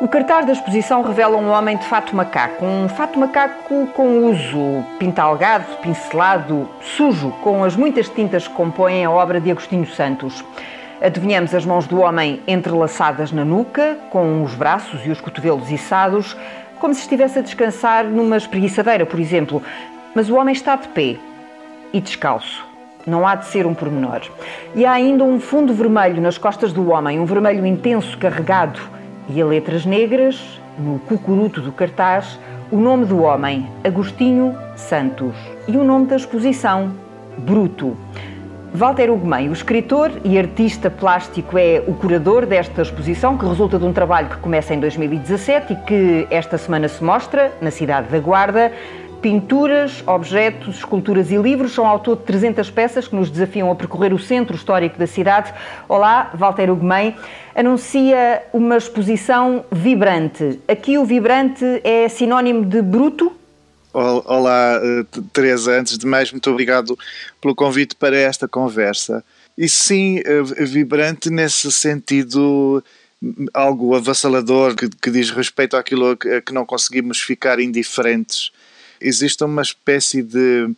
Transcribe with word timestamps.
O 0.00 0.08
cartaz 0.08 0.46
da 0.46 0.52
exposição 0.54 1.02
revela 1.02 1.36
um 1.36 1.50
homem 1.50 1.76
de 1.76 1.84
fato 1.84 2.16
macaco, 2.16 2.64
um 2.64 2.88
fato 2.88 3.18
macaco 3.18 3.86
com 3.88 4.30
uso 4.30 4.82
pintalgado, 4.98 5.76
pincelado, 5.82 6.66
sujo, 6.80 7.30
com 7.42 7.62
as 7.62 7.76
muitas 7.76 8.08
tintas 8.08 8.48
que 8.48 8.54
compõem 8.54 9.04
a 9.04 9.10
obra 9.10 9.38
de 9.38 9.50
Agostinho 9.50 9.86
Santos. 9.86 10.42
Adivinhamos 11.02 11.54
as 11.54 11.66
mãos 11.66 11.86
do 11.86 12.00
homem 12.00 12.40
entrelaçadas 12.48 13.30
na 13.30 13.44
nuca, 13.44 13.98
com 14.08 14.42
os 14.42 14.54
braços 14.54 15.04
e 15.04 15.10
os 15.10 15.20
cotovelos 15.20 15.70
içados, 15.70 16.34
como 16.78 16.94
se 16.94 17.02
estivesse 17.02 17.38
a 17.38 17.42
descansar 17.42 18.06
numa 18.06 18.38
espreguiçadeira, 18.38 19.04
por 19.04 19.20
exemplo. 19.20 19.62
Mas 20.14 20.30
o 20.30 20.36
homem 20.36 20.54
está 20.54 20.76
de 20.76 20.88
pé 20.88 21.16
e 21.92 22.00
descalço. 22.00 22.66
Não 23.06 23.28
há 23.28 23.34
de 23.34 23.44
ser 23.44 23.66
um 23.66 23.74
pormenor. 23.74 24.22
E 24.74 24.86
há 24.86 24.92
ainda 24.92 25.24
um 25.24 25.38
fundo 25.38 25.74
vermelho 25.74 26.22
nas 26.22 26.38
costas 26.38 26.72
do 26.72 26.88
homem, 26.90 27.20
um 27.20 27.26
vermelho 27.26 27.66
intenso, 27.66 28.16
carregado 28.16 28.80
e 29.34 29.40
a 29.40 29.46
letras 29.46 29.86
negras, 29.86 30.60
no 30.78 30.98
cucuruto 31.00 31.60
do 31.60 31.72
cartaz, 31.72 32.38
o 32.70 32.76
nome 32.76 33.04
do 33.04 33.22
homem, 33.22 33.68
Agostinho 33.84 34.56
Santos, 34.76 35.34
e 35.68 35.76
o 35.76 35.84
nome 35.84 36.06
da 36.06 36.16
exposição, 36.16 36.92
Bruto. 37.38 37.96
Walter 38.72 39.10
Ugumem, 39.10 39.48
o 39.48 39.52
escritor 39.52 40.12
e 40.24 40.38
artista 40.38 40.88
plástico, 40.88 41.58
é 41.58 41.82
o 41.86 41.94
curador 41.94 42.46
desta 42.46 42.82
exposição, 42.82 43.36
que 43.36 43.44
resulta 43.44 43.78
de 43.78 43.84
um 43.84 43.92
trabalho 43.92 44.28
que 44.28 44.36
começa 44.36 44.72
em 44.72 44.78
2017 44.78 45.72
e 45.72 45.76
que 45.76 46.26
esta 46.30 46.56
semana 46.56 46.86
se 46.86 47.02
mostra 47.02 47.52
na 47.60 47.72
cidade 47.72 48.08
da 48.08 48.20
Guarda. 48.20 48.72
Pinturas, 49.20 50.02
objetos, 50.06 50.78
esculturas 50.78 51.30
e 51.30 51.36
livros 51.36 51.72
são 51.72 51.86
autor 51.86 52.16
de 52.16 52.22
300 52.24 52.70
peças 52.70 53.06
que 53.06 53.14
nos 53.14 53.30
desafiam 53.30 53.70
a 53.70 53.74
percorrer 53.74 54.14
o 54.14 54.18
centro 54.18 54.56
histórico 54.56 54.98
da 54.98 55.06
cidade. 55.06 55.52
Olá, 55.86 56.30
Walter 56.34 56.70
Ugumem. 56.70 57.14
Anuncia 57.54 58.42
uma 58.50 58.78
exposição 58.78 59.62
vibrante. 59.70 60.58
Aqui 60.66 60.96
o 60.96 61.04
vibrante 61.04 61.64
é 61.84 62.08
sinónimo 62.08 62.64
de 62.64 62.80
bruto? 62.80 63.30
Olá, 63.92 64.80
eh, 64.82 65.04
Teresa. 65.34 65.78
Antes 65.78 65.98
de 65.98 66.06
mais, 66.06 66.32
muito 66.32 66.50
obrigado 66.50 66.98
pelo 67.42 67.54
convite 67.54 67.94
para 67.96 68.16
esta 68.16 68.48
conversa. 68.48 69.22
E 69.58 69.68
sim, 69.68 70.22
eh, 70.24 70.42
vibrante 70.64 71.28
nesse 71.28 71.70
sentido 71.70 72.82
algo 73.52 73.94
avassalador 73.94 74.74
que, 74.74 74.88
que 74.88 75.10
diz 75.10 75.30
respeito 75.30 75.76
àquilo 75.76 76.12
a 76.12 76.40
que 76.40 76.54
não 76.54 76.64
conseguimos 76.64 77.20
ficar 77.20 77.60
indiferentes 77.60 78.50
existe 79.00 79.42
uma 79.44 79.62
espécie 79.62 80.22
de 80.22 80.70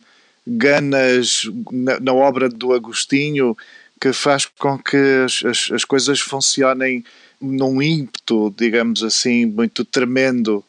ganas 0.45 1.49
na, 1.71 1.99
na 1.99 2.13
obra 2.13 2.49
do 2.49 2.73
Agostinho 2.73 3.55
que 3.99 4.11
faz 4.11 4.45
com 4.45 4.77
que 4.77 4.97
as, 5.23 5.43
as, 5.45 5.71
as, 5.71 5.85
coisas 5.85 6.19
funcionem 6.19 7.05
num 7.39 7.81
ímpeto, 7.81 8.53
digamos 8.57 9.01
assim, 9.01 9.45
muito 9.45 9.85
tremendo. 9.85 10.63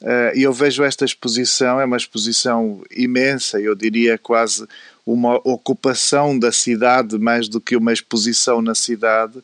Uh, 0.00 0.34
e 0.34 0.42
eu 0.42 0.52
vejo 0.52 0.82
esta 0.82 1.04
exposição, 1.04 1.78
é 1.78 1.84
uma 1.84 1.98
exposição 1.98 2.82
imensa, 2.90 3.60
eu 3.60 3.74
diria 3.74 4.16
quase 4.16 4.66
uma 5.04 5.36
ocupação 5.44 6.38
da 6.38 6.50
cidade 6.50 7.18
mais 7.18 7.48
do 7.48 7.60
que 7.60 7.76
uma 7.76 7.92
exposição 7.92 8.62
na 8.62 8.74
cidade. 8.74 9.40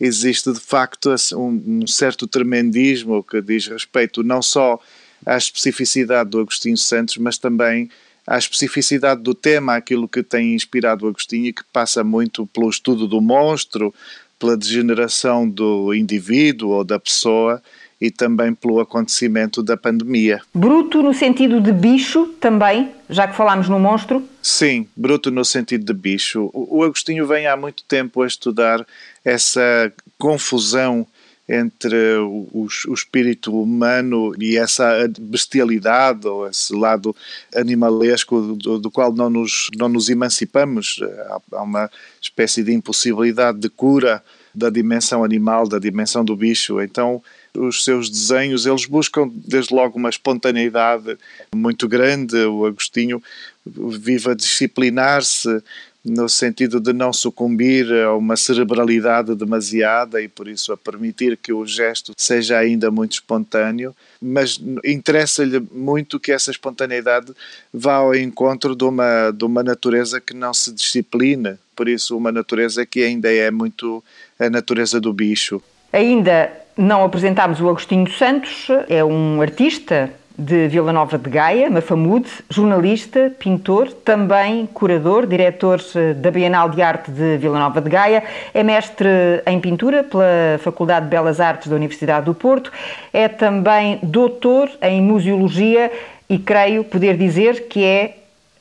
Existe 0.00 0.50
de 0.52 0.60
facto 0.60 1.14
um 1.34 1.86
certo 1.86 2.26
tremendismo 2.26 3.22
que 3.22 3.42
diz 3.42 3.66
respeito 3.66 4.22
não 4.22 4.40
só 4.40 4.80
à 5.24 5.36
especificidade 5.36 6.30
do 6.30 6.40
Agostinho 6.40 6.76
Santos, 6.76 7.16
mas 7.18 7.38
também 7.38 7.90
à 8.26 8.36
especificidade 8.36 9.22
do 9.22 9.34
tema, 9.34 9.74
aquilo 9.74 10.06
que 10.06 10.22
tem 10.22 10.54
inspirado 10.54 11.06
o 11.06 11.08
Agostinho 11.08 11.46
e 11.46 11.52
que 11.52 11.62
passa 11.72 12.04
muito 12.04 12.46
pelo 12.46 12.68
estudo 12.68 13.08
do 13.08 13.20
monstro, 13.20 13.94
pela 14.38 14.56
degeneração 14.56 15.48
do 15.48 15.94
indivíduo 15.94 16.70
ou 16.70 16.84
da 16.84 16.98
pessoa 16.98 17.62
e 18.00 18.10
também 18.10 18.54
pelo 18.54 18.80
acontecimento 18.80 19.62
da 19.62 19.76
pandemia. 19.76 20.40
Bruto 20.54 21.02
no 21.02 21.12
sentido 21.12 21.60
de 21.60 21.72
bicho 21.72 22.26
também, 22.40 22.90
já 23.10 23.26
que 23.26 23.36
falámos 23.36 23.68
no 23.68 23.78
monstro? 23.80 24.22
Sim, 24.40 24.86
bruto 24.96 25.30
no 25.30 25.44
sentido 25.44 25.84
de 25.84 25.92
bicho. 25.92 26.50
O 26.52 26.84
Agostinho 26.84 27.26
vem 27.26 27.46
há 27.46 27.56
muito 27.56 27.82
tempo 27.84 28.22
a 28.22 28.26
estudar 28.26 28.86
essa 29.24 29.92
confusão 30.16 31.06
entre 31.48 32.16
o, 32.18 32.46
o, 32.52 32.92
espírito 32.92 33.58
humano 33.58 34.34
e 34.38 34.58
essa 34.58 35.08
bestialidade 35.18 36.26
ou 36.26 36.46
esse 36.46 36.74
lado 36.74 37.16
animalesco 37.56 38.54
do, 38.54 38.78
do 38.78 38.90
qual 38.90 39.14
não 39.14 39.30
nos, 39.30 39.68
não 39.76 39.88
nos 39.88 40.10
emancipamos. 40.10 41.00
Há, 41.28 41.40
há 41.52 41.62
uma 41.62 41.90
espécie 42.20 42.62
de 42.62 42.74
impossibilidade 42.74 43.58
de 43.58 43.70
cura 43.70 44.22
da 44.54 44.68
dimensão 44.68 45.24
animal, 45.24 45.66
da 45.66 45.78
dimensão 45.78 46.24
do 46.24 46.36
bicho. 46.36 46.82
Então, 46.82 47.22
os 47.56 47.84
seus 47.84 48.10
desenhos, 48.10 48.66
eles 48.66 48.84
buscam 48.84 49.30
desde 49.32 49.74
logo 49.74 49.98
uma 49.98 50.10
espontaneidade 50.10 51.16
muito 51.54 51.88
grande. 51.88 52.36
O 52.44 52.66
Agostinho 52.66 53.22
vive 53.66 54.30
a 54.30 54.34
disciplinar-se 54.34 55.62
no 56.04 56.28
sentido 56.28 56.80
de 56.80 56.92
não 56.92 57.12
sucumbir 57.12 57.92
a 57.92 58.14
uma 58.14 58.36
cerebralidade 58.36 59.34
demasiada 59.34 60.22
e 60.22 60.28
por 60.28 60.48
isso 60.48 60.72
a 60.72 60.76
permitir 60.76 61.36
que 61.36 61.52
o 61.52 61.66
gesto 61.66 62.12
seja 62.16 62.58
ainda 62.58 62.90
muito 62.90 63.12
espontâneo, 63.12 63.94
mas 64.20 64.60
interessa-lhe 64.84 65.60
muito 65.72 66.20
que 66.20 66.32
essa 66.32 66.50
espontaneidade 66.50 67.32
vá 67.72 67.96
ao 67.96 68.14
encontro 68.14 68.74
de 68.74 68.84
uma, 68.84 69.30
de 69.30 69.44
uma 69.44 69.62
natureza 69.62 70.20
que 70.20 70.34
não 70.34 70.54
se 70.54 70.72
disciplina, 70.72 71.58
por 71.74 71.88
isso 71.88 72.16
uma 72.16 72.32
natureza 72.32 72.86
que 72.86 73.02
ainda 73.02 73.32
é 73.32 73.50
muito 73.50 74.02
a 74.38 74.48
natureza 74.48 75.00
do 75.00 75.12
bicho. 75.12 75.62
Ainda 75.92 76.52
não 76.76 77.04
apresentámos 77.04 77.60
o 77.60 77.68
Agostinho 77.68 78.10
Santos, 78.12 78.68
é 78.88 79.04
um 79.04 79.42
artista 79.42 80.12
de 80.38 80.68
Vila 80.68 80.92
Nova 80.92 81.18
de 81.18 81.28
Gaia, 81.28 81.68
Mafamude, 81.68 82.30
jornalista, 82.48 83.32
pintor, 83.36 83.92
também 83.92 84.66
curador, 84.66 85.26
diretor 85.26 85.80
eh, 85.96 86.14
da 86.14 86.30
Bienal 86.30 86.70
de 86.70 86.80
Arte 86.80 87.10
de 87.10 87.36
Vila 87.38 87.58
Nova 87.58 87.80
de 87.80 87.90
Gaia, 87.90 88.22
é 88.54 88.62
mestre 88.62 89.08
em 89.44 89.58
pintura 89.58 90.04
pela 90.04 90.58
Faculdade 90.60 91.06
de 91.06 91.10
Belas 91.10 91.40
Artes 91.40 91.66
da 91.66 91.74
Universidade 91.74 92.26
do 92.26 92.34
Porto, 92.34 92.70
é 93.12 93.26
também 93.26 93.98
doutor 94.00 94.70
em 94.80 95.02
museologia 95.02 95.90
e 96.30 96.38
creio 96.38 96.84
poder 96.84 97.16
dizer 97.16 97.66
que 97.66 97.84
é 97.84 98.18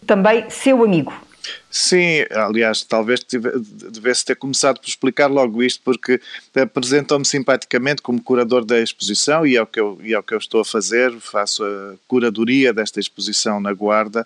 também 0.07 0.45
seu 0.49 0.83
amigo. 0.83 1.26
Sim, 1.69 2.25
aliás, 2.31 2.83
talvez 2.83 3.19
devesse 3.23 4.25
ter 4.25 4.35
começado 4.35 4.79
por 4.79 4.87
explicar 4.87 5.27
logo 5.27 5.61
isto, 5.61 5.81
porque 5.83 6.19
apresentou-me 6.55 7.25
simpaticamente 7.25 8.01
como 8.01 8.21
curador 8.21 8.65
da 8.65 8.79
exposição 8.79 9.45
e 9.45 9.55
é, 9.55 9.61
o 9.61 9.67
que 9.67 9.79
eu, 9.79 9.99
e 10.01 10.13
é 10.13 10.19
o 10.19 10.23
que 10.23 10.33
eu 10.33 10.37
estou 10.37 10.61
a 10.61 10.65
fazer, 10.65 11.11
faço 11.19 11.63
a 11.63 11.95
curadoria 12.07 12.73
desta 12.73 12.99
exposição 12.99 13.59
na 13.59 13.73
Guarda, 13.73 14.25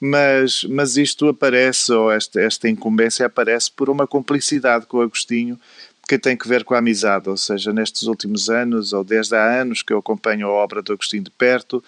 mas, 0.00 0.64
mas 0.64 0.96
isto 0.96 1.28
aparece, 1.28 1.92
ou 1.92 2.12
esta, 2.12 2.40
esta 2.40 2.68
incumbência 2.68 3.26
aparece 3.26 3.70
por 3.70 3.90
uma 3.90 4.06
cumplicidade 4.06 4.86
com 4.86 4.98
o 4.98 5.02
Agostinho, 5.02 5.58
que 6.06 6.18
tem 6.18 6.36
que 6.36 6.46
ver 6.46 6.64
com 6.64 6.74
a 6.74 6.78
amizade, 6.78 7.28
ou 7.28 7.36
seja, 7.36 7.72
nestes 7.72 8.02
últimos 8.02 8.50
anos, 8.50 8.92
ou 8.92 9.02
desde 9.02 9.34
há 9.34 9.60
anos 9.60 9.82
que 9.82 9.92
eu 9.92 9.98
acompanho 9.98 10.46
a 10.46 10.50
obra 10.50 10.82
do 10.82 10.92
Agostinho 10.92 11.24
de 11.24 11.30
perto, 11.30 11.82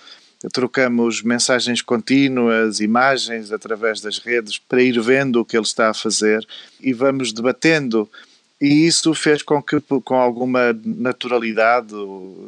trocamos 0.53 1.23
mensagens 1.23 1.81
contínuas, 1.83 2.81
imagens 2.81 3.53
através 3.53 4.01
das 4.01 4.19
redes 4.19 4.59
para 4.59 4.83
ir 4.83 5.01
vendo 5.01 5.41
o 5.41 5.45
que 5.45 5.57
ele 5.57 5.65
está 5.65 5.91
a 5.91 5.95
fazer 5.95 6.47
e 6.81 6.93
vamos 6.93 7.33
debatendo. 7.33 8.09
E 8.59 8.87
isso 8.87 9.13
fez 9.13 9.43
com 9.43 9.63
que, 9.63 9.79
com 9.81 10.15
alguma 10.15 10.73
naturalidade, 10.83 11.95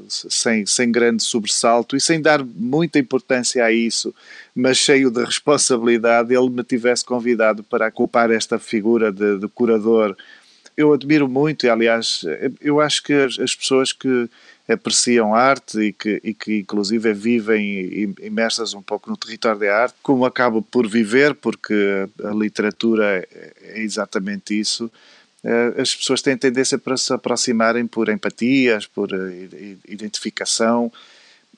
sem, 0.09 0.65
sem 0.65 0.91
grande 0.91 1.23
sobressalto 1.23 1.97
e 1.97 2.01
sem 2.01 2.21
dar 2.21 2.43
muita 2.43 2.99
importância 2.99 3.63
a 3.63 3.71
isso, 3.71 4.15
mas 4.55 4.79
cheio 4.79 5.11
de 5.11 5.23
responsabilidade, 5.23 6.35
ele 6.35 6.49
me 6.49 6.65
tivesse 6.65 7.05
convidado 7.05 7.63
para 7.63 7.89
ocupar 7.89 8.31
esta 8.31 8.59
figura 8.59 9.13
de, 9.13 9.39
de 9.39 9.49
curador. 9.49 10.17
Eu 10.75 10.95
admiro 10.95 11.29
muito, 11.29 11.67
e 11.67 11.69
aliás, 11.69 12.25
eu 12.59 12.81
acho 12.81 13.03
que 13.03 13.13
as, 13.13 13.39
as 13.39 13.55
pessoas 13.55 13.93
que 13.93 14.31
apreciam 14.69 15.35
arte 15.35 15.81
e 15.81 15.93
que, 15.93 16.21
e 16.23 16.35
que 16.35 16.59
inclusive 16.59 17.13
vivem 17.15 18.15
imersas 18.21 18.75
um 18.75 18.83
pouco 18.83 19.09
no 19.11 19.17
território 19.17 19.61
da 19.61 19.75
arte, 19.75 19.95
como 20.03 20.27
acabo 20.27 20.61
por 20.61 20.87
viver, 20.87 21.35
porque 21.35 22.07
a 22.23 22.31
literatura 22.31 23.05
é, 23.07 23.53
é 23.63 23.81
exatamente 23.81 24.59
isso, 24.59 24.91
eh, 25.43 25.75
as 25.79 25.95
pessoas 25.95 26.21
têm 26.21 26.37
tendência 26.37 26.79
para 26.79 26.97
se 26.97 27.13
aproximarem 27.13 27.87
por 27.87 28.09
empatias, 28.09 28.87
por 28.87 29.11
eh, 29.13 29.77
identificação, 29.89 30.93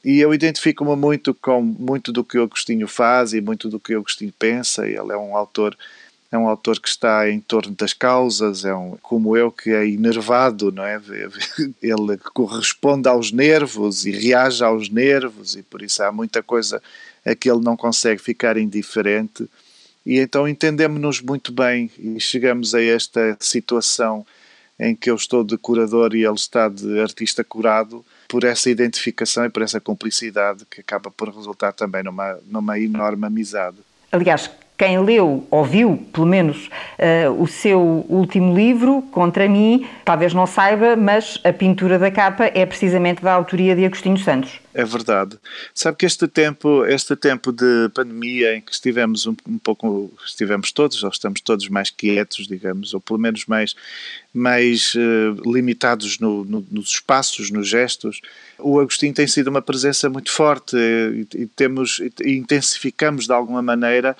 e 0.04 0.20
eu 0.20 0.32
identifico-me 0.32 0.96
muito 0.96 1.34
com 1.34 1.60
muito 1.60 2.12
do 2.12 2.24
que 2.24 2.38
o 2.38 2.44
Agostinho 2.44 2.88
faz 2.88 3.34
e 3.34 3.40
muito 3.40 3.68
do 3.68 3.80
que 3.80 3.94
o 3.94 3.98
Agostinho 3.98 4.32
pensa, 4.38 4.86
ele 4.86 5.12
é 5.12 5.16
um 5.16 5.36
autor 5.36 5.76
é 6.32 6.38
um 6.38 6.48
autor 6.48 6.78
que 6.78 6.88
está 6.88 7.28
em 7.28 7.40
torno 7.40 7.74
das 7.74 7.92
causas, 7.92 8.64
é 8.64 8.72
um, 8.74 8.96
como 9.02 9.36
eu 9.36 9.50
que 9.50 9.70
é 9.70 9.88
enervado, 9.88 10.70
não 10.70 10.84
é? 10.84 11.00
Ele 11.82 12.16
corresponde 12.32 13.08
aos 13.08 13.32
nervos 13.32 14.06
e 14.06 14.12
reage 14.12 14.62
aos 14.62 14.88
nervos 14.88 15.56
e 15.56 15.62
por 15.62 15.82
isso 15.82 16.02
há 16.02 16.12
muita 16.12 16.42
coisa 16.42 16.80
a 17.24 17.34
que 17.34 17.50
ele 17.50 17.60
não 17.60 17.76
consegue 17.76 18.20
ficar 18.20 18.56
indiferente. 18.56 19.48
E 20.06 20.18
então 20.18 20.48
entendemos-nos 20.48 21.20
muito 21.20 21.52
bem 21.52 21.90
e 21.98 22.18
chegamos 22.20 22.74
a 22.74 22.82
esta 22.82 23.36
situação 23.38 24.24
em 24.78 24.94
que 24.94 25.10
eu 25.10 25.14
estou 25.14 25.44
de 25.44 25.58
curador 25.58 26.14
e 26.14 26.24
ele 26.24 26.34
está 26.34 26.68
de 26.68 26.98
artista 27.00 27.44
curado 27.44 28.04
por 28.26 28.44
essa 28.44 28.70
identificação 28.70 29.44
e 29.44 29.50
por 29.50 29.62
essa 29.62 29.80
cumplicidade 29.80 30.64
que 30.70 30.80
acaba 30.80 31.10
por 31.10 31.28
resultar 31.28 31.72
também 31.72 32.02
numa, 32.02 32.38
numa 32.46 32.78
enorme 32.78 33.26
amizade. 33.26 33.76
Aliás, 34.10 34.50
quem 34.80 34.98
leu, 34.98 35.46
ouviu, 35.50 35.98
pelo 36.10 36.24
menos, 36.24 36.70
uh, 36.98 37.30
o 37.38 37.46
seu 37.46 37.78
último 38.08 38.56
livro, 38.56 39.02
Contra 39.12 39.46
mim, 39.46 39.86
talvez 40.06 40.32
não 40.32 40.46
saiba, 40.46 40.96
mas 40.96 41.38
a 41.44 41.52
pintura 41.52 41.98
da 41.98 42.10
capa 42.10 42.50
é 42.54 42.64
precisamente 42.64 43.22
da 43.22 43.30
autoria 43.30 43.76
de 43.76 43.84
Agostinho 43.84 44.16
Santos. 44.16 44.58
É 44.72 44.82
verdade. 44.82 45.36
Sabe 45.74 45.98
que 45.98 46.06
este 46.06 46.26
tempo, 46.26 46.86
este 46.86 47.14
tempo 47.14 47.52
de 47.52 47.90
pandemia 47.92 48.56
em 48.56 48.62
que 48.62 48.72
estivemos 48.72 49.26
um, 49.26 49.34
um, 49.46 49.58
pouco, 49.58 50.10
estivemos 50.24 50.72
todos, 50.72 51.02
ou 51.02 51.10
estamos 51.10 51.42
todos 51.42 51.68
mais 51.68 51.90
quietos, 51.90 52.46
digamos, 52.46 52.94
ou 52.94 53.00
pelo 53.02 53.18
menos 53.18 53.44
mais, 53.44 53.74
mais 54.32 54.94
uh, 54.94 55.52
limitados 55.52 56.18
no, 56.18 56.42
no, 56.44 56.64
nos 56.70 56.88
espaços, 56.88 57.50
nos 57.50 57.68
gestos, 57.68 58.22
o 58.58 58.78
Agostinho 58.78 59.12
tem 59.12 59.26
sido 59.26 59.48
uma 59.48 59.60
presença 59.60 60.08
muito 60.08 60.30
forte 60.30 60.76
e, 60.76 61.26
e 61.34 61.46
temos, 61.46 62.00
e 62.24 62.36
intensificamos 62.36 63.26
de 63.26 63.32
alguma 63.32 63.60
maneira 63.60 64.16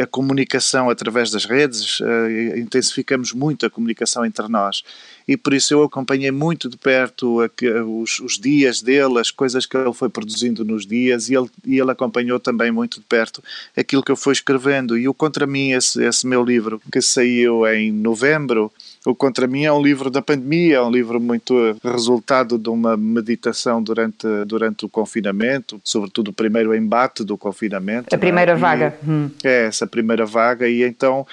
a 0.00 0.06
comunicação 0.06 0.90
através 0.90 1.30
das 1.30 1.44
redes, 1.44 2.00
uh, 2.00 2.56
intensificamos 2.56 3.32
muito 3.32 3.66
a 3.66 3.70
comunicação 3.70 4.24
entre 4.24 4.48
nós. 4.48 4.82
E 5.28 5.36
por 5.36 5.52
isso 5.52 5.74
eu 5.74 5.82
acompanhei 5.82 6.30
muito 6.30 6.70
de 6.70 6.78
perto 6.78 7.42
a, 7.42 7.44
a, 7.44 7.84
os, 7.84 8.18
os, 8.18 8.38
dias 8.38 8.80
dele, 8.80 9.18
as 9.18 9.30
coisas 9.30 9.66
que 9.66 9.76
ele 9.76 9.92
foi 9.92 10.08
produzindo 10.08 10.64
nos 10.64 10.86
dias, 10.86 11.28
e 11.28 11.34
ele, 11.34 11.50
e 11.66 11.78
ele 11.78 11.90
acompanhou 11.90 12.40
também 12.40 12.72
muito 12.72 12.98
de 12.98 13.06
perto 13.06 13.44
aquilo 13.76 14.02
que 14.02 14.10
eu 14.10 14.16
fui 14.16 14.32
escrevendo. 14.32 14.96
E 14.96 15.06
o 15.06 15.12
Contra 15.12 15.46
mim, 15.46 15.72
esse, 15.72 16.02
esse 16.02 16.26
meu 16.26 16.42
livro, 16.42 16.80
que 16.90 17.02
saiu 17.02 17.66
em 17.66 17.92
novembro, 17.92 18.72
o 19.04 19.14
Contra 19.14 19.46
mim 19.46 19.64
é 19.64 19.72
um 19.72 19.82
livro 19.82 20.10
da 20.10 20.22
pandemia, 20.22 20.76
é 20.76 20.82
um 20.82 20.90
livro 20.90 21.20
muito 21.20 21.76
resultado 21.82 22.58
de 22.58 22.68
uma 22.68 22.96
meditação 22.96 23.82
durante, 23.82 24.26
durante 24.46 24.86
o 24.86 24.88
confinamento, 24.88 25.80
sobretudo 25.84 26.28
o 26.28 26.32
primeiro 26.32 26.74
embate 26.74 27.24
do 27.24 27.36
confinamento. 27.36 28.14
A 28.14 28.18
primeira 28.18 28.52
é? 28.52 28.56
vaga. 28.56 28.98
E, 29.02 29.10
hum. 29.10 29.30
É, 29.44 29.66
essa 29.66 29.86
primeira 29.86 30.24
vaga, 30.24 30.68
e 30.68 30.82
então 30.82 31.26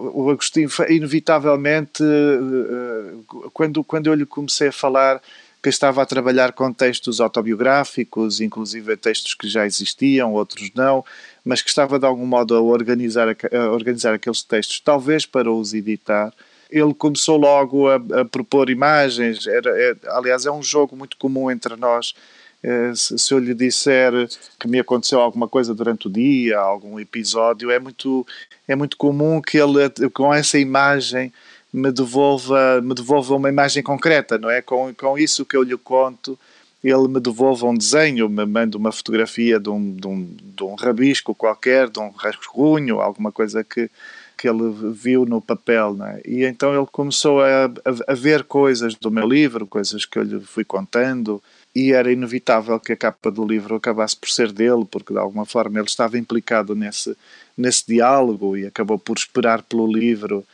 o 0.00 0.30
Agostinho, 0.30 0.68
inevitavelmente, 0.88 2.02
eh, 2.02 2.06
eh, 2.06 3.48
quando, 3.52 3.84
quando 3.84 4.06
eu 4.06 4.14
lhe 4.14 4.24
comecei 4.24 4.68
a 4.68 4.72
falar 4.72 5.20
que 5.62 5.68
estava 5.68 6.02
a 6.02 6.06
trabalhar 6.06 6.52
com 6.52 6.72
textos 6.72 7.20
autobiográficos, 7.20 8.40
inclusive 8.40 8.96
textos 8.96 9.34
que 9.34 9.46
já 9.46 9.66
existiam, 9.66 10.32
outros 10.32 10.70
não, 10.74 11.04
mas 11.44 11.60
que 11.60 11.68
estava 11.68 11.98
de 11.98 12.06
algum 12.06 12.24
modo 12.24 12.56
a 12.56 12.60
organizar, 12.60 13.28
a 13.28 13.70
organizar 13.70 14.14
aqueles 14.14 14.42
textos, 14.42 14.80
talvez 14.80 15.26
para 15.26 15.52
os 15.52 15.74
editar, 15.74 16.32
ele 16.70 16.94
começou 16.94 17.36
logo 17.36 17.88
a, 17.88 17.96
a 18.20 18.24
propor 18.24 18.70
imagens. 18.70 19.46
Era, 19.46 19.70
é, 19.70 19.96
aliás, 20.08 20.46
é 20.46 20.50
um 20.50 20.62
jogo 20.62 20.96
muito 20.96 21.16
comum 21.16 21.50
entre 21.50 21.76
nós. 21.76 22.14
É, 22.62 22.92
se, 22.94 23.32
eu 23.32 23.38
lhe 23.38 23.54
disser 23.54 24.12
que 24.58 24.68
me 24.68 24.78
aconteceu 24.78 25.20
alguma 25.20 25.48
coisa 25.48 25.74
durante 25.74 26.08
o 26.08 26.10
dia, 26.10 26.58
algum 26.58 27.00
episódio, 27.00 27.70
é 27.70 27.78
muito, 27.78 28.26
é 28.68 28.76
muito 28.76 28.96
comum 28.96 29.40
que 29.40 29.56
ele, 29.56 29.88
com 30.12 30.32
essa 30.32 30.58
imagem, 30.58 31.32
me 31.72 31.90
devolva, 31.90 32.80
me 32.82 32.94
devolva 32.94 33.36
uma 33.36 33.48
imagem 33.48 33.82
concreta, 33.82 34.36
não 34.36 34.50
é? 34.50 34.60
Com, 34.60 34.92
com 34.94 35.16
isso 35.16 35.46
que 35.46 35.56
eu 35.56 35.62
lhe 35.62 35.76
conto, 35.76 36.38
ele 36.82 37.08
me 37.08 37.20
devolva 37.20 37.66
um 37.66 37.74
desenho, 37.74 38.28
me 38.28 38.44
manda 38.44 38.76
uma 38.76 38.90
fotografia 38.92 39.60
de 39.60 39.68
um, 39.68 39.94
de 39.94 40.06
um, 40.06 40.36
de 40.56 40.64
um 40.64 40.74
rabisco 40.74 41.34
qualquer, 41.34 41.88
de 41.88 42.00
um 42.00 42.10
rascunho, 42.10 43.00
alguma 43.00 43.30
coisa 43.30 43.62
que, 43.62 43.90
que 44.36 44.48
ele 44.48 44.72
viu 44.92 45.26
no 45.26 45.40
papel, 45.40 45.96
é? 46.02 46.22
E 46.24 46.44
então 46.44 46.74
ele 46.74 46.86
começou 46.90 47.40
a, 47.40 47.66
a, 47.66 48.12
a, 48.12 48.14
ver 48.14 48.44
coisas 48.44 48.94
do 48.94 49.10
meu 49.10 49.26
livro, 49.28 49.66
coisas 49.66 50.06
que 50.06 50.18
eu 50.18 50.22
lhe 50.22 50.40
fui 50.40 50.64
contando, 50.64 51.42
e 51.74 51.92
era 51.92 52.12
inevitável 52.12 52.78
que 52.80 52.92
a 52.92 52.96
capa 52.96 53.30
do 53.30 53.46
livro 53.46 53.76
acabasse 53.76 54.16
por 54.16 54.28
ser 54.28 54.52
dele, 54.52 54.84
porque 54.90 55.12
de 55.12 55.18
alguma 55.18 55.44
forma 55.44 55.78
ele 55.78 55.86
estava 55.86 56.18
implicado 56.18 56.74
nesse, 56.74 57.16
nesse 57.56 57.86
diálogo 57.86 58.56
e 58.56 58.66
acabou 58.66 58.98
por 58.98 59.16
esperar 59.16 59.62
pelo 59.62 59.86
livro 59.86 60.44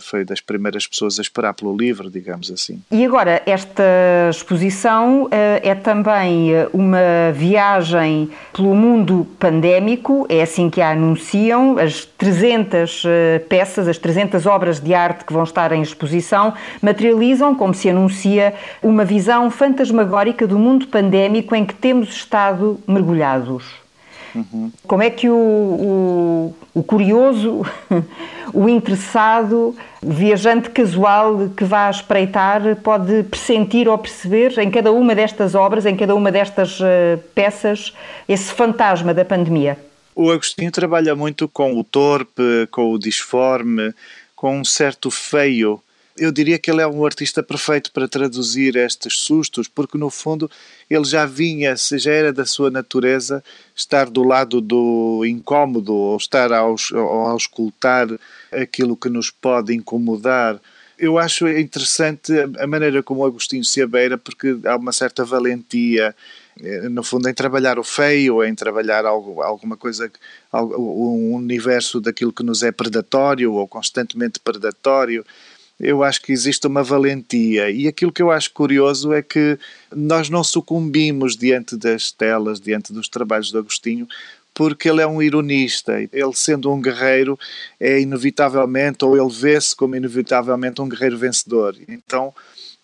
foi 0.00 0.24
das 0.24 0.40
primeiras 0.40 0.86
pessoas 0.86 1.18
a 1.18 1.22
esperar 1.22 1.54
pelo 1.54 1.76
livro, 1.76 2.10
digamos 2.10 2.50
assim. 2.50 2.82
E 2.90 3.04
agora, 3.04 3.42
esta 3.46 3.82
exposição 4.30 5.28
eh, 5.30 5.60
é 5.62 5.74
também 5.74 6.52
eh, 6.52 6.68
uma 6.72 7.32
viagem 7.34 8.30
pelo 8.52 8.74
mundo 8.74 9.26
pandémico, 9.38 10.26
é 10.28 10.42
assim 10.42 10.68
que 10.70 10.80
a 10.80 10.90
anunciam, 10.90 11.78
as 11.78 12.04
300 12.04 13.04
peças, 13.48 13.88
as 13.88 13.98
300 13.98 14.46
obras 14.46 14.80
de 14.80 14.94
arte 14.94 15.24
que 15.24 15.32
vão 15.32 15.42
estar 15.42 15.72
em 15.72 15.82
exposição 15.82 16.54
materializam, 16.80 17.54
como 17.54 17.74
se 17.74 17.88
anuncia, 17.88 18.54
uma 18.82 19.04
visão 19.04 19.50
fantasmagórica 19.50 20.46
do 20.46 20.58
mundo 20.58 20.86
pandémico 20.86 21.54
em 21.54 21.64
que 21.64 21.74
temos 21.74 22.10
estado 22.10 22.80
mergulhados. 22.86 23.81
Uhum. 24.34 24.72
Como 24.86 25.02
é 25.02 25.10
que 25.10 25.28
o, 25.28 25.34
o, 25.34 26.56
o, 26.74 26.82
curioso, 26.82 27.62
o 28.52 28.68
interessado, 28.68 29.76
o 30.02 30.10
viajante 30.10 30.70
casual 30.70 31.50
que 31.56 31.64
vá 31.64 31.90
espreitar 31.90 32.76
pode 32.76 33.24
pressentir 33.24 33.88
ou 33.88 33.98
perceber 33.98 34.58
em 34.58 34.70
cada 34.70 34.90
uma 34.92 35.14
destas 35.14 35.54
obras, 35.54 35.84
em 35.84 35.96
cada 35.96 36.14
uma 36.14 36.32
destas 36.32 36.80
uh, 36.80 37.18
peças, 37.34 37.92
esse 38.28 38.52
fantasma 38.52 39.12
da 39.12 39.24
pandemia? 39.24 39.78
O 40.14 40.30
Agostinho 40.30 40.70
trabalha 40.70 41.14
muito 41.14 41.48
com 41.48 41.78
o 41.78 41.84
torpe, 41.84 42.66
com 42.70 42.92
o 42.92 42.98
disforme, 42.98 43.94
com 44.34 44.58
um 44.58 44.64
certo 44.64 45.10
feio 45.10 45.80
eu 46.16 46.30
diria 46.30 46.58
que 46.58 46.70
ele 46.70 46.82
é 46.82 46.86
um 46.86 47.04
artista 47.04 47.42
perfeito 47.42 47.90
para 47.92 48.08
traduzir 48.08 48.76
estes 48.76 49.18
sustos, 49.18 49.68
porque 49.68 49.96
no 49.96 50.10
fundo 50.10 50.50
ele 50.88 51.04
já 51.04 51.24
vinha, 51.24 51.74
já 51.76 52.12
era 52.12 52.32
da 52.32 52.44
sua 52.44 52.70
natureza 52.70 53.42
estar 53.74 54.10
do 54.10 54.22
lado 54.22 54.60
do 54.60 55.24
incómodo, 55.24 55.94
ou 55.94 56.16
estar 56.16 56.52
ao, 56.52 56.76
ao 56.92 57.28
auscultar 57.28 58.08
aquilo 58.52 58.96
que 58.96 59.08
nos 59.08 59.30
pode 59.30 59.74
incomodar. 59.74 60.60
Eu 60.98 61.18
acho 61.18 61.48
interessante 61.48 62.32
a 62.58 62.66
maneira 62.66 63.02
como 63.02 63.24
Agostinho 63.24 63.64
se 63.64 63.82
abeira, 63.82 64.16
porque 64.18 64.56
há 64.64 64.76
uma 64.76 64.92
certa 64.92 65.24
valentia, 65.24 66.14
eh, 66.60 66.88
no 66.88 67.02
fundo, 67.02 67.28
em 67.28 67.34
trabalhar 67.34 67.78
o 67.78 67.82
feio, 67.82 68.44
em 68.44 68.54
trabalhar 68.54 69.04
algo, 69.04 69.42
alguma 69.42 69.76
coisa, 69.76 70.12
um 70.52 71.34
universo 71.34 72.00
daquilo 72.00 72.32
que 72.32 72.44
nos 72.44 72.62
é 72.62 72.70
predatório 72.70 73.54
ou 73.54 73.66
constantemente 73.66 74.38
predatório 74.38 75.24
eu 75.82 76.04
acho 76.04 76.22
que 76.22 76.32
existe 76.32 76.64
uma 76.66 76.82
valentia. 76.82 77.68
E 77.68 77.88
aquilo 77.88 78.12
que 78.12 78.22
eu 78.22 78.30
acho 78.30 78.52
curioso 78.52 79.12
é 79.12 79.20
que 79.20 79.58
nós 79.94 80.30
não 80.30 80.44
sucumbimos 80.44 81.36
diante 81.36 81.76
das 81.76 82.12
telas, 82.12 82.60
diante 82.60 82.92
dos 82.92 83.08
trabalhos 83.08 83.50
de 83.50 83.58
Agostinho, 83.58 84.06
porque 84.54 84.88
ele 84.88 85.02
é 85.02 85.06
um 85.06 85.20
ironista. 85.20 86.00
Ele, 86.00 86.32
sendo 86.34 86.72
um 86.72 86.80
guerreiro, 86.80 87.36
é 87.80 88.00
inevitavelmente, 88.00 89.04
ou 89.04 89.16
ele 89.16 89.32
vê-se 89.34 89.74
como 89.74 89.96
inevitavelmente 89.96 90.80
um 90.80 90.88
guerreiro 90.88 91.18
vencedor. 91.18 91.76
Então, 91.88 92.32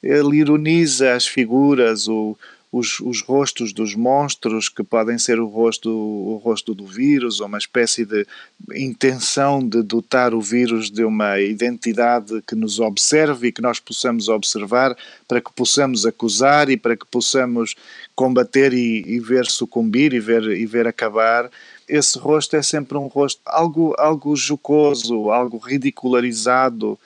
ele 0.03 0.39
ironiza 0.39 1.15
as 1.15 1.27
figuras, 1.27 2.09
o, 2.09 2.37
os, 2.71 3.01
os 3.01 3.23
rostos 3.23 3.73
dos 3.73 3.95
monstros, 3.95 4.69
que 4.69 4.83
podem 4.83 5.19
ser 5.19 5.41
o 5.41 5.47
rosto, 5.47 5.91
o 5.91 6.37
rosto 6.37 6.75
do 6.75 6.87
vírus, 6.87 7.41
ou 7.41 7.47
uma 7.47 7.59
espécie 7.59 8.05
de 8.05 8.27
intenção 8.75 9.67
de 9.67 9.83
dotar 9.83 10.35
o 10.35 10.41
vírus 10.41 10.91
de 10.91 11.03
uma 11.03 11.41
identidade 11.41 12.43
que 12.47 12.55
nos 12.55 12.79
observe 12.79 13.49
e 13.49 13.53
que 13.53 13.63
nós 13.63 13.81
possamos 13.81 14.29
observar, 14.29 14.97
para 15.27 15.41
que 15.41 15.53
possamos 15.53 16.05
acusar 16.05 16.69
e 16.69 16.77
para 16.77 16.97
que 16.97 17.07
possamos 17.07 17.75
combater 18.15 18.75
e, 18.75 19.03
e 19.07 19.19
ver 19.19 19.47
sucumbir 19.47 20.13
e 20.13 20.21
ver, 20.21 20.43
e 20.45 20.67
ver 20.67 20.87
acabar. 20.87 21.51
Esse 21.89 22.19
rosto 22.19 22.55
é 22.55 22.63
sempre 22.63 22.99
um 22.99 23.07
rosto 23.07 23.41
algo, 23.47 23.95
algo 23.99 24.37
jocoso, 24.37 25.31
algo 25.31 25.57
ridicularizado, 25.57 26.99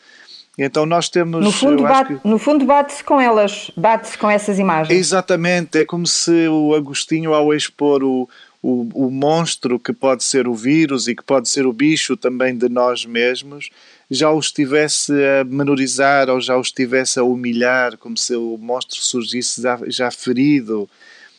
então 0.59 0.85
nós 0.85 1.09
temos. 1.09 1.43
No 1.43 1.51
fundo, 1.51 1.83
bate, 1.83 2.15
que... 2.15 2.29
no 2.29 2.39
fundo 2.39 2.65
bate-se 2.65 3.03
com 3.03 3.21
elas, 3.21 3.71
bate-se 3.77 4.19
com 4.19 4.31
essas 4.31 4.59
imagens. 4.59 4.99
Exatamente, 4.99 5.79
é 5.79 5.85
como 5.85 6.07
se 6.07 6.49
o 6.49 6.75
Agostinho, 6.75 7.33
ao 7.33 7.55
expor 7.55 8.05
o, 8.05 8.29
o, 8.63 9.07
o 9.07 9.11
monstro 9.11 9.79
que 9.79 9.93
pode 9.93 10.23
ser 10.23 10.47
o 10.47 10.55
vírus 10.55 11.09
e 11.09 11.17
que 11.17 11.23
pode 11.23 11.49
ser 11.49 11.67
o 11.67 11.73
bicho 11.73 12.17
também 12.17 12.57
de 12.57 12.69
nós 12.69 13.07
mesmos, 13.07 13.71
já 14.11 14.31
o 14.31 14.39
estivesse 14.39 15.13
a 15.13 15.45
menorizar 15.45 16.29
ou 16.29 16.41
já 16.41 16.57
o 16.57 16.61
estivesse 16.61 17.19
a 17.19 17.25
humilhar, 17.25 17.97
como 17.97 18.17
se 18.17 18.37
o 18.37 18.59
monstro 18.59 19.01
surgisse 19.01 19.63
já, 19.63 19.79
já 19.87 20.11
ferido 20.11 20.89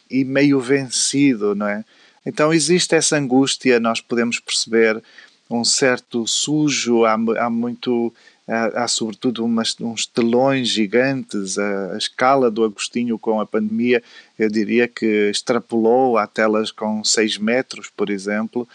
e 0.09 0.25
meio 0.25 0.59
vencido, 0.59 1.53
não 1.53 1.67
é? 1.67 1.85
Então 2.25 2.53
existe 2.53 2.95
essa 2.95 3.17
angústia, 3.17 3.79
nós 3.79 4.01
podemos 4.01 4.39
perceber 4.39 5.01
um 5.49 5.63
certo 5.63 6.25
sujo, 6.25 7.05
há, 7.05 7.13
há 7.13 7.49
muito 7.49 8.13
há, 8.47 8.87
sobretudo 8.87 9.43
umas, 9.45 9.75
uns 9.79 10.05
telões 10.05 10.67
gigantes, 10.67 11.57
a, 11.57 11.93
a, 11.93 11.97
escala 11.97 12.51
do 12.51 12.63
Agostinho 12.63 13.17
com 13.17 13.39
a 13.39 13.45
pandemia, 13.45 14.03
eu 14.37 14.49
diria 14.49 14.87
que 14.87 15.29
extrapolou 15.29 16.17
a 16.17 16.27
telas 16.27 16.71
com 16.71 17.03
6 17.03 17.37
metros, 17.37 17.89
por 17.95 18.09
exemplo, 18.09 18.67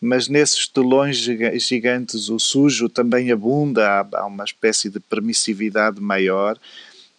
mas 0.00 0.28
nesses 0.28 0.68
telões 0.68 1.16
gigantes 1.16 2.28
o 2.28 2.38
sujo 2.38 2.88
também 2.88 3.32
abunda, 3.32 4.00
há, 4.00 4.20
há 4.20 4.26
uma 4.26 4.44
espécie 4.44 4.88
de 4.88 5.00
permissividade 5.00 6.00
maior, 6.00 6.58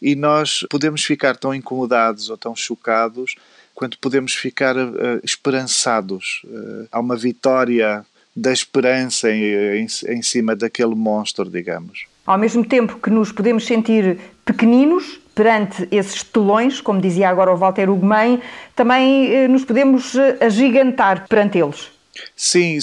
e 0.01 0.15
nós 0.15 0.65
podemos 0.69 1.03
ficar 1.03 1.35
tão 1.35 1.53
incomodados 1.53 2.29
ou 2.29 2.37
tão 2.37 2.55
chocados 2.55 3.35
quanto 3.73 3.97
podemos 3.99 4.33
ficar 4.33 4.75
uh, 4.77 5.19
esperançados. 5.23 6.41
Uh, 6.45 6.87
há 6.91 6.99
uma 6.99 7.15
vitória 7.15 8.05
da 8.37 8.53
esperança 8.53 9.31
em, 9.31 9.81
em, 9.81 9.87
em 10.09 10.21
cima 10.21 10.55
daquele 10.55 10.93
monstro, 10.93 11.49
digamos. 11.49 12.05
Ao 12.25 12.37
mesmo 12.37 12.63
tempo 12.63 12.99
que 12.99 13.09
nos 13.09 13.31
podemos 13.31 13.65
sentir 13.65 14.19
pequeninos 14.45 15.19
perante 15.33 15.87
esses 15.89 16.21
telões, 16.23 16.79
como 16.79 17.01
dizia 17.01 17.29
agora 17.29 17.51
o 17.51 17.57
Walter 17.57 17.89
Ugumem, 17.89 18.39
também 18.75 19.33
eh, 19.33 19.47
nos 19.47 19.65
podemos 19.65 20.15
agigantar 20.39 21.27
perante 21.27 21.57
eles. 21.57 21.96
Sim, 22.35 22.77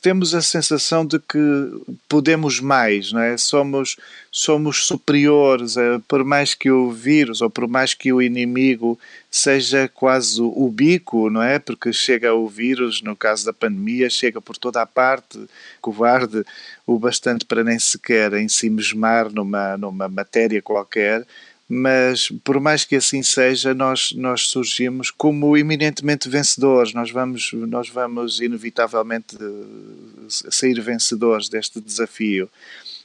temos 0.00 0.34
a 0.34 0.42
sensação 0.42 1.04
de 1.04 1.18
que 1.18 1.38
podemos 2.08 2.60
mais, 2.60 3.12
não 3.12 3.20
é? 3.20 3.36
Somos, 3.36 3.96
somos 4.30 4.86
superiores, 4.86 5.74
por 6.06 6.24
mais 6.24 6.54
que 6.54 6.70
o 6.70 6.90
vírus 6.90 7.40
ou 7.40 7.50
por 7.50 7.66
mais 7.66 7.94
que 7.94 8.12
o 8.12 8.20
inimigo 8.20 8.98
seja 9.30 9.88
quase 9.88 10.40
o 10.40 10.68
bico, 10.70 11.30
não 11.30 11.42
é? 11.42 11.58
Porque 11.58 11.92
chega 11.92 12.34
o 12.34 12.48
vírus, 12.48 13.02
no 13.02 13.16
caso 13.16 13.44
da 13.44 13.52
pandemia, 13.52 14.08
chega 14.08 14.40
por 14.40 14.56
toda 14.56 14.82
a 14.82 14.86
parte, 14.86 15.38
covarde 15.80 16.44
o 16.86 16.98
bastante 16.98 17.44
para 17.44 17.62
nem 17.62 17.78
sequer 17.78 18.32
em 18.34 18.48
si 18.48 18.70
mesmar 18.70 19.30
numa, 19.30 19.76
numa 19.76 20.08
matéria 20.08 20.62
qualquer 20.62 21.26
mas 21.68 22.30
por 22.42 22.58
mais 22.58 22.84
que 22.86 22.96
assim 22.96 23.22
seja, 23.22 23.74
nós, 23.74 24.12
nós 24.12 24.48
surgimos 24.48 25.10
como 25.10 25.56
eminentemente 25.56 26.28
vencedores, 26.28 26.94
nós 26.94 27.10
vamos, 27.10 27.52
nós 27.52 27.90
vamos 27.90 28.40
inevitavelmente 28.40 29.36
eh, 29.36 30.26
sair 30.28 30.80
vencedores 30.80 31.50
deste 31.50 31.78
desafio. 31.78 32.48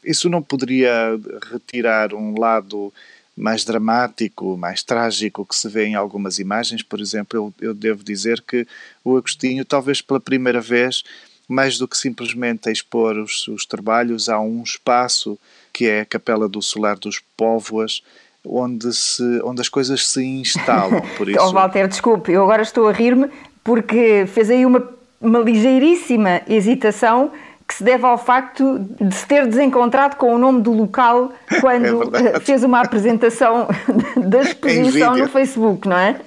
Isso 0.03 0.29
não 0.29 0.41
poderia 0.41 1.19
retirar 1.51 2.13
um 2.13 2.39
lado 2.39 2.93
mais 3.35 3.65
dramático, 3.65 4.57
mais 4.57 4.81
trágico 4.81 5.45
que 5.45 5.55
se 5.55 5.67
vê 5.67 5.87
em 5.87 5.95
algumas 5.95 6.39
imagens. 6.39 6.81
Por 6.81 7.01
exemplo, 7.01 7.53
eu, 7.59 7.69
eu 7.69 7.73
devo 7.73 8.03
dizer 8.03 8.41
que 8.41 8.65
o 9.03 9.17
Agostinho, 9.17 9.65
talvez 9.65 10.01
pela 10.01 10.19
primeira 10.19 10.61
vez, 10.61 11.03
mais 11.47 11.77
do 11.77 11.87
que 11.87 11.97
simplesmente 11.97 12.71
expor 12.71 13.17
os, 13.17 13.45
os 13.47 13.65
trabalhos, 13.65 14.29
há 14.29 14.39
um 14.39 14.63
espaço 14.63 15.37
que 15.73 15.85
é 15.85 16.01
a 16.01 16.05
Capela 16.05 16.47
do 16.47 16.61
Solar 16.61 16.97
dos 16.97 17.19
Póvoas, 17.35 18.01
onde, 18.45 18.93
se, 18.93 19.41
onde 19.43 19.61
as 19.61 19.69
coisas 19.69 20.07
se 20.07 20.23
instalam. 20.23 21.01
Por 21.17 21.29
isso... 21.29 21.39
oh, 21.41 21.51
Walter, 21.51 21.87
desculpe, 21.87 22.31
eu 22.31 22.43
agora 22.43 22.61
estou 22.61 22.87
a 22.87 22.91
rir-me 22.91 23.29
porque 23.63 24.25
fez 24.27 24.49
aí 24.49 24.65
uma, 24.65 24.87
uma 25.21 25.39
ligeiríssima 25.39 26.41
hesitação 26.47 27.31
que 27.67 27.73
se 27.75 27.83
deve 27.83 28.05
ao 28.05 28.17
facto 28.17 28.79
de 28.99 29.15
se 29.15 29.25
ter 29.25 29.47
desencontrado 29.47 30.15
com 30.15 30.35
o 30.35 30.37
nome 30.37 30.61
do 30.61 30.71
local 30.71 31.31
quando 31.61 32.11
é 32.15 32.39
fez 32.39 32.63
uma 32.63 32.81
apresentação 32.81 33.67
da 34.17 34.41
exposição 34.41 35.15
no 35.15 35.27
Facebook, 35.27 35.87
não 35.87 35.97
é? 35.97 36.19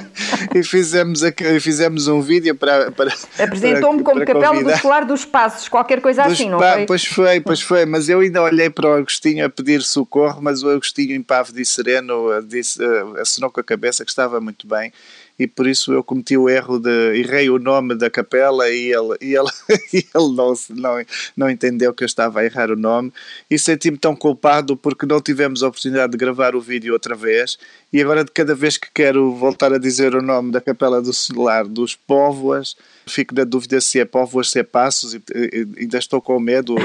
e 0.54 0.62
fizemos, 0.62 1.22
fizemos 1.60 2.08
um 2.08 2.20
vídeo 2.20 2.54
para. 2.54 2.90
para 2.90 3.12
Apresentou-me 3.38 4.02
como 4.02 4.24
capela 4.24 4.62
do 4.62 4.76
Solar 4.78 5.04
dos 5.04 5.24
Passos, 5.24 5.68
qualquer 5.68 6.00
coisa 6.00 6.22
dos 6.24 6.32
assim, 6.32 6.48
não 6.48 6.58
foi? 6.58 6.86
Pois 6.86 7.04
foi, 7.04 7.40
pois 7.40 7.60
foi, 7.60 7.84
mas 7.84 8.08
eu 8.08 8.20
ainda 8.20 8.42
olhei 8.42 8.70
para 8.70 8.88
o 8.88 8.92
Agostinho 8.94 9.44
a 9.44 9.48
pedir 9.48 9.82
socorro, 9.82 10.40
mas 10.40 10.62
o 10.62 10.70
Agostinho, 10.70 11.14
impávido 11.14 11.60
e 11.60 11.66
sereno, 11.66 12.42
disse, 12.42 12.82
uh, 12.82 13.20
assinou 13.20 13.50
com 13.50 13.60
a 13.60 13.64
cabeça 13.64 14.04
que 14.04 14.10
estava 14.10 14.40
muito 14.40 14.66
bem 14.66 14.92
e 15.38 15.46
por 15.46 15.66
isso 15.66 15.92
eu 15.92 16.02
cometi 16.02 16.36
o 16.36 16.48
erro 16.48 16.78
de 16.78 17.16
errei 17.16 17.48
o 17.48 17.58
nome 17.58 17.94
da 17.94 18.10
capela 18.10 18.68
e 18.68 18.92
ele, 18.92 19.16
e 19.20 19.34
ele, 19.34 19.48
e 19.92 19.98
ele 19.98 20.34
não, 20.34 20.52
não, 20.70 21.04
não 21.36 21.50
entendeu 21.50 21.94
que 21.94 22.02
eu 22.02 22.06
estava 22.06 22.40
a 22.40 22.44
errar 22.44 22.70
o 22.70 22.76
nome. 22.76 23.12
E 23.48 23.58
senti-me 23.58 23.96
tão 23.96 24.16
culpado 24.16 24.76
porque 24.76 25.06
não 25.06 25.20
tivemos 25.20 25.62
a 25.62 25.68
oportunidade 25.68 26.12
de 26.12 26.18
gravar 26.18 26.56
o 26.56 26.60
vídeo 26.60 26.92
outra 26.92 27.14
vez. 27.14 27.58
E 27.92 28.02
agora 28.02 28.24
de 28.24 28.32
cada 28.32 28.54
vez 28.54 28.76
que 28.76 28.88
quero 28.92 29.32
voltar 29.34 29.72
a 29.72 29.78
dizer 29.78 30.14
o 30.14 30.22
nome 30.22 30.50
da 30.50 30.60
capela 30.60 31.00
do 31.00 31.12
celular 31.12 31.64
dos 31.64 31.94
Póvoas 31.94 32.76
fico 33.08 33.34
na 33.34 33.44
dúvida 33.44 33.80
se 33.80 33.98
é 34.00 34.04
Póvoas, 34.04 34.50
se 34.50 34.60
é 34.60 34.62
Passos 34.62 35.14
e, 35.14 35.22
e, 35.34 35.66
ainda 35.80 35.98
estou 35.98 36.20
com 36.20 36.38
medo 36.38 36.76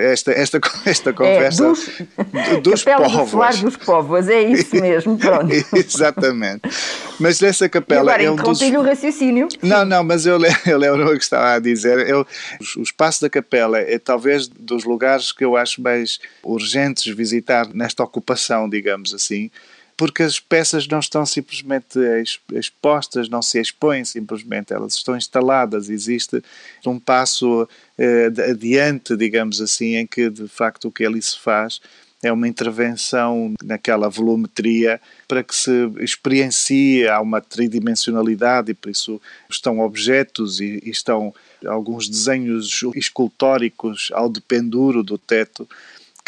esta, 0.00 0.32
esta, 0.32 0.60
esta 0.84 1.12
conversa 1.12 1.64
é, 1.64 1.68
dos, 1.68 2.62
dos 2.62 2.84
Póvoas 2.84 3.60
dos 3.60 3.76
Póvoas, 3.76 4.28
é 4.28 4.42
isso 4.42 4.76
mesmo, 4.80 5.18
pronto 5.18 5.52
exatamente 5.74 6.68
mas 7.18 7.40
nessa 7.40 7.68
capela. 7.68 8.00
E 8.00 8.02
agora, 8.02 8.22
é 8.22 8.30
um 8.30 8.36
dos... 8.36 8.60
o 8.60 8.82
raciocínio. 8.82 9.48
Não, 9.62 9.84
não, 9.84 10.04
mas 10.04 10.24
eu, 10.24 10.38
eu 10.66 10.78
lembro 10.78 11.06
o 11.06 11.16
que 11.16 11.22
estava 11.22 11.54
a 11.54 11.58
dizer. 11.58 12.08
Eu, 12.08 12.26
o 12.76 12.82
espaço 12.82 13.20
da 13.20 13.28
capela 13.28 13.78
é 13.78 13.98
talvez 13.98 14.48
dos 14.48 14.84
lugares 14.84 15.32
que 15.32 15.44
eu 15.44 15.56
acho 15.56 15.82
mais 15.82 16.18
urgentes 16.42 17.12
visitar 17.14 17.68
nesta 17.74 18.02
ocupação, 18.02 18.68
digamos 18.68 19.12
assim 19.12 19.50
porque 19.98 20.22
as 20.22 20.38
peças 20.38 20.86
não 20.86 21.00
estão 21.00 21.26
simplesmente 21.26 21.98
expostas, 22.52 23.28
não 23.28 23.42
se 23.42 23.60
expõem 23.60 24.04
simplesmente, 24.04 24.72
elas 24.72 24.94
estão 24.94 25.16
instaladas, 25.16 25.90
existe 25.90 26.40
um 26.86 27.00
passo 27.00 27.68
eh, 27.98 28.30
adiante, 28.48 29.16
digamos 29.16 29.60
assim, 29.60 29.96
em 29.96 30.06
que 30.06 30.30
de 30.30 30.46
facto 30.46 30.86
o 30.86 30.92
que 30.92 31.04
ali 31.04 31.20
se 31.20 31.36
faz 31.40 31.80
é 32.22 32.32
uma 32.32 32.46
intervenção 32.46 33.54
naquela 33.62 34.08
volumetria 34.08 35.00
para 35.26 35.42
que 35.42 35.54
se 35.54 35.90
experiencie, 35.98 37.08
há 37.08 37.20
uma 37.20 37.40
tridimensionalidade 37.40 38.70
e 38.70 38.74
por 38.74 38.90
isso 38.90 39.20
estão 39.50 39.80
objetos 39.80 40.60
e, 40.60 40.80
e 40.84 40.90
estão 40.90 41.34
alguns 41.66 42.08
desenhos 42.08 42.84
escultóricos 42.94 44.10
ao 44.12 44.28
dependuro 44.28 45.02
do 45.02 45.18
teto 45.18 45.68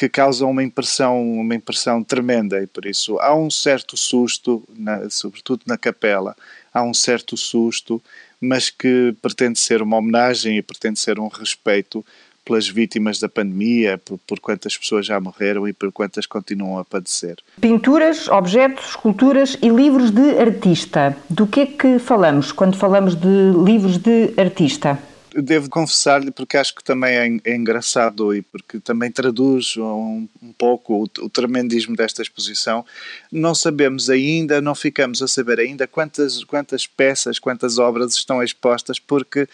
que 0.01 0.09
causam 0.09 0.51
uma 0.51 0.63
impressão, 0.63 1.23
uma 1.23 1.55
impressão 1.55 2.03
tremenda 2.03 2.63
e 2.63 2.67
por 2.67 2.87
isso 2.87 3.19
há 3.21 3.35
um 3.37 3.51
certo 3.51 3.99
susto, 3.99 4.67
na, 4.75 5.11
sobretudo 5.11 5.61
na 5.67 5.77
capela, 5.77 6.35
há 6.73 6.83
um 6.83 6.95
certo 6.95 7.37
susto, 7.37 8.03
mas 8.41 8.71
que 8.71 9.15
pretende 9.21 9.61
ser 9.61 9.83
uma 9.83 9.99
homenagem 9.99 10.57
e 10.57 10.63
pretende 10.63 10.99
ser 10.99 11.21
um 11.21 11.29
respeito 11.29 12.03
pelas 12.47 12.67
vítimas 12.67 13.19
da 13.19 13.29
pandemia, 13.29 13.99
por, 13.99 14.19
por, 14.27 14.41
quantas 14.41 14.75
pessoas 14.75 15.05
já 15.05 15.21
morreram 15.21 15.69
e 15.69 15.75
por 15.75 15.93
quantas 15.93 16.25
continuam 16.25 16.79
a 16.79 16.85
padecer. 16.85 17.37
Pinturas, 17.61 18.27
objetos, 18.29 18.93
esculturas 18.93 19.59
e 19.61 19.69
livros 19.69 20.11
de 20.11 20.39
artista. 20.39 21.15
Do 21.29 21.47
que 21.47 21.61
é 21.61 21.67
que 21.67 21.99
falamos 21.99 22.53
quando 22.53 22.75
falamos 22.75 23.15
de 23.15 23.53
livros 23.63 23.99
de 23.99 24.33
artista? 24.39 24.99
Devo 25.35 25.69
confessar-lhe 25.69 26.31
porque 26.31 26.57
acho 26.57 26.75
que 26.75 26.83
também 26.83 27.41
é, 27.45 27.51
é, 27.51 27.57
engraçado 27.57 28.35
e 28.35 28.43
porque 28.43 28.81
também 28.81 29.11
traduz 29.11 29.77
um, 29.77 30.29
um 30.43 30.53
pouco 30.53 31.05
o, 31.05 31.25
o, 31.25 31.29
tremendismo 31.29 31.95
desta 31.95 32.23
exposição. 32.23 32.85
Não 33.31 33.55
sabemos 33.55 34.11
ainda, 34.11 34.61
não 34.61 34.75
ficamos 34.75 35.23
a 35.23 35.29
saber 35.29 35.61
ainda 35.61 35.87
quantas, 35.87 36.43
quantas 36.45 36.87
peças, 36.87 37.39
quantas 37.39 37.79
obras 37.79 38.15
estão 38.15 38.43
expostas, 38.43 38.99
porque 38.99 39.49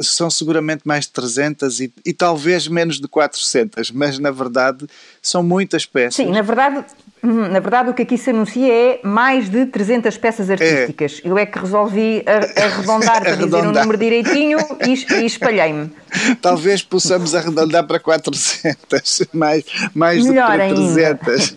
são 0.00 0.30
seguramente 0.30 0.82
mais 0.84 1.04
de 1.04 1.12
300 1.12 1.80
e, 1.80 1.92
e 2.04 2.12
talvez 2.12 2.66
menos 2.66 3.00
de 3.00 3.08
400, 3.08 3.90
mas 3.90 4.18
na 4.18 4.30
verdade 4.30 4.86
são 5.20 5.42
muitas 5.42 5.84
peças. 5.86 6.14
Sim, 6.14 6.30
na 6.30 6.42
verdade 6.42 6.84
Uhum. 7.24 7.48
Na 7.48 7.58
verdade, 7.58 7.88
o 7.88 7.94
que 7.94 8.02
aqui 8.02 8.18
se 8.18 8.28
anuncia 8.28 8.70
é 8.70 9.00
mais 9.02 9.48
de 9.48 9.64
300 9.64 10.18
peças 10.18 10.50
artísticas. 10.50 11.22
É. 11.24 11.28
Eu 11.28 11.38
é 11.38 11.46
que 11.46 11.58
resolvi 11.58 12.22
arredondar 12.26 13.20
para 13.24 13.34
dizer 13.34 13.56
o 13.56 13.70
um 13.70 13.72
número 13.72 13.96
direitinho 13.96 14.58
e, 14.86 15.14
e 15.22 15.24
espalhei-me. 15.24 15.90
Talvez 16.42 16.82
possamos 16.82 17.34
arredondar 17.34 17.86
para 17.86 17.98
400, 17.98 19.22
mais, 19.32 19.64
mais 19.94 20.22
do 20.22 20.32
que 20.32 20.38
para 20.38 20.68
300. 20.68 20.98
Ainda. 20.98 21.54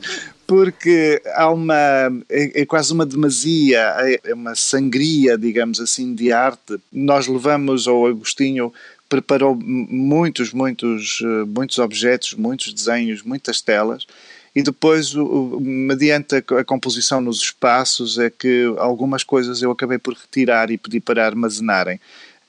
Porque 0.48 1.22
há 1.36 1.52
uma. 1.52 1.76
É, 2.30 2.62
é, 2.62 2.66
quase 2.66 2.94
uma 2.94 3.06
demasia, 3.06 3.82
é 4.24 4.34
uma 4.34 4.56
sangria, 4.56 5.38
digamos 5.38 5.82
assim, 5.82 6.16
de 6.16 6.32
arte. 6.32 6.78
Nós 6.90 7.28
levamos 7.28 7.86
ao 7.86 8.08
Agostinho 8.08 8.72
preparou 9.10 9.56
muitos, 9.56 10.54
muitos, 10.54 11.20
eh, 11.24 11.46
muitos 11.46 11.80
objetos, 11.80 12.34
muitos 12.34 12.74
desenhos, 12.74 13.24
muitas 13.24 13.62
telas 13.62 14.06
e 14.58 14.64
depois, 14.64 15.14
mediante 15.60 16.34
a, 16.34 16.40
a, 16.60 16.66
composição 16.66 17.22
nos 17.22 17.42
espaços, 17.44 18.18
é 18.18 18.28
que 18.28 18.64
algumas 18.80 19.24
coisas 19.24 19.62
eu 19.62 19.70
acabei 19.70 20.00
por 20.00 20.16
retirar 20.16 20.72
e 20.72 20.80
pedir 20.80 21.00
para 21.00 21.24
armazenarem. 21.24 22.00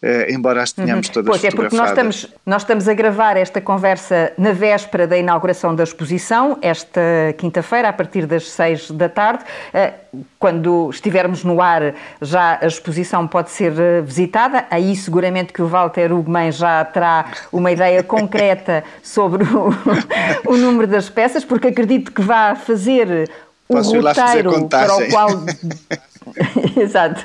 Uh, 0.01 0.31
embora 0.33 0.63
as 0.63 0.71
tenhamos 0.71 1.09
uhum. 1.09 1.13
todas 1.13 1.29
Pois 1.29 1.43
é, 1.43 1.51
porque 1.51 1.75
nós 1.75 1.89
estamos, 1.89 2.35
nós 2.47 2.63
estamos 2.63 2.87
a 2.87 2.95
gravar 2.95 3.37
esta 3.37 3.61
conversa 3.61 4.33
na 4.39 4.53
véspera 4.53 5.09
da 5.09 5.19
inauguração 5.19 5.75
da 5.75 5.83
exposição, 5.83 6.57
esta 6.63 7.01
quinta-feira, 7.37 7.89
a 7.89 7.93
partir 7.93 8.25
das 8.25 8.49
seis 8.49 8.89
da 8.93 9.09
tarde. 9.09 9.43
Uh, 9.75 10.23
quando 10.39 10.89
estivermos 10.91 11.43
no 11.43 11.61
ar, 11.61 11.95
já 12.23 12.61
a 12.63 12.67
exposição 12.69 13.27
pode 13.27 13.51
ser 13.51 13.73
uh, 13.73 14.05
visitada. 14.05 14.67
Aí, 14.71 14.95
seguramente, 14.95 15.53
que 15.53 15.61
o 15.61 15.67
Walter 15.67 16.13
Ugman 16.13 16.53
já 16.53 16.85
terá 16.85 17.33
uma 17.51 17.73
ideia 17.73 18.01
concreta 18.01 18.85
sobre 19.03 19.43
o, 19.43 19.71
o 20.47 20.57
número 20.57 20.87
das 20.87 21.09
peças, 21.09 21.45
porque 21.45 21.67
acredito 21.67 22.13
que 22.13 22.23
vá 22.23 22.55
fazer 22.55 23.29
o 23.69 23.75
Posso 23.75 24.01
roteiro 24.01 24.67
para 24.69 24.97
o 24.97 25.11
qual 25.11 25.29
Exato, 26.77 27.25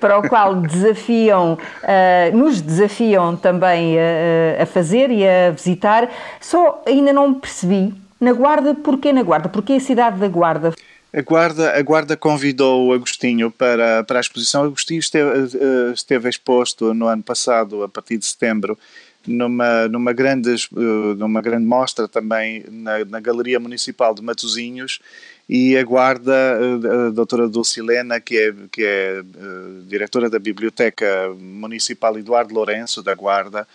para 0.00 0.18
o 0.18 0.28
qual 0.28 0.56
desafiam, 0.56 1.54
uh, 1.54 2.36
nos 2.36 2.60
desafiam 2.60 3.36
também 3.36 3.96
a, 3.98 4.62
a, 4.62 4.66
fazer 4.66 5.10
e 5.10 5.26
a 5.26 5.50
visitar. 5.50 6.08
Só 6.40 6.82
ainda 6.86 7.12
não 7.12 7.34
percebi, 7.34 7.94
Na 8.20 8.32
Guarda, 8.32 8.74
porquê 8.74 9.12
na 9.12 9.22
Guarda? 9.22 9.48
Porquê 9.48 9.74
a 9.74 9.80
cidade 9.80 10.18
da 10.18 10.28
Guarda? 10.28 10.72
A 11.12 11.22
Guarda, 11.22 11.78
a 11.78 11.82
Guarda 11.82 12.16
convidou 12.16 12.88
o 12.88 12.92
Agostinho 12.92 13.48
para, 13.48 14.02
para 14.02 14.18
a 14.18 14.20
exposição. 14.20 14.62
O 14.62 14.66
Agostinho 14.66 14.98
esteve, 14.98 15.56
eh, 15.56 15.92
esteve 15.92 16.28
exposto 16.28 16.92
no 16.92 17.06
ano 17.06 17.22
passado, 17.22 17.84
a 17.84 17.88
partir 17.88 18.18
de 18.18 18.26
setembro, 18.26 18.76
numa, 19.24 19.86
numa, 19.86 20.12
grande, 20.12 20.50
eh, 20.50 21.14
numa 21.16 21.40
grande 21.40 21.64
mostra 21.64 22.08
também 22.08 22.64
na, 22.68 23.04
na 23.04 23.20
Galeria 23.20 23.60
Municipal 23.60 24.12
de 24.12 24.22
Matosinhos 24.22 24.98
e 25.48 25.76
a 25.76 25.84
Guarda, 25.84 26.32
eh, 26.32 27.06
a 27.08 27.10
doutora 27.10 27.48
Dulcilena, 27.48 28.20
que 28.20 28.36
é, 28.38 28.54
que 28.72 28.84
é 28.84 29.22
diretora 29.86 30.30
da 30.30 30.38
Biblioteca 30.38 31.06
Municipal 31.38 32.18
Eduardo 32.18 32.54
Lourenço, 32.54 33.02
da 33.02 33.14
Guarda, 33.14 33.66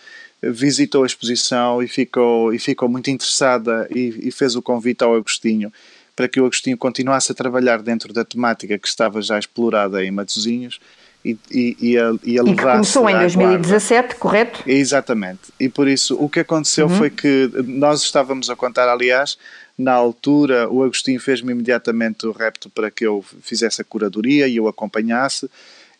visitou 0.42 1.04
a 1.04 1.06
exposição 1.06 1.82
e 1.82 1.86
ficou, 1.88 2.52
e 2.52 2.58
ficou 2.58 2.88
muito 2.88 3.10
interessada 3.10 3.86
e, 3.94 4.28
e 4.28 4.30
fez 4.32 4.56
o 4.56 4.62
convite 4.62 5.04
ao 5.04 5.14
Agostinho 5.14 5.72
para 6.16 6.28
que 6.28 6.40
o 6.40 6.44
Agostinho 6.44 6.76
continuasse 6.76 7.32
a 7.32 7.34
trabalhar 7.34 7.80
dentro 7.80 8.12
da 8.12 8.24
temática 8.24 8.78
que 8.78 8.86
estava 8.86 9.22
já 9.22 9.38
explorada 9.38 10.04
em 10.04 10.10
Matosinhos 10.10 10.78
e, 11.24 11.38
e, 11.50 11.76
e, 11.80 11.98
a, 11.98 12.12
e 12.24 12.38
a 12.38 12.42
E 12.42 12.54
que 12.54 12.62
começou 12.62 13.08
em 13.08 13.18
2017, 13.18 14.00
guarda. 14.00 14.14
correto? 14.16 14.62
Exatamente. 14.66 15.40
E 15.58 15.68
por 15.68 15.88
isso 15.88 16.16
o 16.22 16.28
que 16.28 16.40
aconteceu 16.40 16.88
uhum. 16.88 16.96
foi 16.96 17.10
que 17.10 17.50
nós 17.66 18.02
estávamos 18.02 18.50
a 18.50 18.56
contar, 18.56 18.88
aliás, 18.88 19.38
na 19.80 19.92
altura 19.92 20.68
o 20.68 20.82
Agostinho 20.82 21.18
fez-me 21.18 21.52
imediatamente 21.52 22.26
o 22.26 22.32
repto 22.32 22.68
para 22.68 22.90
que 22.90 23.06
eu 23.06 23.24
fizesse 23.40 23.80
a 23.80 23.84
curadoria 23.84 24.46
e 24.46 24.56
eu 24.56 24.68
acompanhasse. 24.68 25.50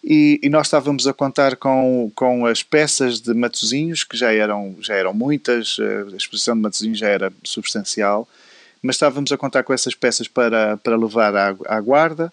E, 0.03 0.41
e, 0.43 0.49
nós 0.49 0.67
estávamos 0.67 1.07
a 1.07 1.13
contar 1.13 1.57
com, 1.57 2.11
com 2.15 2.47
as 2.47 2.63
peças 2.63 3.21
de 3.21 3.35
Matosinhos, 3.35 4.03
que 4.03 4.17
já 4.17 4.33
eram, 4.33 4.75
já 4.81 4.95
eram 4.95 5.13
muitas, 5.13 5.77
a 6.13 6.17
exposição 6.17 6.55
de 6.55 6.63
Matosinhos 6.63 6.99
já 6.99 7.09
era 7.09 7.33
substancial, 7.45 8.27
mas 8.83 8.97
estávamos 8.97 9.31
a 9.31 9.37
contar 9.37 9.63
com 9.63 9.75
essas 9.75 9.95
peças 9.95 10.27
para, 10.27 10.79
para 10.79 10.97
levar 10.97 11.37
à, 11.37 11.55
à 11.67 11.81
guarda, 11.81 12.33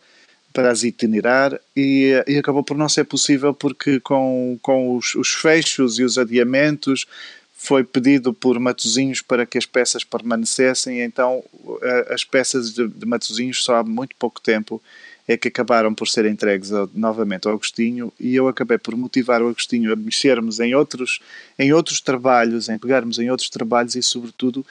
para 0.54 0.72
as 0.72 0.84
itinerar, 0.84 1.60
e, 1.76 2.24
e, 2.26 2.38
acabou 2.38 2.64
por 2.64 2.78
não 2.78 2.88
ser 2.88 3.04
possível 3.04 3.54
porque 3.54 4.00
com, 4.00 4.58
com 4.62 4.96
os, 4.96 5.14
os 5.16 5.34
fechos 5.34 6.00
e 6.00 6.04
os 6.04 6.18
adiamentos 6.18 7.06
foi 7.58 7.84
pedido 7.84 8.34
por 8.34 8.60
Matozinhos 8.60 9.22
para 9.22 9.46
que 9.46 9.58
as 9.58 9.66
peças 9.66 10.04
permanecessem, 10.04 11.02
então 11.02 11.44
as 12.10 12.24
peças 12.24 12.72
de, 12.72 12.88
de 12.88 13.54
só 13.54 13.78
há 13.78 13.84
muito 13.84 14.16
pouco 14.18 14.40
tempo 14.40 14.82
é 15.28 15.36
que 15.36 15.50
acabaram 15.50 15.94
por 15.94 16.08
ser 16.08 16.26
entregues 16.26 16.70
novamente 16.94 17.48
ao 17.48 17.54
Agostinho 17.54 18.14
e 18.18 18.36
eu 18.36 18.48
acabei 18.48 18.78
por 18.78 18.96
motivar 18.96 19.42
o 19.42 19.50
Agostinho 19.50 19.92
a 19.92 19.96
mexermos 19.96 20.60
em 20.60 20.74
outros, 20.74 21.20
em 21.60 21.74
outros 21.74 22.00
trabalhos, 22.00 22.70
em 22.70 22.78
pegarmos 22.78 23.20
em 23.20 23.30
outros 23.30 23.50
trabalhos 23.50 23.96
e 23.96 24.04
sobretudo 24.04 24.66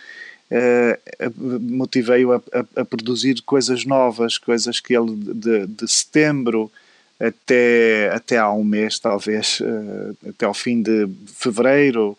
uh, 0.50 1.60
motivei-o 1.60 2.32
a, 2.32 2.42
a, 2.52 2.80
a, 2.80 2.84
produzir 2.84 3.42
coisas 3.42 3.84
novas, 3.84 4.38
coisas 4.38 4.80
que 4.80 4.96
ele 4.96 5.14
de, 5.16 5.66
de, 5.66 5.88
setembro 5.88 6.72
até, 7.20 8.10
até 8.14 8.38
há 8.38 8.50
um 8.50 8.64
mês, 8.64 8.98
talvez, 8.98 9.60
uh, 9.60 10.16
até 10.30 10.46
ao 10.46 10.54
fim 10.54 10.80
de 10.80 11.06
fevereiro, 11.26 12.16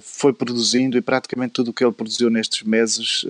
foi 0.00 0.32
produzindo 0.32 0.98
e 0.98 1.00
praticamente 1.00 1.52
tudo 1.52 1.70
o 1.70 1.72
que 1.72 1.84
ele 1.84 1.92
produziu 1.92 2.28
nestes 2.28 2.62
meses 2.62 3.24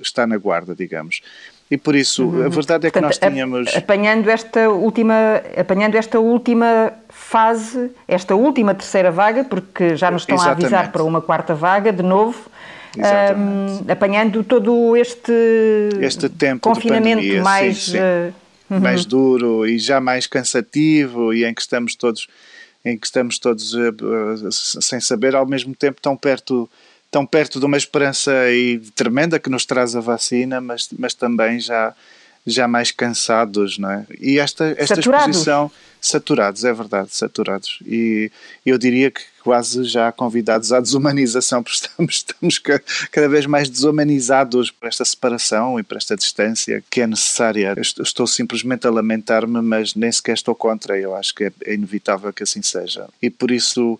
está 0.00 0.26
na 0.26 0.36
guarda, 0.36 0.74
digamos. 0.74 1.22
E 1.70 1.76
por 1.76 1.94
isso, 1.94 2.24
uhum. 2.24 2.46
a 2.46 2.48
verdade 2.48 2.86
é 2.86 2.90
que 2.90 2.98
Portanto, 2.98 3.20
nós 3.20 3.32
tínhamos. 3.32 3.76
Apanhando 3.76 4.30
esta, 4.30 4.70
última, 4.70 5.42
apanhando 5.54 5.96
esta 5.96 6.18
última 6.18 6.92
fase, 7.10 7.90
esta 8.06 8.34
última 8.34 8.74
terceira 8.74 9.10
vaga, 9.10 9.44
porque 9.44 9.94
já 9.94 10.10
nos 10.10 10.22
estão 10.22 10.36
Exatamente. 10.36 10.64
a 10.64 10.66
avisar 10.66 10.92
para 10.92 11.02
uma 11.02 11.20
quarta 11.20 11.54
vaga, 11.54 11.92
de 11.92 12.02
novo, 12.02 12.50
um, 12.96 13.90
apanhando 13.90 14.42
todo 14.42 14.96
este, 14.96 15.32
este 16.00 16.28
tempo 16.30 16.62
confinamento 16.62 17.20
pandemia, 17.20 17.42
mais, 17.42 17.84
sim, 17.84 17.92
sim. 17.92 18.78
Mais 18.80 19.02
uhum. 19.02 19.08
duro 19.08 19.66
e 19.66 19.78
já 19.78 20.00
mais 20.00 20.26
cansativo 20.26 21.32
e 21.32 21.44
em 21.44 21.54
que 21.54 21.60
estamos 21.60 21.94
todos 21.94 22.28
em 22.88 22.96
que 22.96 23.06
estamos 23.06 23.38
todos 23.38 23.74
uh, 23.74 24.50
sem 24.50 25.00
saber 25.00 25.34
ao 25.34 25.46
mesmo 25.46 25.74
tempo 25.74 26.00
tão 26.00 26.16
perto 26.16 26.68
tão 27.10 27.24
perto 27.24 27.58
de 27.58 27.66
uma 27.66 27.76
esperança 27.76 28.32
e 28.50 28.78
tremenda 28.94 29.38
que 29.38 29.50
nos 29.50 29.64
traz 29.64 29.96
a 29.96 30.00
vacina 30.00 30.60
mas 30.60 30.88
mas 30.98 31.14
também 31.14 31.60
já 31.60 31.94
já 32.46 32.66
mais 32.66 32.90
cansados 32.90 33.78
não 33.78 33.90
é 33.90 34.06
e 34.20 34.38
esta 34.38 34.74
esta 34.78 34.96
saturados. 34.96 35.28
exposição 35.28 35.70
saturados 36.00 36.64
é 36.64 36.72
verdade 36.72 37.14
saturados 37.14 37.78
e 37.86 38.30
eu 38.64 38.78
diria 38.78 39.10
que 39.10 39.22
quase 39.48 39.84
já 39.84 40.12
convidados 40.12 40.74
à 40.74 40.78
desumanização, 40.78 41.62
porque 41.62 41.78
estamos, 41.78 42.14
estamos 42.16 42.58
cada 43.10 43.28
vez 43.30 43.46
mais 43.46 43.70
desumanizados 43.70 44.70
por 44.70 44.86
esta 44.86 45.06
separação 45.06 45.80
e 45.80 45.82
por 45.82 45.96
esta 45.96 46.14
distância 46.14 46.84
que 46.90 47.00
é 47.00 47.06
necessária. 47.06 47.74
Estou 47.78 48.26
simplesmente 48.26 48.86
a 48.86 48.90
lamentar-me, 48.90 49.62
mas 49.62 49.94
nem 49.94 50.12
sequer 50.12 50.34
estou 50.34 50.54
contra, 50.54 51.00
eu 51.00 51.16
acho 51.16 51.34
que 51.34 51.44
é, 51.44 51.52
é 51.64 51.72
inevitável 51.72 52.30
que 52.30 52.42
assim 52.42 52.60
seja. 52.60 53.08
E 53.22 53.30
por 53.30 53.50
isso 53.50 53.98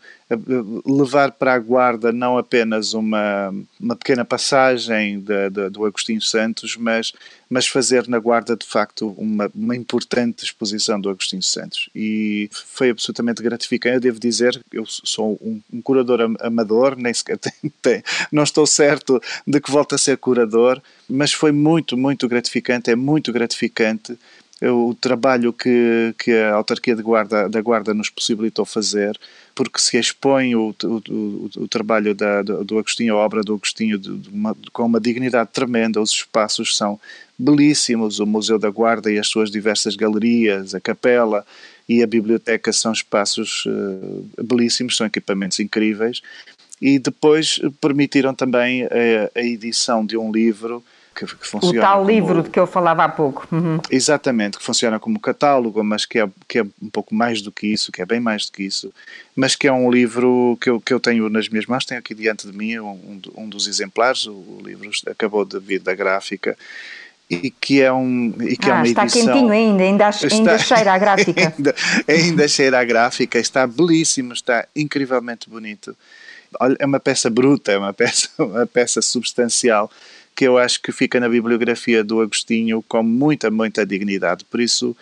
levar 0.85 1.33
para 1.33 1.55
a 1.55 1.59
guarda 1.59 2.13
não 2.13 2.37
apenas 2.37 2.93
uma, 2.93 3.55
uma 3.81 3.97
pequena 3.97 4.25
passagem 4.27 5.21
de, 5.21 5.49
de, 5.49 5.71
do 5.71 5.87
Agostinho 5.87 6.21
Santos, 6.21 6.77
mas, 6.77 7.15
mas 7.49 7.67
fazer 7.67 8.07
na 8.07 8.19
guarda 8.19 8.55
de 8.55 8.67
facto 8.67 9.15
uma, 9.17 9.51
uma 9.55 9.75
importante 9.75 10.45
exposição 10.45 11.01
do 11.01 11.09
Agostinho 11.09 11.43
Santos. 11.43 11.89
E 11.95 12.51
foi 12.53 12.91
absolutamente 12.91 13.43
gratificante. 13.43 13.97
Eu 13.97 14.01
devo 14.01 14.21
dizer, 14.21 14.61
eu 14.71 14.85
sou 14.87 15.38
um, 15.41 15.61
um 15.73 15.83
curador 15.83 16.21
amador, 16.41 16.97
nem 16.97 17.13
sequer 17.13 17.39
tem, 17.41 17.53
tem, 17.83 18.03
não 18.31 18.43
estou 18.43 18.67
certo 18.67 19.21
de 19.47 19.61
que 19.61 19.71
volte 19.71 19.95
a 19.95 19.99
ser 19.99 20.17
curador, 20.19 20.81
mas 21.09 21.33
foi 21.33 21.53
muito, 21.53 21.97
muito 21.97 22.29
gratificante, 22.29 22.91
é 22.91 22.97
muito 22.97 23.33
gratificante 23.33 24.19
o 24.61 24.93
trabalho 24.95 25.53
que, 25.53 26.15
que 26.19 26.33
a 26.33 26.55
autarquia 26.55 26.97
guarda, 26.97 27.49
da 27.49 27.61
Guarda 27.61 27.95
nos 27.95 28.11
possibilitou 28.11 28.65
fazer, 28.65 29.17
porque 29.55 29.79
se 29.79 29.97
expõe 29.97 30.57
o, 30.57 30.75
o, 30.83 30.87
o, 31.09 31.51
o 31.59 31.69
trabalho 31.69 32.13
da, 32.13 32.43
do, 32.43 32.65
do, 32.65 32.79
Agostinho, 32.79 33.15
a 33.15 33.19
obra 33.19 33.43
do 33.43 33.55
Agostinho, 33.55 33.97
de, 33.99 34.17
de 34.19 34.29
uma, 34.31 34.57
com 34.73 34.85
uma 34.85 35.01
dignidade 35.01 35.51
tremenda. 35.53 36.01
Os 36.01 36.11
espaços 36.11 36.77
são 36.77 36.99
belíssimos, 37.39 38.19
o 38.19 38.27
Museu 38.27 38.59
da 38.59 38.69
Guarda 38.69 39.13
e 39.13 39.19
as 39.19 39.29
suas 39.29 39.49
diversas 39.49 39.95
galerias, 39.95 40.75
a 40.75 40.81
capela 40.81 41.47
e 41.89 42.03
a 42.03 42.07
biblioteca 42.07 42.73
são 42.73 42.93
espaços 42.93 43.65
uh, 43.67 44.43
belíssimos, 44.43 44.97
são 44.97 45.07
equipamentos 45.07 45.59
incríveis. 45.59 46.21
E 46.81 46.99
depois 46.99 47.59
permitiram 47.81 48.35
também 48.35 48.85
a, 48.85 48.89
a 49.35 49.43
edição 49.43 50.05
de 50.07 50.17
um 50.17 50.31
livro 50.31 50.85
que, 51.19 51.27
que 51.27 51.47
funciona. 51.47 51.79
O 51.79 51.81
tal 51.81 51.99
como, 51.99 52.11
livro 52.11 52.43
de 52.43 52.51
que 52.51 52.61
eu 52.61 52.67
falava 52.67 53.05
há 53.05 53.09
pouco. 53.09 53.49
Uhum. 53.51 53.81
Exatamente, 53.91 54.59
que 54.59 54.65
funciona 54.65 55.01
como 55.01 55.19
catálogo, 55.19 55.83
mas 55.83 56.07
que 56.07 56.21
é, 56.21 56.29
que 56.47 56.61
é 56.61 56.63
um 56.63 56.91
pouco 56.91 57.15
mais 57.15 57.43
do 57.43 57.51
que 57.51 57.67
isso, 57.67 57.91
que 57.91 58.01
é 58.01 58.07
bem 58.07 58.21
mais 58.21 58.47
do 58.47 58.53
que 58.53 58.63
isso, 58.63 58.93
mas 59.35 59.57
que 59.57 59.67
é 59.67 59.73
um 59.73 59.91
livro 59.91 60.57
que 60.61 60.71
eu, 60.71 60.81
que 60.81 60.95
eu 60.95 61.01
tenho 61.01 61.29
nas 61.29 61.49
minhas 61.49 61.67
mãos, 61.67 61.85
tenho 61.85 61.99
aqui 61.99 62.15
diante 62.15 62.47
de 62.47 62.57
mim 62.57 62.79
um, 62.79 63.21
um 63.37 63.49
dos 63.49 63.67
exemplares, 63.67 64.27
o 64.27 64.61
livro 64.65 64.89
acabou 65.09 65.45
de 65.45 65.59
vir 65.59 65.81
da 65.81 65.95
gráfica 65.95 66.57
e 67.31 67.51
que 67.51 67.83
é, 67.83 67.93
um, 67.93 68.33
e 68.41 68.57
que 68.57 68.71
ah, 68.71 68.75
é 68.75 68.77
uma 68.77 68.87
está 68.87 69.03
edição... 69.05 69.27
quentinho 69.27 69.51
ainda, 69.51 69.83
ainda, 69.83 70.09
está, 70.09 70.35
ainda 70.35 70.59
cheira 70.59 70.93
a 70.93 70.99
gráfica. 70.99 71.55
ainda, 71.57 71.75
ainda 72.09 72.49
cheira 72.49 72.81
a 72.81 72.85
gráfica, 72.85 73.39
está 73.39 73.67
belíssimo, 73.67 74.33
está 74.33 74.67
incrivelmente 74.75 75.49
bonito. 75.49 75.95
Olha, 76.59 76.77
é 76.79 76.87
uma 76.87 76.99
peça 76.99 77.29
bruta, 77.29 77.73
é 77.73 77.79
uma 77.79 77.93
peça, 77.95 78.31
uma 78.39 78.67
peça 78.67 79.03
substancial 79.03 79.91
que 80.35 80.47
eu 80.47 80.57
acho 80.57 80.81
que 80.81 80.93
fica 80.93 81.19
na 81.19 81.29
bibliografia 81.29 82.03
do 82.05 82.21
Agostinho 82.21 82.83
com 82.89 83.03
muita, 83.03 83.51
muita 83.51 83.85
dignidade. 83.85 84.45
Por 84.45 84.61
isso, 84.61 84.97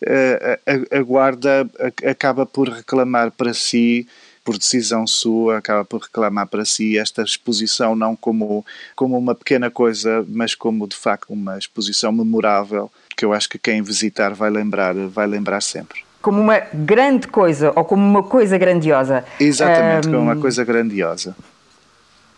eh, 0.00 0.60
a, 0.64 0.98
a 0.98 1.02
Guarda 1.02 1.68
acaba 2.08 2.46
por 2.46 2.68
reclamar 2.68 3.32
para 3.32 3.52
si 3.52 4.06
por 4.46 4.56
decisão 4.56 5.04
sua, 5.08 5.58
acaba 5.58 5.84
por 5.84 6.02
reclamar 6.02 6.46
para 6.46 6.64
si 6.64 6.96
esta 6.96 7.22
exposição 7.22 7.96
não 7.96 8.14
como, 8.14 8.64
como 8.94 9.18
uma 9.18 9.34
pequena 9.34 9.68
coisa, 9.68 10.24
mas 10.28 10.54
como 10.54 10.86
de 10.86 10.94
facto 10.94 11.32
uma 11.32 11.58
exposição 11.58 12.12
memorável 12.12 12.88
que 13.16 13.24
eu 13.24 13.32
acho 13.32 13.48
que 13.48 13.58
quem 13.58 13.82
visitar 13.82 14.34
vai 14.34 14.48
lembrar, 14.48 14.94
vai 14.94 15.26
lembrar 15.26 15.60
sempre. 15.60 16.04
Como 16.22 16.40
uma 16.40 16.60
grande 16.72 17.26
coisa 17.26 17.72
ou 17.74 17.84
como 17.84 18.04
uma 18.04 18.22
coisa 18.22 18.56
grandiosa. 18.56 19.24
Exatamente, 19.40 20.06
um... 20.06 20.12
como 20.12 20.22
uma 20.22 20.36
coisa 20.36 20.64
grandiosa. 20.64 21.34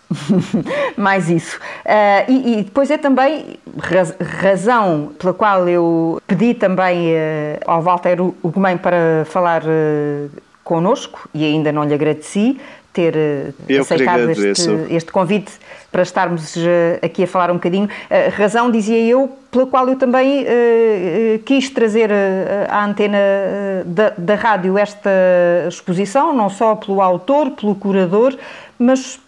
Mais 0.97 1.29
isso. 1.29 1.59
Uh, 1.85 2.31
e, 2.31 2.53
e, 2.61 2.63
depois 2.65 2.91
é 2.91 2.97
também 2.97 3.59
raz, 3.77 4.15
razão 4.41 5.13
pela 5.19 5.35
qual 5.35 5.69
eu 5.69 6.23
pedi 6.27 6.55
também 6.55 7.13
uh, 7.13 7.59
ao 7.67 7.83
Walter 7.83 8.19
Ugumem 8.43 8.79
para 8.79 9.27
falar 9.27 9.63
uh, 9.65 10.31
connosco 10.69 11.27
e 11.33 11.43
ainda 11.47 11.73
não 11.73 11.83
lhe 11.85 11.95
agradeci 11.95 12.61
ter 12.93 13.55
eu 13.67 13.81
aceitado 13.81 14.31
este, 14.31 14.71
este, 14.91 15.11
convite 15.11 15.53
para 15.91 16.03
estarmos 16.03 16.55
aqui 17.01 17.23
a 17.23 17.27
falar 17.27 17.51
um 17.51 17.55
bocadinho. 17.55 17.89
razão, 18.37 18.71
dizia 18.71 18.99
eu, 19.01 19.31
pela 19.51 19.67
qual 19.67 19.89
eu 19.89 19.97
também 19.97 20.45
quis 21.45 21.71
trazer 21.71 22.11
à 22.69 22.85
antena 22.85 23.19
da, 23.87 24.11
da 24.19 24.35
rádio 24.35 24.77
esta 24.77 25.11
exposição, 25.69 26.35
não 26.35 26.51
só 26.51 26.75
pelo 26.75 27.01
autor, 27.01 27.53
pelo 27.53 27.75
curador, 27.75 28.37
mas 28.79 29.21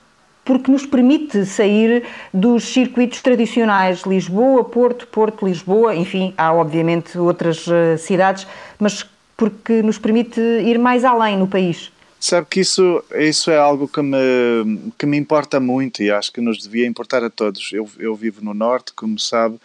porque 0.45 0.71
nos 0.71 0.85
permite 0.85 1.47
sair 1.47 2.03
dos 2.35 2.73
circuitos 2.73 3.23
tradicionais 3.23 4.03
Lisboa, 4.03 4.65
Porto, 4.65 5.07
Porto, 5.07 5.47
Lisboa, 5.47 5.95
enfim, 5.95 6.35
há 6.37 6.53
obviamente 6.53 7.17
outras 7.17 7.67
cidades, 7.99 8.47
mas 8.79 9.09
porque 9.41 9.81
nos 9.81 9.97
permite 9.97 10.39
ir 10.39 10.79
mais 10.79 11.03
além 11.03 11.39
no 11.39 11.49
país. 11.49 11.91
Sabe 12.21 12.47
que 12.51 12.61
isso, 12.61 13.03
isso 13.13 13.51
é 13.51 13.57
algo 13.57 13.89
que 13.89 14.03
me, 14.03 14.93
que 14.99 15.07
me 15.07 15.17
importa 15.17 15.59
muito 15.59 16.03
e 16.03 16.11
acho 16.11 16.31
que 16.31 16.43
nos 16.43 16.59
devia 16.59 16.87
importar 16.87 17.25
a 17.25 17.31
todos. 17.31 17.73
Eu, 17.73 17.89
eu 17.99 18.15
vivo 18.15 18.45
no 18.45 18.53
Norte, 18.53 18.93
como 18.93 19.19
sabe, 19.19 19.59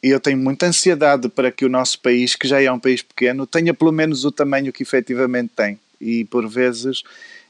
e 0.00 0.10
eu 0.10 0.20
tenho 0.20 0.38
muita 0.38 0.66
ansiedade 0.66 1.28
para 1.28 1.50
que 1.50 1.64
o 1.64 1.68
nosso 1.68 1.98
país, 1.98 2.36
que 2.36 2.46
já 2.46 2.62
é 2.62 2.70
um 2.70 2.78
país 2.78 3.02
pequeno, 3.02 3.48
tenha 3.48 3.74
pelo 3.74 3.90
menos 3.90 4.24
o 4.24 4.30
tamanho 4.30 4.72
que 4.72 4.84
efetivamente 4.84 5.50
tem. 5.56 5.76
E 6.00 6.24
por 6.26 6.48
vezes 6.48 7.02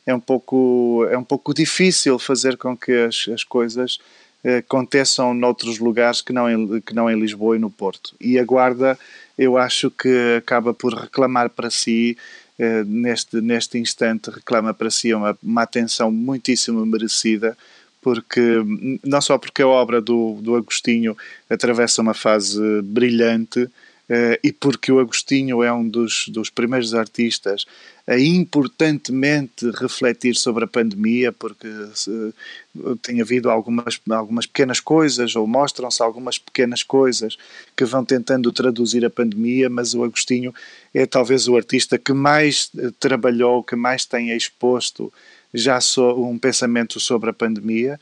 é 0.06 0.14
um 0.14 0.20
pouco, 0.20 1.06
é 1.10 1.18
um 1.18 1.24
pouco 1.24 1.52
difícil 1.52 2.18
fazer 2.18 2.56
com 2.56 2.74
que 2.74 2.92
as, 2.92 3.28
as 3.28 3.44
coisas 3.44 3.98
eh, 4.42 4.58
aconteçam 4.58 5.34
noutros 5.34 5.78
lugares 5.78 6.22
que 6.22 6.32
não, 6.32 6.48
em, 6.48 6.80
que 6.80 6.94
não 6.94 7.10
em 7.10 7.20
Lisboa 7.20 7.56
e 7.56 7.58
no 7.58 7.68
Porto. 7.68 8.14
E 8.18 8.38
a 8.38 8.44
Guarda, 8.44 8.98
eu 9.36 9.58
acho 9.58 9.90
que 9.90 10.36
acaba 10.38 10.72
por 10.72 10.94
reclamar 10.94 11.50
para 11.50 11.70
si 11.70 12.16
eh, 12.58 12.84
neste, 12.84 13.40
neste 13.40 13.78
instante 13.78 14.30
reclama 14.30 14.72
para 14.72 14.90
si 14.90 15.12
uma, 15.12 15.36
uma 15.42 15.62
atenção 15.62 16.10
muitíssimo 16.10 16.86
merecida, 16.86 17.56
porque 18.00 18.40
não 19.04 19.20
só 19.20 19.36
porque 19.36 19.60
a 19.62 19.68
obra 19.68 20.00
do, 20.00 20.38
do 20.40 20.54
Agostinho 20.54 21.16
atravessa 21.50 22.00
uma 22.00 22.14
fase 22.14 22.60
brilhante, 22.82 23.68
e 24.42 24.52
porque 24.52 24.92
o 24.92 25.00
Agostinho 25.00 25.62
é 25.62 25.72
um 25.72 25.88
dos, 25.88 26.28
dos 26.28 26.48
primeiros 26.48 26.94
artistas 26.94 27.66
a 28.06 28.16
importantemente 28.18 29.68
refletir 29.80 30.36
sobre 30.36 30.64
a 30.64 30.68
pandemia, 30.68 31.32
porque 31.32 31.66
uh, 31.66 32.96
tem 33.02 33.20
havido 33.20 33.50
algumas, 33.50 34.00
algumas 34.08 34.46
pequenas 34.46 34.78
coisas, 34.78 35.34
ou 35.34 35.44
mostram-se 35.44 36.00
algumas 36.00 36.38
pequenas 36.38 36.84
coisas 36.84 37.36
que 37.76 37.84
vão 37.84 38.04
tentando 38.04 38.52
traduzir 38.52 39.04
a 39.04 39.10
pandemia, 39.10 39.68
mas 39.68 39.92
o 39.92 40.04
Agostinho 40.04 40.54
é 40.94 41.04
talvez 41.04 41.48
o 41.48 41.56
artista 41.56 41.98
que 41.98 42.12
mais 42.12 42.70
uh, 42.76 42.92
trabalhou, 42.92 43.64
que 43.64 43.74
mais 43.74 44.04
tem 44.04 44.30
exposto 44.30 45.12
já 45.52 45.80
so, 45.80 46.12
um 46.22 46.38
pensamento 46.38 47.00
sobre 47.00 47.30
a 47.30 47.32
pandemia, 47.32 47.98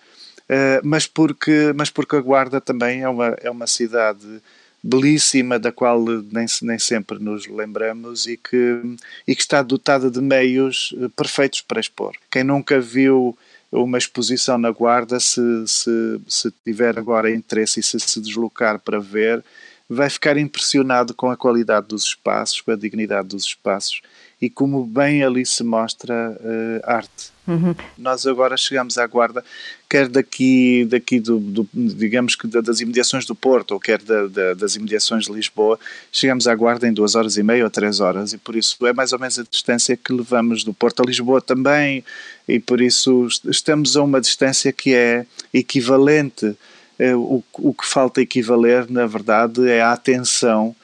mas, 0.82 1.06
porque, 1.06 1.72
mas 1.74 1.88
porque 1.88 2.16
a 2.16 2.20
Guarda 2.20 2.60
também 2.60 3.00
é 3.00 3.08
uma, 3.08 3.28
é 3.40 3.50
uma 3.50 3.66
cidade 3.66 4.42
belíssima, 4.84 5.58
da 5.58 5.72
qual 5.72 6.04
nem, 6.04 6.44
nem 6.60 6.78
sempre 6.78 7.18
nos 7.18 7.46
lembramos 7.46 8.26
e 8.26 8.36
que, 8.36 8.82
e 9.26 9.34
que 9.34 9.40
está 9.40 9.62
dotada 9.62 10.10
de 10.10 10.20
meios 10.20 10.94
eh, 11.00 11.08
perfeitos 11.16 11.62
para 11.62 11.80
expor. 11.80 12.12
Quem 12.30 12.44
nunca 12.44 12.78
viu 12.78 13.36
uma 13.72 13.96
exposição 13.96 14.58
na 14.58 14.70
Guarda, 14.70 15.18
se, 15.18 15.40
se, 15.66 16.20
se 16.28 16.52
tiver 16.64 16.98
agora 16.98 17.34
interesse 17.34 17.80
e 17.80 17.82
se 17.82 17.98
se 17.98 18.20
deslocar 18.20 18.78
para 18.78 19.00
ver, 19.00 19.42
vai 19.88 20.10
ficar 20.10 20.36
impressionado 20.36 21.14
com 21.14 21.30
a 21.30 21.36
qualidade 21.36 21.88
dos 21.88 22.04
espaços, 22.04 22.60
com 22.60 22.70
a 22.70 22.76
dignidade 22.76 23.28
dos 23.28 23.44
espaços 23.44 24.02
e 24.40 24.50
como 24.50 24.84
bem 24.84 25.22
ali 25.22 25.44
se 25.46 25.62
mostra 25.62 26.36
uh, 26.40 26.80
arte. 26.90 27.32
Uhum. 27.46 27.74
Nós 27.98 28.26
agora 28.26 28.56
chegamos 28.56 28.96
à 28.96 29.06
Guarda, 29.06 29.44
quer 29.88 30.08
daqui, 30.08 30.86
daqui 30.86 31.20
do, 31.20 31.38
do 31.38 31.68
digamos 31.74 32.34
que 32.34 32.46
das 32.46 32.80
imediações 32.80 33.26
do 33.26 33.34
Porto, 33.34 33.72
ou 33.72 33.80
quer 33.80 34.00
da, 34.00 34.26
da, 34.26 34.54
das 34.54 34.76
imediações 34.76 35.26
de 35.26 35.32
Lisboa, 35.32 35.78
chegamos 36.10 36.48
à 36.48 36.54
Guarda 36.54 36.88
em 36.88 36.92
duas 36.92 37.14
horas 37.14 37.36
e 37.36 37.42
meia 37.42 37.64
ou 37.64 37.70
três 37.70 38.00
horas, 38.00 38.32
e 38.32 38.38
por 38.38 38.56
isso 38.56 38.86
é 38.86 38.92
mais 38.92 39.12
ou 39.12 39.18
menos 39.18 39.38
a 39.38 39.44
distância 39.44 39.96
que 39.96 40.12
levamos 40.12 40.64
do 40.64 40.72
Porto 40.72 41.02
a 41.02 41.06
Lisboa 41.06 41.40
também, 41.40 42.02
e 42.48 42.58
por 42.58 42.80
isso 42.80 43.28
estamos 43.46 43.96
a 43.96 44.02
uma 44.02 44.20
distância 44.20 44.72
que 44.72 44.94
é 44.94 45.26
equivalente. 45.52 46.56
Eh, 46.98 47.14
o, 47.14 47.42
o 47.54 47.74
que 47.74 47.86
falta 47.86 48.20
equivaler, 48.20 48.90
na 48.90 49.04
verdade, 49.04 49.68
é 49.68 49.82
a 49.82 49.92
atenção 49.92 50.74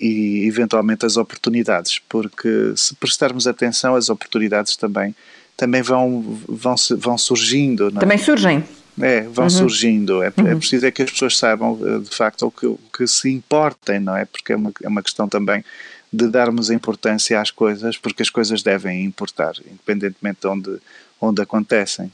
e 0.00 0.46
eventualmente 0.46 1.04
as 1.04 1.16
oportunidades, 1.16 2.00
porque 2.08 2.72
se 2.76 2.94
prestarmos 2.94 3.46
atenção, 3.46 3.94
as 3.94 4.08
oportunidades 4.08 4.76
também, 4.76 5.14
também 5.56 5.82
vão, 5.82 6.40
vão, 6.48 6.74
vão 6.98 7.18
surgindo. 7.18 7.88
É? 7.88 8.00
Também 8.00 8.18
surgem. 8.18 8.64
É, 9.00 9.22
vão 9.22 9.44
uhum. 9.44 9.50
surgindo. 9.50 10.22
É, 10.22 10.32
é 10.34 10.40
uhum. 10.40 10.46
é 10.48 10.54
preciso 10.56 10.86
é 10.86 10.90
que 10.90 11.02
as 11.02 11.10
pessoas 11.10 11.36
saibam, 11.36 11.78
eh, 11.82 11.98
de 11.98 12.16
facto, 12.16 12.46
o 12.46 12.50
que, 12.50 12.66
o 12.66 12.78
que 12.96 13.06
se 13.06 13.30
importem, 13.30 14.00
não 14.00 14.16
é? 14.16 14.24
Porque 14.24 14.52
é 14.52 14.56
uma, 14.56 14.72
é 14.82 14.88
uma 14.88 15.02
questão 15.02 15.28
também 15.28 15.64
de 16.12 16.26
darmos 16.28 16.70
importância 16.70 17.40
às 17.40 17.50
coisas, 17.50 17.96
porque 17.96 18.22
as 18.22 18.30
coisas 18.30 18.62
devem 18.62 19.04
importar, 19.04 19.52
independentemente 19.70 20.40
de 20.40 20.46
onde, 20.48 20.78
onde 21.20 21.42
acontecem. 21.42 22.10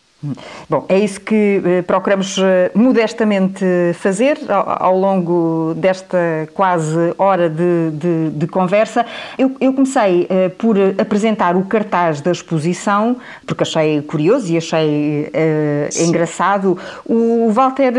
Bom, 0.68 0.84
é 0.88 0.98
isso 0.98 1.20
que 1.20 1.62
eh, 1.64 1.82
procuramos 1.82 2.36
eh, 2.38 2.70
modestamente 2.74 3.64
fazer 3.94 4.38
ao, 4.48 4.96
longo 4.98 5.74
desta 5.76 6.48
quase 6.54 7.14
hora 7.18 7.48
de, 7.48 7.90
de, 7.92 8.30
de 8.30 8.46
conversa. 8.46 9.04
Eu, 9.38 9.56
eu 9.60 9.72
comecei 9.72 10.26
eh, 10.28 10.48
por 10.48 10.76
apresentar 10.98 11.56
o 11.56 11.64
cartaz 11.64 12.20
da 12.20 12.30
exposição, 12.30 13.16
porque 13.46 13.62
achei 13.62 14.02
curioso 14.02 14.52
e 14.52 14.56
achei 14.56 15.30
engraçado. 16.00 16.78
O 17.04 17.50
Walter 17.50 17.92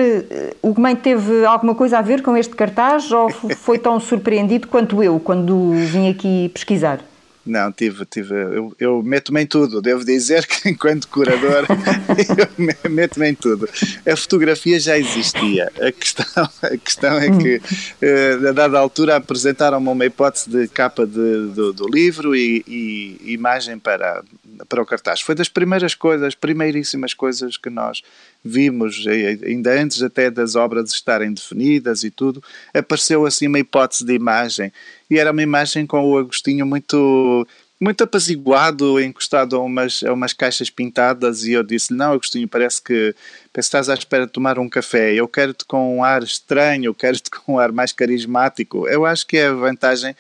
o 0.62 0.74
Gumem 0.74 0.96
teve 0.96 1.46
alguma 1.46 1.76
coisa 1.76 2.00
a 2.00 2.02
ver 2.02 2.22
com 2.22 2.36
este 2.36 2.56
cartaz 2.56 3.12
ou 3.12 3.30
foi 3.30 3.78
tão 3.78 4.00
surpreendido 4.00 4.68
quanto 4.68 5.04
eu 5.04 5.20
quando 5.20 5.72
vim 5.74 6.10
aqui 6.10 6.50
pesquisar? 6.54 7.00
Não, 7.48 7.72
tive, 7.72 8.06
tive. 8.06 8.34
Eu, 8.34 8.76
eu 8.80 9.04
meto-me 9.04 9.42
em 9.42 9.48
tudo. 9.48 9.82
Devo 9.82 10.04
dizer 10.04 10.46
que, 10.46 10.68
enquanto 10.70 11.08
curador, 11.08 11.66
eu 12.38 12.90
meto-me 12.90 13.30
em 13.30 13.34
tudo. 13.34 13.68
A 14.06 14.16
fotografia 14.16 14.80
já 14.80 14.98
existia. 14.98 15.72
A 15.80 15.92
questão, 15.92 16.50
a 16.62 16.78
questão 16.78 17.18
é 17.18 17.30
que, 17.38 17.58
uh, 17.58 18.50
a 18.50 18.52
dada 18.52 18.78
altura, 18.78 19.16
apresentaram-me 19.16 19.88
uma 19.88 20.06
hipótese 20.06 20.50
de 20.50 20.68
capa 20.68 21.06
de, 21.06 21.48
do, 21.54 21.74
do, 21.74 21.88
livro 21.88 22.36
e, 22.36 22.64
e, 22.68 23.34
imagem 23.34 23.80
para, 23.80 24.24
para 24.68 24.82
o 24.82 24.86
cartaz. 24.86 25.22
Foi 25.22 25.34
das 25.34 25.48
primeiras 25.48 25.96
coisas, 25.96 26.36
primeiríssimas 26.36 27.14
coisas 27.14 27.56
que 27.56 27.70
nós 27.70 28.02
vimos, 28.44 29.06
ainda 29.46 29.74
antes 29.80 30.02
até 30.02 30.30
das 30.32 30.56
obras 30.56 30.92
estarem 30.92 31.34
definidas 31.34 32.04
e 32.04 32.12
tudo, 32.12 32.42
apareceu 32.74 33.26
assim 33.26 33.48
uma 33.48 33.60
hipótese 33.60 34.06
de 34.06 34.14
imagem 34.14 34.72
e 35.10 35.18
era 35.18 35.32
uma 35.32 35.42
imagem 35.42 35.86
com 35.86 36.04
o 36.12 36.18
Agostinho 36.18 36.66
muito 36.66 37.48
muito 37.80 38.04
apaziguado, 38.04 39.00
encostado 39.00 39.56
a 39.56 39.60
umas, 39.60 40.02
a 40.04 40.12
umas 40.12 40.34
caixas 40.34 40.70
pintadas, 40.70 41.44
e 41.44 41.52
eu 41.52 41.62
disse 41.62 41.94
não, 41.94 42.14
Agostinho, 42.14 42.48
parece 42.48 42.82
que, 42.82 43.14
parece 43.54 43.54
que 43.54 43.60
estás 43.60 43.90
à 43.90 43.94
espera 43.94 44.26
de 44.26 44.32
tomar 44.32 44.58
um 44.58 44.68
café, 44.68 45.14
eu 45.14 45.28
quero-te 45.28 45.64
com 45.66 45.98
um 45.98 46.04
ar 46.04 46.24
estranho, 46.24 46.94
quero-te 46.94 47.30
com 47.30 47.54
um 47.54 47.60
ar 47.60 47.72
mais 47.72 47.92
carismático. 47.92 48.88
Eu 48.88 49.06
acho 49.06 49.28
que 49.28 49.38
é 49.38 49.48
a 49.48 49.54
vantagem 49.54 50.16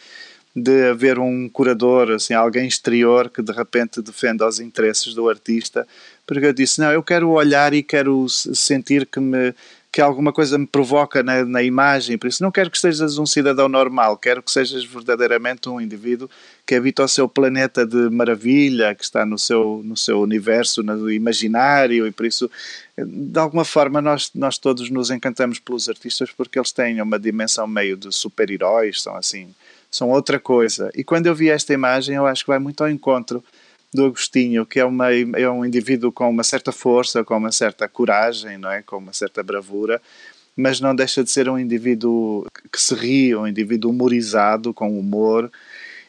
de 0.55 0.89
haver 0.89 1.19
um 1.19 1.47
curador, 1.49 2.11
assim, 2.11 2.33
alguém 2.33 2.67
exterior 2.67 3.29
que 3.29 3.43
de 3.43 3.51
repente 3.51 4.01
defenda 4.01 4.47
os 4.47 4.59
interesses 4.59 5.13
do 5.13 5.29
artista, 5.29 5.87
porque 6.25 6.45
eu 6.45 6.53
disse, 6.53 6.79
não, 6.79 6.91
eu 6.91 7.03
quero 7.03 7.29
olhar 7.29 7.73
e 7.73 7.83
quero 7.83 8.27
sentir 8.29 9.05
que 9.05 9.19
me 9.19 9.53
que 9.91 10.01
alguma 10.01 10.31
coisa 10.31 10.57
me 10.57 10.67
provoca 10.67 11.23
na, 11.23 11.43
na, 11.45 11.63
imagem, 11.63 12.17
por 12.17 12.27
isso 12.27 12.43
não 12.43 12.51
quero 12.51 12.69
que 12.69 12.77
sejas 12.77 13.17
um 13.17 13.25
cidadão 13.25 13.67
normal, 13.67 14.17
quero 14.17 14.43
que 14.43 14.51
sejas 14.51 14.83
verdadeiramente 14.83 15.69
um 15.69 15.81
indivíduo 15.81 16.29
que 16.65 16.75
habita 16.75 17.03
o 17.03 17.07
seu 17.07 17.27
planeta 17.27 17.85
de 17.85 18.09
maravilha, 18.09 18.93
que 18.93 19.03
está 19.03 19.25
no 19.25 19.39
seu, 19.39 19.81
no 19.83 19.95
seu 19.95 20.21
universo, 20.21 20.83
no 20.83 21.09
imaginário, 21.09 22.05
e 22.05 22.11
por 22.11 22.25
isso, 22.25 22.51
de 22.97 23.39
alguma 23.39 23.65
forma, 23.65 24.01
nós, 24.01 24.29
nós 24.35 24.57
todos 24.57 24.89
nos 24.89 25.09
encantamos 25.09 25.59
pelos 25.59 25.87
artistas 25.89 26.29
porque 26.31 26.59
eles 26.59 26.71
têm 26.71 27.01
uma 27.01 27.17
dimensão 27.17 27.65
meio 27.65 27.95
de 27.97 28.13
super-heróis, 28.13 29.01
são 29.01 29.15
assim, 29.15 29.53
são 29.89 30.09
outra 30.09 30.39
coisa. 30.39 30.91
E 30.93 31.03
quando 31.03 31.27
eu 31.27 31.33
vi 31.33 31.49
esta 31.49 31.73
imagem, 31.73 32.15
eu 32.15 32.27
acho 32.27 32.43
que 32.43 32.51
vai 32.51 32.59
muito 32.59 32.83
ao 32.83 32.89
encontro 32.89 33.43
do 33.93 34.05
Agostinho, 34.05 34.65
que 34.65 34.79
é, 34.79 34.85
uma, 34.85 35.11
é 35.11 35.49
um 35.49 35.65
indivíduo 35.65 36.11
com 36.11 36.29
uma 36.29 36.43
certa 36.43 36.71
força, 36.71 37.23
com 37.23 37.37
uma 37.37 37.51
certa 37.51 37.87
coragem, 37.87 38.57
não 38.57 38.69
é? 38.69 38.81
com 38.81 38.97
uma 38.97 39.13
certa 39.13 39.41
bravura, 39.41 40.01
mas 40.55 40.79
não 40.79 40.95
deixa 40.95 41.23
de 41.23 41.31
ser 41.31 41.47
um 41.47 41.57
indivíduo 41.57 42.45
que 42.71 42.81
se 42.81 42.93
ri, 42.95 43.35
um 43.35 43.47
indivíduo 43.47 43.91
humorizado, 43.91 44.73
com 44.73 44.97
humor, 44.97 45.51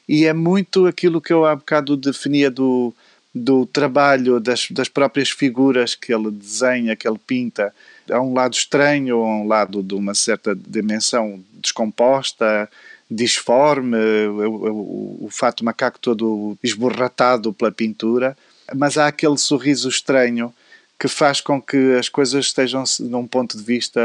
e 0.09 0.25
é 0.25 0.33
muito 0.33 0.87
aquilo 0.87 1.21
que 1.21 1.33
eu 1.33 1.45
há 1.45 1.55
bocado 1.55 1.97
definia 1.97 2.51
do, 2.51 2.95
do 3.35 3.67
trabalho 3.67 4.41
das, 4.41 4.69
das 4.71 4.88
próprias 4.88 5.31
figuras 5.31 5.95
que 5.95 6.12
ele 6.12 6.31
desenha, 6.31 6.97
que 6.97 7.07
ele 7.07 7.21
pinta. 7.25 7.75
Há 8.11 8.21
um 8.21 8.33
lado 8.33 8.55
estranho, 8.55 9.17
há 9.19 9.37
um 9.37 9.47
lado 9.47 9.83
de 9.83 9.95
uma 9.95 10.14
certa 10.14 10.55
dimensão 10.57 11.45
descomposta, 11.61 12.71
disforme, 13.11 13.97
o, 13.97 14.49
o, 14.49 15.25
o 15.27 15.29
fato 15.31 15.64
macaco 15.64 15.99
todo 15.99 16.57
esborratado 16.62 17.53
pela 17.53 17.73
pintura, 17.73 18.37
mas 18.75 18.99
há 18.99 19.07
aquele 19.07 19.38
sorriso 19.38 19.88
estranho 19.88 20.53
que 20.99 21.09
faz 21.09 21.40
com 21.40 21.62
que 21.62 21.94
as 21.94 22.09
coisas 22.09 22.47
estejam 22.47 22.85
num 23.01 23.27
ponto 23.27 23.57
de 23.57 23.62
vista 23.62 24.01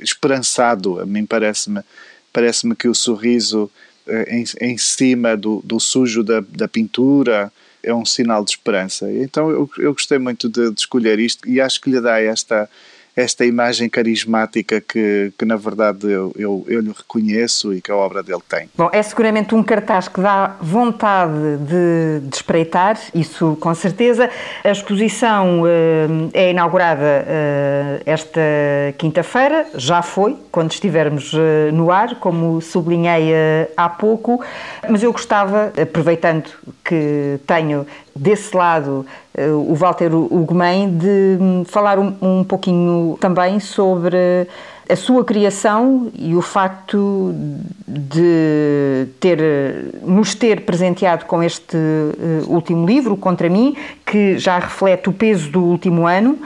esperançado. 0.00 1.00
A 1.00 1.06
mim 1.06 1.24
parece-me 1.24 1.80
parece-me 2.32 2.74
que 2.74 2.88
o 2.88 2.94
sorriso 2.94 3.70
eh, 4.06 4.36
em, 4.36 4.44
em 4.60 4.76
cima 4.76 5.36
do, 5.36 5.62
do 5.64 5.80
sujo 5.80 6.22
da, 6.22 6.40
da 6.40 6.68
pintura, 6.68 7.50
é 7.82 7.94
um 7.94 8.04
sinal 8.04 8.44
de 8.44 8.50
esperança. 8.50 9.10
Então 9.12 9.50
eu, 9.50 9.70
eu 9.78 9.92
gostei 9.92 10.18
muito 10.18 10.48
de, 10.48 10.70
de 10.70 10.80
escolher 10.80 11.18
isto 11.18 11.48
e 11.48 11.60
acho 11.60 11.80
que 11.80 11.90
lhe 11.90 12.00
dá 12.00 12.20
esta 12.20 12.68
esta 13.16 13.44
imagem 13.44 13.88
carismática 13.88 14.80
que, 14.80 15.32
que 15.38 15.44
na 15.44 15.56
verdade 15.56 16.10
eu, 16.10 16.32
eu, 16.36 16.64
eu 16.68 16.80
lhe 16.80 16.92
reconheço 16.96 17.72
e 17.72 17.80
que 17.80 17.90
a 17.90 17.96
obra 17.96 18.22
dele 18.22 18.42
tem. 18.48 18.68
Bom, 18.76 18.90
é 18.92 19.02
seguramente 19.02 19.54
um 19.54 19.62
cartaz 19.62 20.08
que 20.08 20.20
dá 20.20 20.56
vontade 20.60 21.56
de, 21.58 22.28
de 22.28 22.36
espreitar, 22.36 22.98
isso 23.14 23.56
com 23.60 23.74
certeza. 23.74 24.28
A 24.62 24.70
exposição 24.70 25.62
uh, 25.62 25.66
é 26.32 26.50
inaugurada 26.50 27.02
uh, 27.02 28.02
esta 28.04 28.40
quinta-feira, 28.98 29.66
já 29.76 30.02
foi, 30.02 30.36
quando 30.50 30.72
estivermos 30.72 31.32
uh, 31.32 31.38
no 31.72 31.90
ar, 31.90 32.16
como 32.16 32.60
sublinhei 32.60 33.32
há 33.76 33.88
pouco, 33.88 34.44
mas 34.88 35.02
eu 35.02 35.12
gostava, 35.12 35.72
aproveitando 35.80 36.50
que 36.84 37.38
tenho 37.46 37.86
desse 38.14 38.56
lado 38.56 39.06
o 39.36 39.74
Walter 39.74 40.14
Ugumem 40.14 40.96
de 40.96 41.38
hum, 41.40 41.64
falar 41.64 41.98
um, 41.98 42.14
um 42.22 42.44
pouquinho 42.44 43.18
também 43.20 43.58
sobre 43.58 44.46
a 44.88 44.96
sua 44.96 45.24
criação 45.24 46.10
e 46.14 46.34
o 46.34 46.42
facto 46.42 47.34
de 47.86 49.06
ter, 49.18 49.38
nos 50.02 50.34
ter 50.34 50.60
presenteado 50.62 51.24
com 51.24 51.42
este 51.42 51.76
uh, 51.76 52.52
último 52.52 52.86
livro, 52.86 53.16
Contra 53.16 53.48
Mim, 53.48 53.76
que 54.04 54.38
já 54.38 54.58
reflete 54.58 55.08
o 55.08 55.12
peso 55.12 55.50
do 55.50 55.62
último 55.62 56.06
ano, 56.06 56.38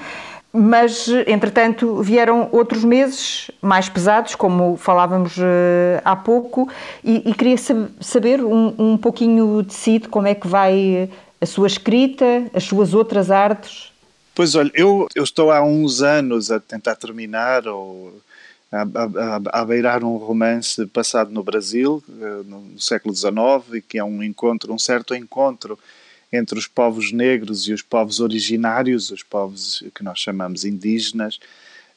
mas, 0.53 1.09
entretanto, 1.27 2.01
vieram 2.01 2.48
outros 2.53 2.85
meses 2.85 3.51
mais 3.61 3.88
pesados, 3.88 4.35
como 4.35 4.77
falávamos 4.77 5.37
uh, 5.37 6.01
há 6.05 6.16
pouco, 6.16 6.68
e, 7.05 7.29
e 7.29 7.35
queria 7.35 7.57
saber 8.01 8.42
um, 8.42 8.74
um 8.79 8.96
pouquinho 8.96 9.62
de 9.62 9.74
si, 9.74 9.98
de 9.98 10.09
como 10.09 10.27
é 10.27 10.35
que 10.35 10.46
vai 10.46 11.11
a 11.40 11.46
sua 11.46 11.66
escrita, 11.66 12.51
as 12.53 12.64
suas 12.64 12.94
outras 12.94 13.31
artes? 13.31 13.92
Pois 14.35 14.55
olha, 14.55 14.70
eu, 14.74 15.09
eu 15.14 15.24
estou 15.24 15.51
há 15.51 15.62
uns 15.62 16.01
anos 16.01 16.51
a 16.51 16.61
tentar 16.61 16.94
terminar 16.96 17.66
ou 17.66 18.20
a, 18.70 18.83
a, 18.83 19.61
a, 19.61 19.64
beirar 19.64 20.05
um 20.05 20.16
romance 20.16 20.85
passado 20.87 21.31
no 21.31 21.42
Brasil, 21.42 22.03
eh, 22.09 22.42
no 22.44 22.79
século 22.79 23.14
XIX, 23.14 23.74
e 23.74 23.81
que 23.81 23.98
é 23.98 24.05
um 24.05 24.22
encontro, 24.22 24.72
um 24.72 24.79
certo 24.79 25.14
encontro 25.14 25.79
entre 26.33 26.59
os 26.59 26.66
povos 26.66 27.11
negros 27.11 27.66
e 27.66 27.72
os 27.72 27.81
povos 27.81 28.20
originários, 28.20 29.11
os 29.11 29.22
povos 29.22 29.83
que 29.94 30.05
nós 30.05 30.18
chamamos 30.18 30.64
indígenas. 30.64 31.40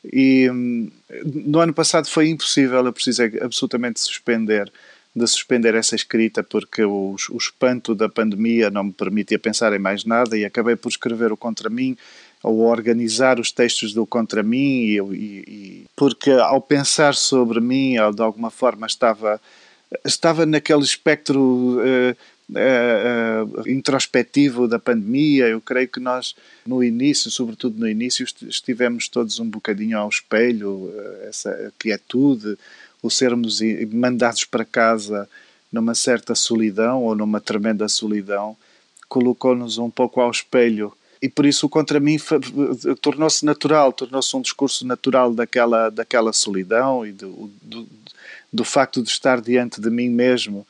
E 0.04 0.50
hum, 0.50 0.90
no 1.24 1.60
ano 1.60 1.74
passado 1.74 2.08
foi 2.08 2.30
impossível, 2.30 2.86
eu 2.86 2.94
precisei 2.94 3.38
absolutamente 3.42 4.00
suspender 4.00 4.72
de 5.16 5.28
suspender 5.28 5.76
essa 5.76 5.96
escrita 5.96 6.42
porque 6.42 6.84
o, 6.84 7.16
o 7.30 7.38
espanto 7.38 7.94
da 7.94 8.08
pandemia 8.08 8.70
não 8.70 8.86
me 8.86 8.94
permitia 8.94 9.38
pensar 9.38 9.74
em 9.74 9.80
mais 9.80 10.06
nada 10.06 10.38
e 10.38 10.46
acabei 10.46 10.76
por 10.76 10.90
escrever 10.90 11.32
o 11.32 11.38
Contra 11.38 11.70
Mim 11.70 11.98
ou 12.42 12.60
organizar 12.62 13.40
os 13.40 13.52
textos 13.52 13.94
do 13.94 14.06
Contra 14.06 14.42
Mim 14.42 14.84
e, 14.86 14.98
e, 14.98 15.86
porque 15.96 16.32
ao 16.32 16.62
pensar 16.62 17.14
sobre 17.14 17.60
mim, 17.60 17.96
de 18.16 18.22
alguma 18.22 18.50
forma 18.50 18.88
estava 18.88 19.40
estava 20.06 20.46
naquele 20.46 20.84
espectro 20.84 21.40
uh, 21.40 22.16
uh, 22.50 23.62
uh, 23.62 23.70
introspectivo 23.70 24.68
da 24.68 24.80
pandemia. 24.80 25.48
Eu 25.48 25.62
creio 25.62 25.88
que 25.88 26.00
nós, 26.00 26.36
no 26.66 26.84
início, 26.84 27.30
sobretudo 27.30 27.80
no 27.80 27.88
início, 27.88 28.26
estivemos 28.48 29.08
todos 29.08 29.40
um 29.40 29.50
bocadinho 29.50 29.98
ao 29.98 30.10
espelho, 30.10 30.94
essa 31.28 31.74
quietude, 31.78 32.58
o 33.02 33.10
sermos 33.10 33.60
mandados 33.92 34.46
para 34.46 34.66
casa 34.66 35.28
numa 35.72 35.96
certa 35.96 36.36
solidão 36.36 37.04
ou 37.04 37.16
numa 37.16 37.40
tremenda 37.40 37.88
solidão, 37.88 38.58
colocou-nos 39.08 39.78
um 39.78 39.90
pouco 39.90 40.20
ao 40.20 40.30
espelho. 40.30 40.94
E 41.22 41.30
por 41.30 41.46
isso, 41.46 41.70
contra 41.70 42.00
mim, 42.00 42.18
tornou-se 43.02 43.46
natural, 43.46 43.94
tornou-se 43.94 44.36
um 44.36 44.42
discurso 44.42 44.86
natural 44.86 45.34
daquela, 45.34 45.90
daquela 45.90 46.34
solidão 46.34 47.06
e 47.06 47.12
do, 47.12 47.50
do, 47.62 47.88
do 48.52 48.64
facto 48.64 49.02
de 49.02 49.10
estar 49.10 49.40
diante 49.40 49.80
de 49.80 49.90
mim 49.90 50.10
mesmo. 50.10 50.66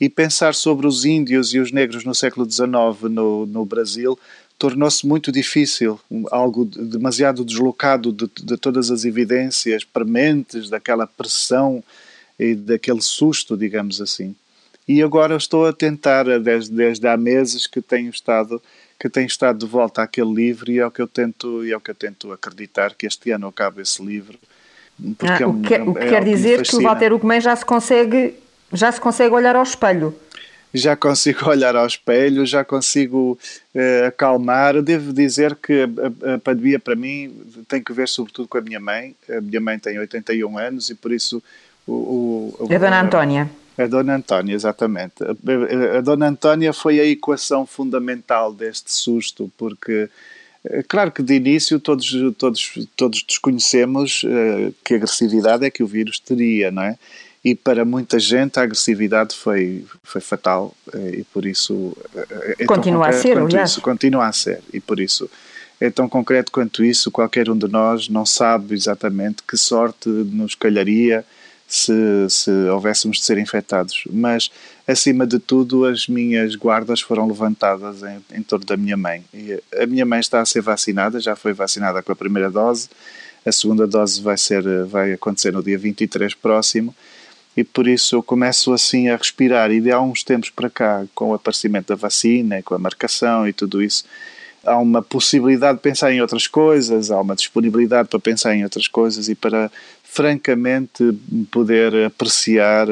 E 0.00 0.08
pensar 0.08 0.54
sobre 0.54 0.86
os 0.86 1.04
índios 1.04 1.52
e 1.52 1.58
os 1.58 1.72
negros 1.72 2.04
no 2.04 2.14
século 2.14 2.48
XIX 2.48 3.10
no, 3.10 3.44
no 3.46 3.64
Brasil 3.64 4.18
tornou-se 4.58 5.06
muito 5.06 5.30
difícil, 5.30 6.00
algo 6.30 6.64
demasiado 6.64 7.44
deslocado 7.44 8.12
de, 8.12 8.28
de, 8.42 8.56
todas 8.56 8.90
as 8.90 9.04
evidências 9.04 9.84
prementes, 9.84 10.68
daquela 10.68 11.06
pressão 11.06 11.82
e 12.38 12.54
daquele 12.54 13.00
susto, 13.00 13.56
digamos 13.56 14.00
assim. 14.00 14.34
E 14.86 15.02
agora 15.02 15.36
estou 15.36 15.66
a 15.66 15.72
tentar, 15.72 16.24
desde, 16.40 16.74
desde 16.74 17.06
há 17.06 17.16
meses 17.16 17.66
que 17.66 17.80
tenho 17.80 18.10
estado 18.10 18.60
que 18.98 19.08
tenho 19.08 19.28
estado 19.28 19.58
de 19.60 19.66
volta 19.66 20.02
àquele 20.02 20.34
livro 20.34 20.72
e 20.72 20.80
é 20.80 20.86
o 20.86 20.90
que 20.90 21.00
eu 21.00 21.06
tento 21.06 21.64
e 21.64 21.70
é 21.70 21.76
o 21.76 21.80
que 21.80 21.92
eu 21.92 21.94
tento 21.94 22.32
acreditar 22.32 22.94
que 22.96 23.06
este 23.06 23.30
ano 23.30 23.46
acabe 23.46 23.82
esse 23.82 24.04
livro. 24.04 24.36
Ah, 25.20 25.38
é 25.40 25.46
um, 25.46 25.60
o 25.60 25.62
que, 25.62 25.74
é, 25.74 25.82
o 25.82 25.94
que 25.94 26.00
é 26.00 26.08
quer 26.08 26.24
dizer 26.24 26.62
que, 26.62 26.70
que 26.70 26.76
o 26.76 26.82
Walter 26.82 27.12
Ugumem 27.12 27.40
já 27.40 27.54
se 27.54 27.64
consegue 27.64 28.34
já 28.72 28.90
se 28.90 29.00
consegue 29.00 29.32
olhar 29.32 29.54
ao 29.54 29.62
espelho 29.62 30.12
já 30.72 30.96
consigo 30.96 31.48
olhar 31.50 31.76
ao 31.76 31.86
espelho, 31.86 32.44
já 32.46 32.64
consigo 32.64 33.38
uh, 33.74 34.06
acalmar. 34.06 34.80
Devo 34.82 35.12
dizer 35.12 35.56
que 35.56 35.82
a, 35.82 36.34
a, 36.34 36.38
pandemia 36.38 36.78
para 36.78 36.94
mim 36.94 37.32
tem 37.68 37.82
que 37.82 37.92
ver 37.92 38.08
sobretudo 38.08 38.48
com 38.48 38.58
a 38.58 38.60
minha 38.60 38.80
mãe. 38.80 39.14
A 39.30 39.40
minha 39.40 39.60
mãe 39.60 39.78
tem 39.78 39.98
81 39.98 40.58
anos 40.58 40.90
e 40.90 40.94
por 40.94 41.12
isso 41.12 41.42
o, 41.86 42.54
o, 42.58 42.68
a 42.70 42.78
Dona 42.78 43.00
Antónia. 43.00 43.50
A 43.76 43.86
Dona 43.86 44.16
Antónia, 44.16 44.54
exatamente. 44.54 45.14
A, 45.22 45.98
a, 45.98 46.00
Dona 46.00 46.28
Antónia 46.28 46.72
foi 46.72 47.00
a 47.00 47.04
equação 47.04 47.64
fundamental 47.64 48.52
deste 48.52 48.92
susto, 48.92 49.50
porque 49.56 50.08
eh, 50.64 50.82
Claro 50.86 51.12
que 51.12 51.22
de 51.22 51.34
início 51.34 51.78
todos, 51.78 52.12
todos, 52.36 52.88
todos 52.96 53.22
desconhecemos 53.22 54.24
uh, 54.24 54.74
que 54.84 54.94
agressividade 54.94 55.64
é 55.64 55.70
que 55.70 55.82
o 55.82 55.86
vírus 55.86 56.18
teria, 56.18 56.70
não 56.70 56.82
é? 56.82 56.98
E 57.44 57.54
para 57.54 57.84
muita 57.84 58.18
gente 58.18 58.58
a 58.58 58.62
agressividade 58.62 59.34
foi, 59.34 59.84
foi 60.02 60.20
fatal 60.20 60.74
eh, 60.92 61.18
e 61.18 61.24
por 61.24 61.46
isso 61.46 61.96
eh, 62.14 62.56
é 62.60 62.66
continua 62.66 63.08
a 63.08 63.12
ser, 63.12 63.38
aliás. 63.38 63.70
Isso, 63.70 63.80
continua 63.80 64.26
a 64.26 64.32
ser 64.32 64.60
e 64.72 64.80
por 64.80 64.98
isso 64.98 65.30
é 65.80 65.90
tão 65.90 66.08
concreto 66.08 66.50
quanto 66.50 66.84
isso, 66.84 67.10
qualquer 67.10 67.48
um 67.48 67.56
de 67.56 67.68
nós 67.68 68.08
não 68.08 68.26
sabe 68.26 68.74
exatamente 68.74 69.42
que 69.42 69.56
sorte 69.56 70.08
nos 70.08 70.54
calharia 70.54 71.24
se, 71.68 71.92
se 72.30 72.50
houvéssemos 72.50 73.18
de 73.18 73.24
ser 73.24 73.38
infectados. 73.38 74.02
Mas, 74.10 74.50
acima 74.86 75.26
de 75.26 75.38
tudo, 75.38 75.84
as 75.84 76.08
minhas 76.08 76.56
guardas 76.56 77.00
foram 77.00 77.28
levantadas 77.28 78.02
em, 78.02 78.38
em 78.38 78.42
torno 78.42 78.64
da 78.64 78.76
minha 78.76 78.96
mãe. 78.96 79.22
E 79.32 79.62
a 79.80 79.86
minha 79.86 80.06
mãe 80.06 80.18
está 80.18 80.40
a 80.40 80.46
ser 80.46 80.62
vacinada, 80.62 81.20
já 81.20 81.36
foi 81.36 81.52
vacinada 81.52 82.02
com 82.02 82.10
a 82.10 82.16
primeira 82.16 82.50
dose, 82.50 82.88
a 83.46 83.52
segunda 83.52 83.86
dose 83.86 84.20
vai, 84.20 84.36
ser, 84.36 84.84
vai 84.86 85.12
acontecer 85.12 85.52
no 85.52 85.62
dia 85.62 85.78
23 85.78 86.34
próximo 86.34 86.94
e 87.56 87.64
por 87.64 87.88
isso 87.88 88.16
eu 88.16 88.22
começo 88.22 88.72
assim 88.72 89.08
a 89.08 89.16
respirar. 89.16 89.70
E 89.70 89.80
de 89.80 89.90
há 89.90 90.00
uns 90.00 90.22
tempos 90.22 90.50
para 90.50 90.70
cá, 90.70 91.04
com 91.14 91.30
o 91.30 91.34
aparecimento 91.34 91.88
da 91.88 91.94
vacina, 91.94 92.62
com 92.62 92.74
a 92.74 92.78
marcação 92.78 93.48
e 93.48 93.52
tudo 93.52 93.82
isso, 93.82 94.04
há 94.64 94.76
uma 94.76 95.02
possibilidade 95.02 95.78
de 95.78 95.82
pensar 95.82 96.12
em 96.12 96.20
outras 96.20 96.46
coisas, 96.46 97.10
há 97.10 97.20
uma 97.20 97.34
disponibilidade 97.34 98.08
para 98.08 98.18
pensar 98.18 98.54
em 98.54 98.62
outras 98.62 98.86
coisas 98.86 99.28
e 99.28 99.34
para 99.34 99.70
francamente 100.04 101.04
poder 101.50 102.06
apreciar 102.06 102.86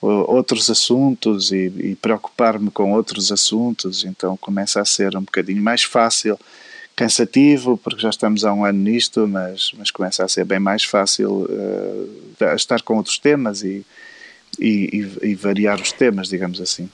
outros 0.00 0.68
assuntos 0.68 1.52
e, 1.52 1.72
e 1.78 1.96
preocupar-me 2.00 2.70
com 2.70 2.92
outros 2.92 3.30
assuntos. 3.30 4.04
Então 4.04 4.36
começa 4.36 4.80
a 4.80 4.84
ser 4.84 5.16
um 5.16 5.22
bocadinho 5.22 5.62
mais 5.62 5.82
fácil 5.82 6.38
cansativo, 6.94 7.76
porque 7.76 8.02
já 8.02 8.10
estamos 8.10 8.44
há 8.44 8.52
um 8.52 8.64
ano 8.64 8.78
nisto, 8.78 9.26
mas, 9.26 9.72
mas 9.76 9.90
começa 9.90 10.24
a 10.24 10.28
ser 10.28 10.44
bem 10.44 10.58
mais 10.58 10.84
fácil 10.84 11.48
uh, 11.48 12.54
estar 12.54 12.82
com 12.82 12.96
outros 12.96 13.18
temas 13.18 13.62
e, 13.62 13.84
e, 14.58 15.10
e, 15.22 15.30
e, 15.30 15.34
variar 15.34 15.80
os 15.80 15.92
temas, 15.92 16.28
digamos 16.28 16.60
assim. 16.60 16.88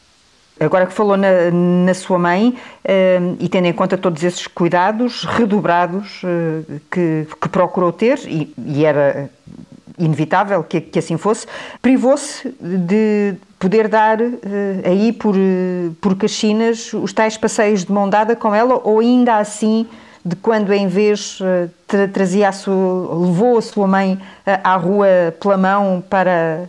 Agora 0.61 0.87
que 0.87 0.93
falou 0.93 1.17
na, 1.17 1.51
na 1.51 1.95
sua 1.95 2.19
mãe, 2.19 2.49
uh, 2.49 3.37
e 3.39 3.49
tendo 3.49 3.67
em 3.67 3.73
conta 3.73 3.97
todos 3.97 4.23
esses 4.23 4.47
cuidados 4.47 5.25
redobrados 5.25 6.23
uh, 6.23 6.81
que, 6.91 7.27
que 7.41 7.49
procurou 7.49 7.93
ter, 7.93 8.19
e, 8.27 8.53
e 8.67 8.85
era 8.85 9.31
inevitável 9.99 10.63
que, 10.63 10.81
que 10.81 10.99
assim 10.99 11.17
fosse, 11.17 11.47
privou-se 11.83 12.55
de 12.61 13.35
poder 13.59 13.89
dar 13.89 14.21
uh, 14.21 14.37
aí 14.85 15.13
por, 15.13 15.35
uh, 15.37 15.95
por 16.01 16.17
Caxinas 16.17 16.93
os 16.93 17.13
tais 17.13 17.37
passeios 17.37 17.85
de 17.85 17.93
mão 17.93 18.09
dada 18.09 18.37
com 18.37 18.55
ela, 18.55 18.81
ou 18.85 19.01
ainda 19.01 19.39
assim, 19.39 19.87
de 20.25 20.37
quando 20.37 20.73
em 20.73 20.87
vez 20.87 21.41
uh, 21.41 21.71
tra 21.87 22.07
trazia 22.07 22.49
a 22.49 22.53
sua, 22.53 23.19
levou 23.27 23.59
a 23.59 23.63
sua 23.63 23.87
mãe 23.87 24.19
à 24.47 24.77
rua 24.77 25.35
pela 25.41 25.57
mão 25.57 26.03
para, 26.09 26.69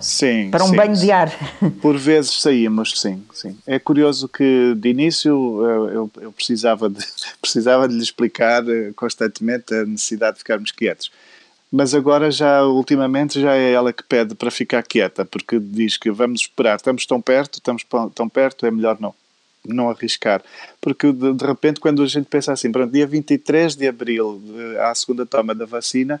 Sim, 0.00 0.50
para 0.50 0.64
um 0.64 0.68
sim, 0.68 0.76
banho 0.76 0.94
de 0.94 1.10
ar. 1.10 1.32
Por 1.80 1.96
vezes 1.96 2.40
saímos, 2.40 3.00
sim, 3.00 3.22
sim. 3.32 3.56
É 3.66 3.78
curioso 3.78 4.28
que 4.28 4.74
de 4.76 4.88
início 4.88 5.30
eu, 5.30 6.10
eu 6.20 6.32
precisava, 6.32 6.88
de, 6.88 7.04
precisava 7.40 7.88
de 7.88 7.94
lhe 7.94 8.02
explicar 8.02 8.62
constantemente 8.96 9.74
a 9.74 9.84
necessidade 9.84 10.34
de 10.34 10.38
ficarmos 10.40 10.72
quietos 10.72 11.10
mas 11.70 11.94
agora 11.94 12.30
já 12.30 12.64
ultimamente 12.64 13.40
já 13.40 13.54
é 13.54 13.72
ela 13.72 13.92
que 13.92 14.02
pede 14.02 14.34
para 14.34 14.50
ficar 14.50 14.82
quieta, 14.82 15.24
porque 15.24 15.58
diz 15.60 15.96
que 15.96 16.10
vamos 16.10 16.42
esperar, 16.42 16.76
estamos 16.76 17.06
tão 17.06 17.20
perto, 17.20 17.54
estamos 17.54 17.84
tão 18.14 18.28
perto, 18.28 18.66
é 18.66 18.70
melhor 18.70 18.98
não. 19.00 19.14
não 19.64 19.88
arriscar. 19.88 20.42
Porque 20.80 21.12
de, 21.12 21.32
de, 21.32 21.44
repente, 21.44 21.78
quando 21.78 22.02
a 22.02 22.06
gente 22.06 22.26
pensa 22.26 22.52
assim, 22.52 22.72
pronto, 22.72 22.92
dia 22.92 23.06
23 23.06 23.76
de 23.76 23.86
abril, 23.86 24.42
há 24.80 24.90
a 24.90 24.94
segunda 24.94 25.24
toma 25.24 25.54
da 25.54 25.64
vacina, 25.64 26.20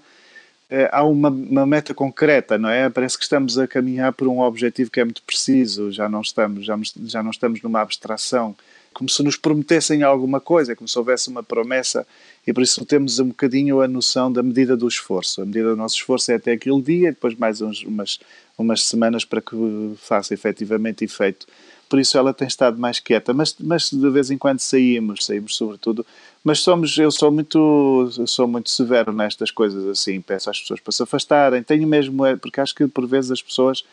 há 0.92 1.02
uma, 1.02 1.28
uma, 1.28 1.66
meta 1.66 1.92
concreta, 1.92 2.56
não 2.56 2.68
é? 2.68 2.88
Parece 2.88 3.18
que 3.18 3.24
estamos 3.24 3.58
a 3.58 3.66
caminhar 3.66 4.12
por 4.12 4.28
um 4.28 4.40
objetivo 4.40 4.90
que 4.90 5.00
é 5.00 5.04
muito 5.04 5.22
preciso, 5.22 5.90
já 5.90 6.08
não 6.08 6.20
estamos, 6.20 6.64
já, 6.64 6.78
já 7.04 7.22
não 7.22 7.30
estamos 7.30 7.60
numa 7.60 7.80
abstração, 7.80 8.54
como 8.92 9.08
se 9.08 9.22
nos 9.22 9.36
prometessem 9.36 10.02
alguma 10.02 10.40
coisa, 10.40 10.76
como 10.76 10.86
se 10.86 10.98
houvesse 10.98 11.28
uma 11.28 11.42
promessa, 11.42 12.06
e 12.46 12.52
por 12.52 12.62
isso 12.62 12.84
temos 12.84 13.18
um 13.18 13.28
bocadinho 13.28 13.80
a 13.80 13.88
noção 13.88 14.32
da 14.32 14.42
medida 14.42 14.76
do 14.76 14.86
esforço. 14.86 15.42
A 15.42 15.46
medida 15.46 15.70
do 15.70 15.76
nosso 15.76 15.96
esforço 15.96 16.30
é 16.30 16.36
até 16.36 16.52
aquele 16.52 16.80
dia, 16.80 17.10
depois 17.10 17.34
mais 17.34 17.60
uns, 17.60 17.82
umas, 17.82 18.18
umas 18.56 18.84
semanas 18.84 19.24
para 19.24 19.40
que 19.40 19.56
faça 19.96 20.34
efetivamente 20.34 21.04
efeito 21.04 21.46
por 21.90 21.98
isso 21.98 22.16
ela 22.16 22.32
tem 22.32 22.46
estado 22.46 22.78
mais 22.78 23.00
quieta, 23.00 23.34
mas, 23.34 23.54
mas 23.58 23.90
de 23.90 24.10
vez 24.10 24.30
em 24.30 24.38
quando 24.38 24.60
saímos, 24.60 25.26
saímos 25.26 25.56
sobretudo, 25.56 26.06
mas 26.42 26.60
somos, 26.60 26.96
eu 26.96 27.10
sou 27.10 27.32
muito, 27.32 28.08
sou 28.26 28.46
muito 28.46 28.70
severo 28.70 29.12
nestas 29.12 29.50
coisas 29.50 29.84
assim, 29.88 30.20
peço 30.20 30.48
às 30.48 30.60
pessoas 30.60 30.78
para 30.78 30.92
se 30.92 31.02
afastarem, 31.02 31.64
tenho 31.64 31.86
mesmo, 31.88 32.24
é, 32.24 32.36
porque 32.36 32.60
acho 32.60 32.76
que 32.76 32.86
por 32.86 33.06
vezes 33.08 33.32
as 33.32 33.42
pessoas 33.42 33.84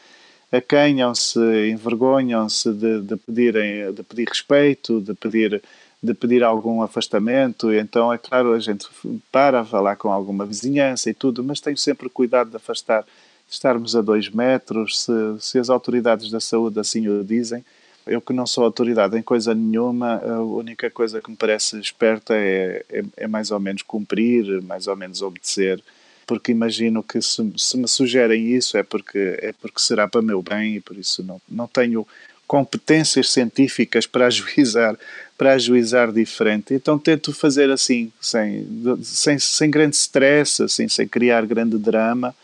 acanham-se, 0.52 1.40
envergonham-se 1.72 2.72
de, 2.72 3.02
de, 3.02 3.18
pedirem, 3.18 3.92
de 3.92 4.04
pedir 4.04 4.30
respeito, 4.30 5.02
de 5.02 5.16
pedir, 5.16 5.60
de 6.02 6.14
pedir 6.14 6.44
algum 6.44 6.84
afastamento, 6.84 7.74
então 7.74 8.14
é 8.14 8.18
claro, 8.20 8.54
a 8.54 8.60
gente 8.60 8.88
para 9.32 9.66
falar 9.66 9.96
com 9.96 10.12
alguma 10.12 10.46
vizinhança 10.46 11.10
e 11.10 11.16
tudo, 11.16 11.44
mas 11.44 11.60
tenho 11.60 11.76
sempre 11.76 12.08
cuidado 12.10 12.52
de 12.52 12.58
afastar, 12.58 13.02
de 13.02 13.54
estarmos 13.54 13.96
a 13.96 14.02
dois 14.02 14.30
metros, 14.30 15.02
se, 15.02 15.12
se 15.40 15.58
as 15.58 15.72
autoridades 15.72 16.30
da 16.30 16.40
saúde 16.40 16.80
assim 16.80 17.08
o 17.10 17.24
dizem, 17.24 17.66
eu 18.08 18.22
que 18.22 18.34
não 18.34 18.48
sou 18.48 18.64
autoridade 18.64 19.18
em 19.18 19.22
coisa 19.22 19.54
nenhuma, 19.54 20.22
a 20.24 20.42
única 20.42 20.90
coisa 20.90 21.22
que 21.22 21.30
me 21.30 21.36
parece 21.36 21.80
esperta 21.80 22.34
é, 22.36 22.84
é, 22.90 23.04
é 23.18 23.28
mais 23.28 23.52
ou 23.52 23.60
menos 23.60 23.82
cumprir, 23.82 24.62
mais 24.62 24.88
ou 24.88 24.96
menos 24.96 25.22
obedecer, 25.22 25.82
porque 26.26 26.52
imagino 26.52 27.02
que 27.02 27.22
se, 27.22 27.54
se, 27.58 27.78
me 27.78 27.88
sugerem 27.88 28.54
isso 28.54 28.78
é 28.78 28.84
porque, 28.84 29.38
é 29.42 29.54
porque 29.54 29.80
será 29.80 30.08
para 30.08 30.22
meu 30.22 30.42
bem 30.42 30.76
e 30.76 30.82
por 30.82 30.98
isso 30.98 31.24
não, 31.24 31.42
não 31.50 31.68
tenho 31.68 32.06
competências 32.46 33.32
científicas 33.32 34.06
para 34.06 34.28
ajuizar, 34.28 34.98
para 35.38 35.54
ajuizar 35.54 36.12
diferente. 36.12 36.74
Então 36.74 36.98
tento 36.98 37.34
fazer 37.34 37.70
assim, 37.70 38.12
sem, 38.20 38.68
sem, 39.04 39.40
sem 39.40 39.70
grande 39.70 39.96
stress, 39.96 40.64
assim, 40.64 40.88
sem 40.88 41.08
criar 41.08 41.46
grande 41.46 41.78
drama, 41.78 42.36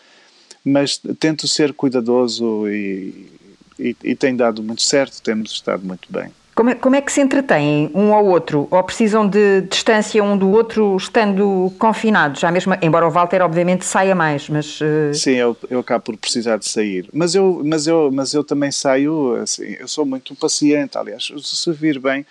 mas 0.63 0.99
tento 1.19 1.47
ser 1.47 1.73
cuidadoso 1.73 2.67
e, 2.69 3.29
e, 3.79 3.95
e 4.03 4.15
tem 4.15 4.35
dado 4.35 4.61
muito 4.63 4.81
certo, 4.81 5.21
temos 5.21 5.51
estado 5.51 5.85
muito 5.85 6.11
bem. 6.11 6.31
Como 6.55 6.69
é, 6.69 6.75
como 6.75 6.95
é, 6.95 7.01
que 7.01 7.11
se 7.11 7.19
entretêm 7.19 7.89
um 7.95 8.13
ao 8.13 8.23
outro? 8.25 8.67
Ou 8.69 8.83
precisam 8.83 9.27
de 9.27 9.61
distância 9.61 10.23
um 10.23 10.37
do 10.37 10.51
outro 10.51 10.95
estando 10.95 11.73
confinados? 11.79 12.39
Já 12.41 12.51
mesmo, 12.51 12.75
embora 12.79 13.07
o 13.07 13.09
Walter 13.09 13.41
obviamente 13.41 13.83
saia 13.83 14.13
mais, 14.13 14.47
mas... 14.49 14.79
Uh... 14.79 15.13
Sim, 15.15 15.31
eu, 15.31 15.57
eu 15.67 15.79
acabo 15.79 16.03
por 16.03 16.17
precisar 16.17 16.57
de 16.57 16.69
sair. 16.69 17.09
Mas 17.11 17.33
eu, 17.33 17.61
mas 17.65 17.87
eu, 17.87 18.11
mas 18.13 18.35
eu 18.35 18.43
também 18.43 18.71
saio, 18.71 19.35
assim, 19.41 19.75
eu 19.79 19.87
sou 19.87 20.05
muito 20.05 20.35
paciente, 20.35 20.95
aliás, 20.95 21.31
se 21.35 21.71
vir 21.71 21.99
bem, 21.99 22.23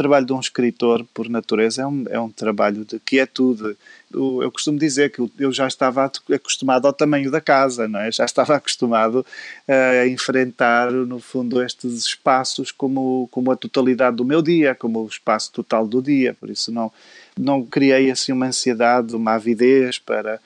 trabalho 0.00 0.24
de 0.24 0.32
um 0.32 0.40
escritor, 0.40 1.04
por 1.12 1.28
natureza, 1.28 1.82
é 1.82 1.86
um, 1.86 2.04
é 2.08 2.18
um 2.18 2.30
trabalho 2.30 2.86
de 2.86 2.98
quietude. 2.98 3.76
Eu, 4.10 4.42
eu 4.42 4.50
costumo 4.50 4.78
dizer 4.78 5.12
que 5.12 5.20
eu 5.38 5.52
já 5.52 5.68
estava 5.68 6.10
acostumado 6.34 6.86
ao 6.86 6.92
tamanho 6.92 7.30
da 7.30 7.38
casa, 7.38 7.86
não 7.86 8.00
é? 8.00 8.10
Já 8.10 8.24
estava 8.24 8.56
acostumado 8.56 9.26
a 9.68 10.06
enfrentar, 10.06 10.90
no 10.90 11.20
fundo, 11.20 11.62
estes 11.62 12.06
espaços 12.06 12.72
como, 12.72 13.28
como 13.30 13.52
a 13.52 13.56
totalidade 13.56 14.16
do 14.16 14.24
meu 14.24 14.40
dia, 14.40 14.74
como 14.74 15.04
o 15.04 15.06
espaço 15.06 15.52
total 15.52 15.86
do 15.86 16.00
dia. 16.00 16.32
Por 16.32 16.48
isso 16.48 16.72
não, 16.72 16.90
não 17.38 17.62
criei 17.62 18.10
assim 18.10 18.32
uma 18.32 18.46
ansiedade, 18.46 19.14
uma 19.14 19.34
avidez 19.34 19.98
para... 19.98 20.40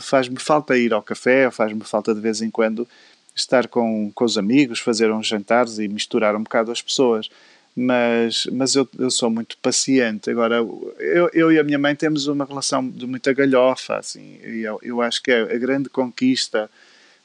Faz-me 0.00 0.40
falta 0.40 0.76
ir 0.76 0.92
ao 0.92 1.00
café, 1.02 1.48
faz-me 1.52 1.84
falta 1.84 2.12
de 2.12 2.20
vez 2.20 2.42
em 2.42 2.50
quando 2.50 2.88
estar 3.32 3.68
com, 3.68 4.10
com 4.12 4.24
os 4.24 4.36
amigos, 4.36 4.80
fazer 4.80 5.12
uns 5.12 5.28
jantares 5.28 5.78
e 5.78 5.86
misturar 5.86 6.34
um 6.34 6.42
bocado 6.42 6.72
as 6.72 6.82
pessoas 6.82 7.30
mas, 7.74 8.46
mas 8.52 8.74
eu, 8.74 8.88
eu 8.98 9.10
sou 9.10 9.30
muito 9.30 9.56
paciente. 9.58 10.30
Agora, 10.30 10.56
eu, 10.98 11.30
eu 11.32 11.52
e 11.52 11.58
a 11.58 11.64
minha 11.64 11.78
mãe 11.78 11.94
temos 11.96 12.26
uma 12.26 12.44
relação 12.44 12.88
de 12.88 13.06
muita 13.06 13.32
galhofa, 13.32 13.96
assim, 13.96 14.38
e 14.44 14.62
eu, 14.62 14.78
eu 14.82 15.00
acho 15.00 15.22
que 15.22 15.32
a 15.32 15.58
grande 15.58 15.88
conquista 15.88 16.70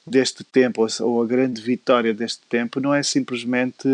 deste 0.06 0.44
tempo, 0.44 0.88
ou 1.02 1.22
a 1.22 1.26
grande 1.26 1.62
vitória 1.62 2.14
deste 2.14 2.42
tempo, 2.48 2.80
não 2.80 2.94
é 2.94 3.04
simplesmente 3.04 3.88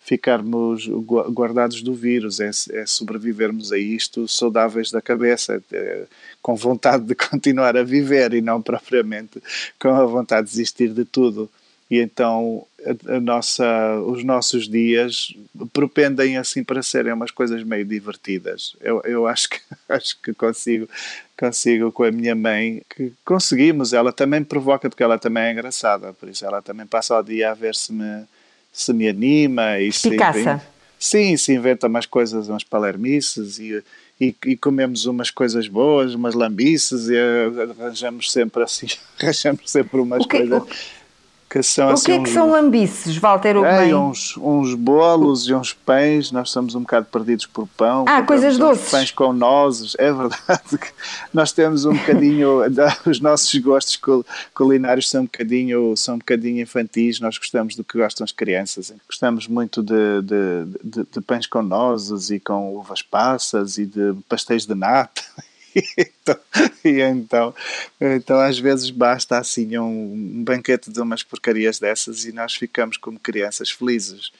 ficarmos 0.00 0.88
guardados 0.88 1.82
do 1.82 1.92
vírus, 1.92 2.40
é, 2.40 2.50
é 2.70 2.86
sobrevivermos 2.86 3.72
a 3.72 3.78
isto 3.78 4.26
saudáveis 4.26 4.90
da 4.90 5.02
cabeça, 5.02 5.62
é, 5.70 6.04
com 6.40 6.54
vontade 6.54 7.04
de 7.04 7.14
continuar 7.28 7.76
a 7.76 7.82
viver 7.82 8.32
e 8.32 8.40
não 8.40 8.62
propriamente 8.62 9.42
com 9.78 9.88
a 9.88 10.06
vontade 10.06 10.46
de 10.46 10.52
desistir 10.52 10.94
de 10.94 11.04
tudo 11.04 11.50
e 11.90 11.98
então 11.98 12.66
a, 12.84 13.16
a, 13.16 13.20
nossa, 13.20 13.96
os 14.06 14.22
nossos 14.22 14.68
dias 14.68 15.34
propendem 15.72 16.36
assim 16.36 16.62
para 16.62 16.82
serem 16.82 17.12
umas 17.12 17.30
coisas 17.30 17.62
meio 17.62 17.84
divertidas. 17.84 18.76
Eu, 18.80 19.00
eu 19.04 19.26
acho 19.26 19.50
que 19.50 19.60
acho 19.88 20.20
que 20.22 20.32
consigo 20.34 20.88
consigo 21.36 21.92
com 21.92 22.04
a 22.04 22.10
minha 22.10 22.34
mãe 22.34 22.82
que 22.94 23.12
conseguimos. 23.24 23.92
Ela 23.92 24.12
também 24.12 24.44
provoca 24.44 24.88
porque 24.88 25.02
ela 25.02 25.18
também 25.18 25.44
é 25.44 25.52
engraçada, 25.52 26.12
por 26.12 26.28
isso 26.28 26.44
ela 26.44 26.60
também 26.60 26.86
passa 26.86 27.18
o 27.18 27.22
dia 27.22 27.50
a 27.50 27.54
ver 27.54 27.74
se 27.74 27.92
me 27.92 28.24
se 28.72 28.92
me 28.92 29.08
anima 29.08 29.80
e 29.80 29.90
se 29.90 30.08
inventa, 30.08 30.62
sim 30.98 31.36
se 31.36 31.52
inventa 31.52 31.86
umas 31.86 32.06
coisas 32.06 32.48
umas 32.48 32.64
palermices 32.64 33.58
e 33.58 33.82
e, 34.20 34.34
e, 34.46 34.56
comemos 34.56 35.06
umas 35.06 35.30
coisas 35.30 35.68
boas, 35.68 36.12
umas 36.12 36.34
lambices 36.34 37.08
e 37.08 37.14
arranjamos 37.80 38.32
sempre 38.32 38.64
assim, 38.64 38.88
arranjamos 39.22 39.70
sempre 39.70 40.00
umas 40.00 40.26
coisas 40.26 40.60
que 41.48 41.62
são, 41.62 41.88
o 41.88 41.92
assim, 41.92 42.04
que 42.04 42.12
é 42.12 42.16
que 42.16 42.30
uns, 42.30 42.34
são 42.34 42.50
lambices, 42.50 43.16
Walter 43.16 43.56
é, 43.56 43.96
uns, 43.96 44.36
uns 44.36 44.74
bolos 44.74 45.48
e 45.48 45.54
uns 45.54 45.72
pães, 45.72 46.30
nós 46.30 46.48
estamos 46.48 46.74
um 46.74 46.80
bocado 46.80 47.06
perdidos 47.06 47.46
por 47.46 47.66
pão. 47.68 48.04
Ah, 48.06 48.22
coisas 48.22 48.58
doces. 48.58 48.90
Pães 48.90 49.10
com 49.10 49.32
nozes, 49.32 49.96
é 49.98 50.12
verdade 50.12 50.78
que 50.78 50.92
nós 51.32 51.50
temos 51.52 51.86
um 51.86 51.94
bocadinho, 51.94 52.60
os 53.06 53.20
nossos 53.20 53.54
gostos 53.60 53.98
culinários 54.54 55.08
são 55.08 55.22
um 55.22 55.24
bocadinho, 55.24 55.96
são 55.96 56.16
um 56.16 56.18
bocadinho 56.18 56.60
infantis, 56.60 57.18
nós 57.18 57.38
gostamos 57.38 57.74
do 57.74 57.82
que 57.82 57.96
gostam 57.96 58.24
as 58.24 58.32
crianças. 58.32 58.92
Gostamos 59.06 59.48
muito 59.48 59.82
de, 59.82 60.22
de, 60.22 60.78
de, 60.84 61.06
de 61.10 61.20
pães 61.22 61.46
com 61.46 61.62
nozes 61.62 62.30
e 62.30 62.38
com 62.38 62.76
uvas 62.76 63.00
passas 63.00 63.78
e 63.78 63.86
de 63.86 64.14
pastéis 64.28 64.66
de 64.66 64.74
nata 64.74 65.22
então, 65.96 66.38
e 66.84 67.00
então, 67.00 67.54
então, 68.00 68.40
às 68.40 68.58
vezes 68.58 68.90
basta 68.90 69.38
assim 69.38 69.76
um, 69.78 70.12
um 70.12 70.44
banquete 70.44 70.90
de 70.90 71.00
umas 71.00 71.22
porcarias 71.22 71.78
dessas 71.78 72.24
e 72.24 72.32
nós 72.32 72.54
ficamos 72.54 72.96
como 72.96 73.18
crianças 73.18 73.70
felizes. 73.70 74.30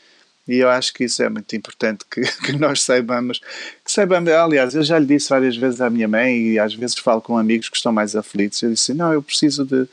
E 0.47 0.57
eu 0.57 0.71
acho 0.71 0.95
que 0.95 1.05
isso 1.05 1.23
é 1.23 1.29
muito 1.29 1.55
importante 1.55 2.07
que, 2.11 2.23
que 2.43 2.53
nós 2.53 2.83
saibamos, 2.83 3.39
que 3.85 3.93
saibamos. 3.93 4.33
Aliás, 4.33 4.75
eu 4.75 4.83
já 4.83 4.99
lhe 4.99 5.07
disse 5.07 5.29
várias 5.29 5.57
vezes 5.57 5.81
à 5.81 5.91
minha 5.91 6.09
mãe 6.09 6.53
e 6.53 6.59
às 6.59 6.75
vezes 6.75 6.97
falo 6.97 7.21
com 7.21 7.37
amigos 7.37 7.69
que 7.69 7.77
estão 7.77 7.93
mais 7.93 8.17
aflitos. 8.17 8.63
Eu 8.63 8.71
disse: 8.71 8.95
Não, 8.95 9.13
eu 9.13 9.23
preciso 9.23 9.65
de. 9.65 9.87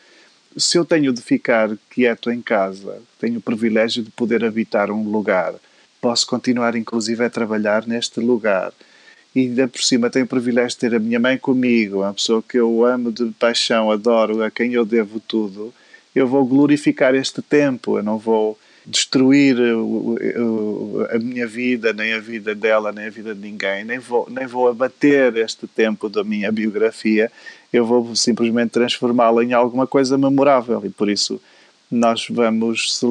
Se 0.57 0.77
eu 0.77 0.85
tenho 0.85 1.11
de 1.11 1.21
ficar 1.21 1.69
quieto 1.89 2.31
em 2.31 2.41
casa, 2.41 3.01
tenho 3.19 3.39
o 3.39 3.41
privilégio 3.41 4.01
de 4.01 4.09
poder 4.11 4.45
habitar 4.45 4.89
um 4.89 5.03
lugar, 5.03 5.53
posso 5.99 6.25
continuar, 6.25 6.77
inclusive, 6.77 7.25
a 7.25 7.29
trabalhar 7.29 7.85
neste 7.85 8.21
lugar 8.21 8.71
e 9.35 9.41
ainda 9.41 9.67
por 9.67 9.83
cima 9.83 10.09
tenho 10.09 10.25
o 10.25 10.29
privilégio 10.29 10.69
de 10.69 10.77
ter 10.77 10.95
a 10.95 10.99
minha 10.99 11.19
mãe 11.19 11.37
comigo, 11.37 11.97
uma 11.97 12.13
pessoa 12.13 12.41
que 12.41 12.57
eu 12.57 12.85
amo 12.85 13.11
de 13.11 13.25
paixão, 13.37 13.91
adoro, 13.91 14.41
a 14.41 14.49
quem 14.49 14.73
eu 14.73 14.85
devo 14.85 15.19
tudo, 15.19 15.73
eu 16.15 16.25
vou 16.25 16.45
glorificar 16.45 17.13
este 17.13 17.41
tempo, 17.41 17.97
eu 17.97 18.03
não 18.03 18.17
vou 18.17 18.57
destruir 18.85 19.57
a 21.09 21.19
minha 21.19 21.47
vida, 21.47 21.91
nem 21.91 22.13
a 22.13 22.19
vida 22.19 22.55
dela, 22.55 22.91
nem 22.91 23.07
a 23.07 23.09
vida 23.09 23.33
de 23.33 23.41
ninguém, 23.41 23.83
nem 23.83 23.99
vou, 23.99 24.27
nem 24.29 24.45
vou 24.45 24.69
abater 24.69 25.35
este 25.37 25.67
tempo 25.67 26.07
da 26.07 26.23
minha 26.23 26.51
biografia, 26.51 27.29
eu 27.73 27.85
vou 27.85 28.15
simplesmente 28.15 28.69
transformá-la 28.69 29.43
em 29.43 29.53
alguma 29.53 29.85
coisa 29.85 30.17
memorável 30.17 30.81
e 30.85 30.89
por 30.89 31.09
isso 31.09 31.41
nós 31.91 32.27
vamos, 32.29 33.01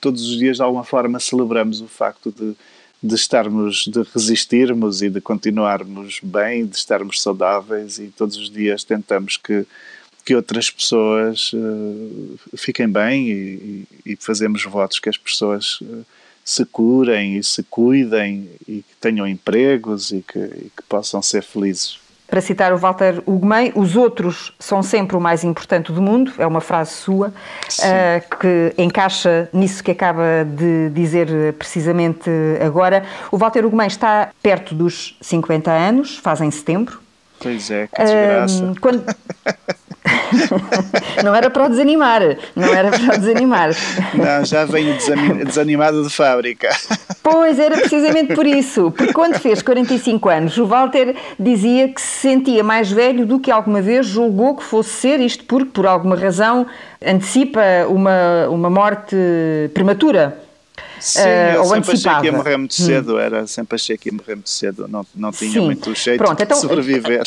todos 0.00 0.22
os 0.28 0.38
dias 0.38 0.58
de 0.58 0.62
alguma 0.62 0.84
forma 0.84 1.18
celebramos 1.18 1.80
o 1.80 1.88
facto 1.88 2.30
de 2.30 2.54
de 3.04 3.14
estarmos, 3.14 3.84
de 3.86 4.02
resistirmos 4.14 5.02
e 5.02 5.10
de 5.10 5.20
continuarmos 5.20 6.20
bem, 6.22 6.64
de 6.64 6.74
estarmos 6.74 7.20
saudáveis 7.20 7.98
e 7.98 8.06
todos 8.06 8.38
os 8.38 8.48
dias 8.48 8.82
tentamos 8.82 9.36
que, 9.36 9.66
que 10.24 10.34
outras 10.34 10.70
pessoas 10.70 11.52
uh, 11.52 12.38
fiquem 12.56 12.88
bem 12.88 13.28
e, 13.28 13.88
e, 14.06 14.16
fazemos 14.16 14.64
votos 14.64 14.98
que 14.98 15.10
as 15.10 15.18
pessoas 15.18 15.82
uh, 15.82 16.02
se 16.42 16.64
curem 16.64 17.36
e 17.36 17.44
se 17.44 17.62
cuidem 17.64 18.48
e 18.66 18.76
que 18.76 18.96
tenham 18.98 19.28
empregos 19.28 20.10
e 20.10 20.22
que, 20.22 20.38
e 20.38 20.72
que 20.74 20.82
possam 20.88 21.20
ser 21.20 21.42
felizes. 21.42 21.98
Para 22.34 22.40
citar 22.40 22.72
o 22.72 22.76
Walter 22.76 23.22
Ugumem, 23.26 23.70
os 23.76 23.94
outros 23.94 24.52
são 24.58 24.82
sempre 24.82 25.16
o 25.16 25.20
mais 25.20 25.44
importante 25.44 25.92
do 25.92 26.02
mundo, 26.02 26.32
é 26.36 26.44
uma 26.44 26.60
frase 26.60 26.90
sua, 26.90 27.28
uh, 27.28 28.38
que 28.40 28.74
encaixa 28.76 29.48
nisso 29.52 29.84
que 29.84 29.92
acaba 29.92 30.44
de 30.44 30.90
dizer 30.90 31.52
precisamente 31.52 32.28
agora. 32.60 33.04
O 33.30 33.38
Walter 33.38 33.64
Ugumem 33.64 33.86
está 33.86 34.30
perto 34.42 34.74
dos 34.74 35.16
50 35.20 35.70
anos, 35.70 36.18
faz 36.18 36.40
em 36.40 36.50
setembro. 36.50 36.98
Pois 37.38 37.70
é, 37.70 37.86
que 37.86 38.02
desgraça. 38.02 38.64
Uh, 38.64 38.80
quando... 38.80 39.04
não 41.22 41.34
era 41.34 41.50
para 41.50 41.66
o 41.66 41.68
desanimar, 41.68 42.36
não 42.54 42.68
era 42.68 42.90
para 42.90 43.14
o 43.14 43.18
desanimar. 43.18 43.70
Não, 44.14 44.44
já 44.44 44.64
venho 44.64 44.96
desanimado 45.44 46.02
de 46.02 46.10
fábrica. 46.10 46.70
Pois, 47.22 47.58
era 47.58 47.76
precisamente 47.76 48.34
por 48.34 48.46
isso, 48.46 48.90
porque 48.90 49.12
quando 49.12 49.38
fez 49.38 49.62
45 49.62 50.28
anos, 50.28 50.58
o 50.58 50.66
Walter 50.66 51.16
dizia 51.38 51.88
que 51.88 52.00
se 52.00 52.20
sentia 52.20 52.62
mais 52.62 52.90
velho 52.90 53.24
do 53.24 53.40
que 53.40 53.50
alguma 53.50 53.80
vez 53.80 54.06
julgou 54.06 54.56
que 54.56 54.62
fosse 54.62 54.90
ser, 54.90 55.20
isto 55.20 55.44
porque, 55.44 55.70
por 55.70 55.86
alguma 55.86 56.16
razão, 56.16 56.66
antecipa 57.04 57.60
uma, 57.88 58.48
uma 58.48 58.70
morte 58.70 59.16
prematura. 59.72 60.38
Sim, 61.00 61.20
uh, 61.20 61.56
eu 61.56 61.64
sempre 61.64 61.78
antecipava. 61.78 62.16
achei 62.16 62.20
que 62.20 62.26
ia 62.26 62.32
morrer 62.32 62.56
muito 62.56 62.72
hum. 62.72 62.86
cedo, 62.86 63.18
era, 63.18 63.46
sempre 63.46 63.74
achei 63.74 63.98
que 63.98 64.08
ia 64.08 64.12
morrer 64.12 64.34
muito 64.36 64.50
cedo, 64.50 64.88
não, 64.88 65.06
não 65.14 65.32
tinha 65.32 65.50
Sim. 65.50 65.60
muito 65.60 65.94
jeito 65.94 66.18
Pronto, 66.18 66.42
então, 66.42 66.56
de 66.56 66.60
sobreviver. 66.62 67.24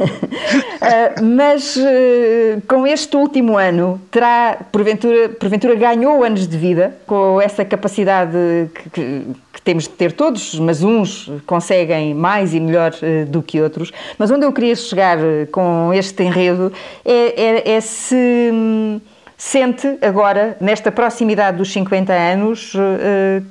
Uh, 0.00 1.24
mas 1.24 1.76
uh, 1.76 2.60
com 2.66 2.86
este 2.86 3.16
último 3.16 3.56
ano, 3.56 4.00
terá, 4.10 4.58
porventura, 4.70 5.28
porventura 5.30 5.74
ganhou 5.74 6.22
anos 6.24 6.46
de 6.46 6.56
vida, 6.56 6.96
com 7.06 7.40
essa 7.40 7.64
capacidade 7.64 8.36
que, 8.74 8.90
que, 8.90 9.26
que 9.52 9.62
temos 9.62 9.84
de 9.84 9.90
ter 9.90 10.12
todos, 10.12 10.58
mas 10.58 10.82
uns 10.82 11.30
conseguem 11.46 12.14
mais 12.14 12.54
e 12.54 12.60
melhor 12.60 12.92
uh, 12.92 13.26
do 13.26 13.42
que 13.42 13.60
outros. 13.60 13.92
Mas 14.18 14.30
onde 14.30 14.44
eu 14.46 14.52
queria 14.52 14.76
chegar 14.76 15.18
com 15.50 15.92
este 15.92 16.22
enredo 16.22 16.72
é, 17.04 17.70
é, 17.70 17.72
é 17.72 17.80
se 17.80 18.50
hum, 18.52 19.00
sente 19.36 19.98
agora, 20.00 20.56
nesta 20.60 20.90
proximidade 20.90 21.58
dos 21.58 21.72
50 21.72 22.12
anos, 22.12 22.72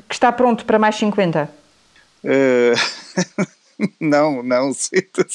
que 0.07 0.15
está 0.15 0.31
pronto 0.31 0.63
para 0.65 0.79
mais 0.79 0.95
50? 0.95 1.49
não, 3.99 4.43
não, 4.43 4.73
sinto, 4.73 5.25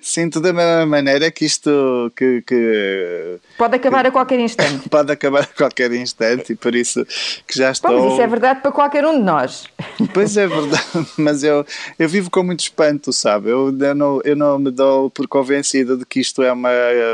sinto 0.00 0.40
da 0.40 0.52
mesma 0.52 0.86
maneira 0.86 1.30
que 1.30 1.44
isto 1.44 2.12
que, 2.16 2.42
que 2.42 3.38
pode 3.58 3.76
acabar 3.76 4.02
que, 4.02 4.08
a 4.08 4.12
qualquer 4.12 4.40
instante. 4.40 4.88
Pode 4.90 5.12
acabar 5.12 5.42
a 5.42 5.46
qualquer 5.46 5.92
instante 5.92 6.52
e 6.52 6.56
por 6.56 6.74
isso 6.74 7.04
que 7.46 7.58
já 7.58 7.70
estou. 7.70 7.92
Mas 7.92 8.12
isso 8.12 8.22
é 8.22 8.26
verdade 8.26 8.60
para 8.60 8.72
qualquer 8.72 9.04
um 9.04 9.18
de 9.18 9.24
nós. 9.24 9.66
Pois 10.12 10.36
é 10.36 10.46
verdade, 10.46 11.08
mas 11.16 11.42
eu, 11.42 11.66
eu 11.98 12.08
vivo 12.08 12.30
com 12.30 12.42
muito 12.42 12.60
espanto, 12.60 13.12
sabe? 13.12 13.50
Eu, 13.50 13.76
eu, 13.78 13.94
não, 13.94 14.20
eu 14.24 14.36
não 14.36 14.58
me 14.58 14.70
dou 14.70 15.10
por 15.10 15.26
convencido 15.26 15.96
de 15.96 16.06
que 16.06 16.20
isto 16.20 16.42
é 16.42 16.52
uma, 16.52 16.70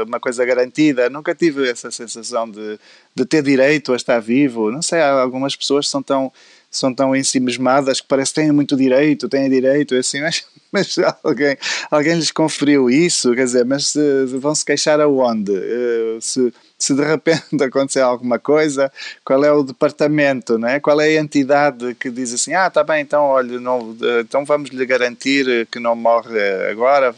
uma 0.07 0.21
coisa 0.21 0.45
garantida. 0.45 1.09
Nunca 1.09 1.35
tive 1.35 1.69
essa 1.69 1.91
sensação 1.91 2.49
de, 2.51 2.79
de 3.15 3.25
ter 3.25 3.43
direito 3.43 3.93
a 3.93 3.97
estar 3.97 4.21
vivo. 4.21 4.71
Não 4.71 4.83
sei, 4.83 5.01
algumas 5.01 5.57
pessoas 5.57 5.89
são 5.89 6.03
tão 6.03 6.33
são 6.73 6.93
tão 6.93 7.15
ensimismadas 7.15 8.01
que 8.01 8.09
parece 8.09 8.33
que 8.33 8.41
têm 8.41 8.51
muito 8.51 8.75
direito, 8.75 9.29
têm 9.29 9.49
direito, 9.51 9.95
assim, 9.95 10.23
mas, 10.23 10.43
mas 10.73 10.97
alguém, 11.23 11.57
alguém 11.91 12.15
lhes 12.15 12.31
conferiu 12.31 12.89
isso, 12.89 13.35
quer 13.35 13.45
dizer, 13.45 13.65
mas 13.67 13.93
vão 14.41 14.55
se 14.55 14.65
queixar 14.65 14.99
aonde? 14.99 15.53
Eh, 15.55 16.19
se, 16.19 16.53
se 16.79 16.95
de 16.95 17.05
repente 17.05 17.45
acontecer 17.63 18.01
alguma 18.01 18.39
coisa, 18.39 18.91
qual 19.25 19.45
é 19.45 19.53
o 19.53 19.63
departamento, 19.63 20.59
não 20.59 20.67
é? 20.67 20.81
qual 20.81 20.99
é 21.01 21.17
a 21.17 21.21
entidade 21.21 21.95
que 21.95 22.11
diz 22.11 22.33
assim, 22.33 22.55
ah, 22.55 22.67
está 22.67 22.83
bem, 22.83 23.03
então, 23.03 23.23
olha, 23.23 23.61
não, 23.61 23.95
então 24.21 24.45
vamos 24.45 24.71
lhe 24.71 24.87
garantir 24.87 25.69
que 25.71 25.79
não 25.79 25.95
morre 25.95 26.41
agora, 26.71 27.15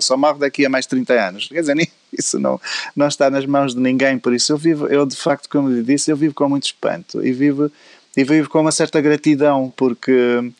só 0.00 0.16
morre 0.16 0.38
daqui 0.38 0.64
a 0.64 0.70
mais 0.70 0.86
30 0.86 1.12
anos. 1.12 1.48
Quer 1.48 1.60
dizer, 1.60 1.76
isso 2.16 2.38
não, 2.38 2.60
não 2.94 3.08
está 3.08 3.28
nas 3.28 3.44
mãos 3.44 3.74
de 3.74 3.80
ninguém, 3.80 4.18
por 4.18 4.32
isso 4.32 4.52
eu 4.52 4.56
vivo, 4.56 4.86
eu 4.86 5.04
de 5.04 5.16
facto, 5.16 5.48
como 5.48 5.68
lhe 5.68 5.82
disse, 5.82 6.10
eu 6.10 6.16
vivo 6.16 6.34
com 6.34 6.48
muito 6.48 6.64
espanto 6.64 7.24
e 7.26 7.32
vivo 7.32 7.70
e 8.16 8.24
vivo 8.24 8.48
com 8.48 8.60
uma 8.60 8.72
certa 8.72 9.00
gratidão, 9.00 9.72
porque, 9.76 10.52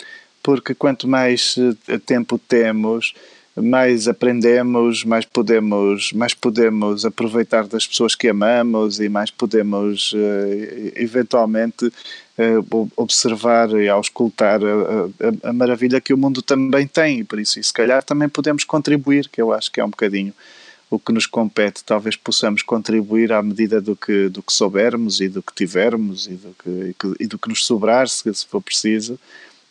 porque 0.43 0.75
quanto 0.75 1.07
mais 1.07 1.57
eh, 1.89 1.99
tempo 1.99 2.39
temos, 2.39 3.15
mais 3.55 4.09
aprendemos, 4.09 5.05
mais 5.05 5.27
podemos, 5.27 6.13
mais 6.13 6.33
podemos 6.33 7.05
aproveitar 7.05 7.67
das 7.67 7.87
pessoas 7.87 8.15
que 8.15 8.29
amamos 8.29 8.99
e 8.99 9.09
mais 9.09 9.31
podemos 9.31 10.13
uh, 10.15 10.93
eventualmente 10.97 11.87
uh, 11.87 12.91
observar 12.97 13.69
e 13.79 13.91
auscultar 13.91 14.61
a, 14.65 15.47
a, 15.47 15.51
a, 15.51 15.53
maravilha 15.53 16.01
que 16.01 16.15
o 16.15 16.17
mundo 16.17 16.41
também 16.41 16.87
tem. 16.87 17.21
E 17.21 17.25
por 17.25 17.39
isso 17.39 17.61
e 17.61 17.63
se 17.63 17.73
calhar 17.73 18.03
também 18.03 18.29
podemos 18.29 18.65
contribuir, 18.65 19.29
que 19.29 19.43
eu 19.43 19.53
acho 19.53 19.71
que 19.71 19.81
é 19.81 19.85
um 19.85 19.91
bocadinho 19.91 20.33
o 20.93 20.99
que 20.99 21.11
nos 21.11 21.25
compete, 21.25 21.83
talvez 21.83 22.17
possamos 22.17 22.63
contribuir 22.63 23.33
à 23.33 23.43
medida 23.43 23.81
do 23.81 23.97
que, 23.97 24.29
do 24.29 24.43
que 24.43 24.53
soubermos 24.53 25.23
e 25.23 25.29
do 25.29 25.43
que 25.43 25.55
tivermos 25.55 26.27
e 26.27 26.35
do 26.35 26.55
que, 26.63 27.15
e, 27.19 27.27
do 27.27 27.39
que 27.39 27.49
nos 27.49 27.65
sobrar, 27.65 28.07
se, 28.11 28.33
se 28.35 28.47
for 28.47 28.61
preciso, 28.61 29.19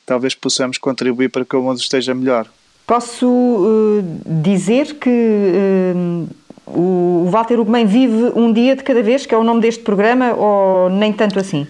talvez 0.03 0.34
possamos 0.34 0.80
contribuir 0.80 1.30
para 1.30 1.45
que 1.45 1.55
o 1.55 1.61
mundo 1.61 1.80
esteja 1.80 2.15
melhor. 2.15 2.47
Posso 2.88 3.28
uh, 3.28 4.03
dizer 4.41 4.95
que 4.95 5.09
uh, 5.09 6.28
o 6.65 7.30
Walter 7.30 7.59
Ugumem 7.59 7.86
vive 7.86 8.32
um 8.36 8.51
dia 8.51 8.76
de 8.76 8.84
cada 8.84 9.03
vez, 9.03 9.24
que 9.24 9.36
é 9.36 9.38
o 9.38 9.43
nome 9.43 9.61
deste 9.61 9.84
programa, 9.84 10.34
ou 10.34 10.89
nem 10.89 11.13
tanto 11.13 11.38
assim? 11.38 11.67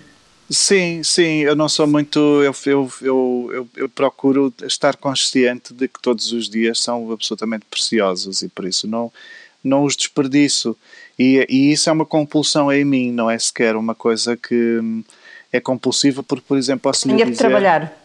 Sim, 0.49 1.03
sim, 1.03 1.39
eu 1.39 1.55
não 1.55 1.67
sou 1.67 1.87
muito. 1.87 2.19
Eu, 2.19 2.55
eu, 2.65 2.91
eu, 3.01 3.69
eu 3.75 3.89
procuro 3.89 4.53
estar 4.63 4.95
consciente 4.95 5.73
de 5.73 5.89
que 5.89 6.01
todos 6.01 6.31
os 6.31 6.49
dias 6.49 6.79
são 6.79 7.11
absolutamente 7.11 7.65
preciosos 7.69 8.41
e 8.41 8.49
por 8.49 8.65
isso 8.65 8.85
não, 8.87 9.11
não 9.63 9.83
os 9.83 9.95
desperdiço. 9.95 10.75
E, 11.17 11.45
e 11.49 11.71
isso 11.71 11.89
é 11.89 11.93
uma 11.93 12.05
compulsão 12.05 12.71
em 12.71 12.83
mim, 12.83 13.11
não 13.11 13.29
é 13.29 13.37
sequer 13.37 13.75
uma 13.75 13.93
coisa 13.93 14.35
que 14.35 14.79
hum, 14.79 15.03
é 15.51 15.59
compulsiva, 15.59 16.23
porque, 16.23 16.43
por 16.47 16.57
exemplo, 16.57 16.81
posso 16.81 17.07
lhe 17.07 17.15
dizer... 17.15 17.31
de 17.31 17.37
trabalhar. 17.37 18.01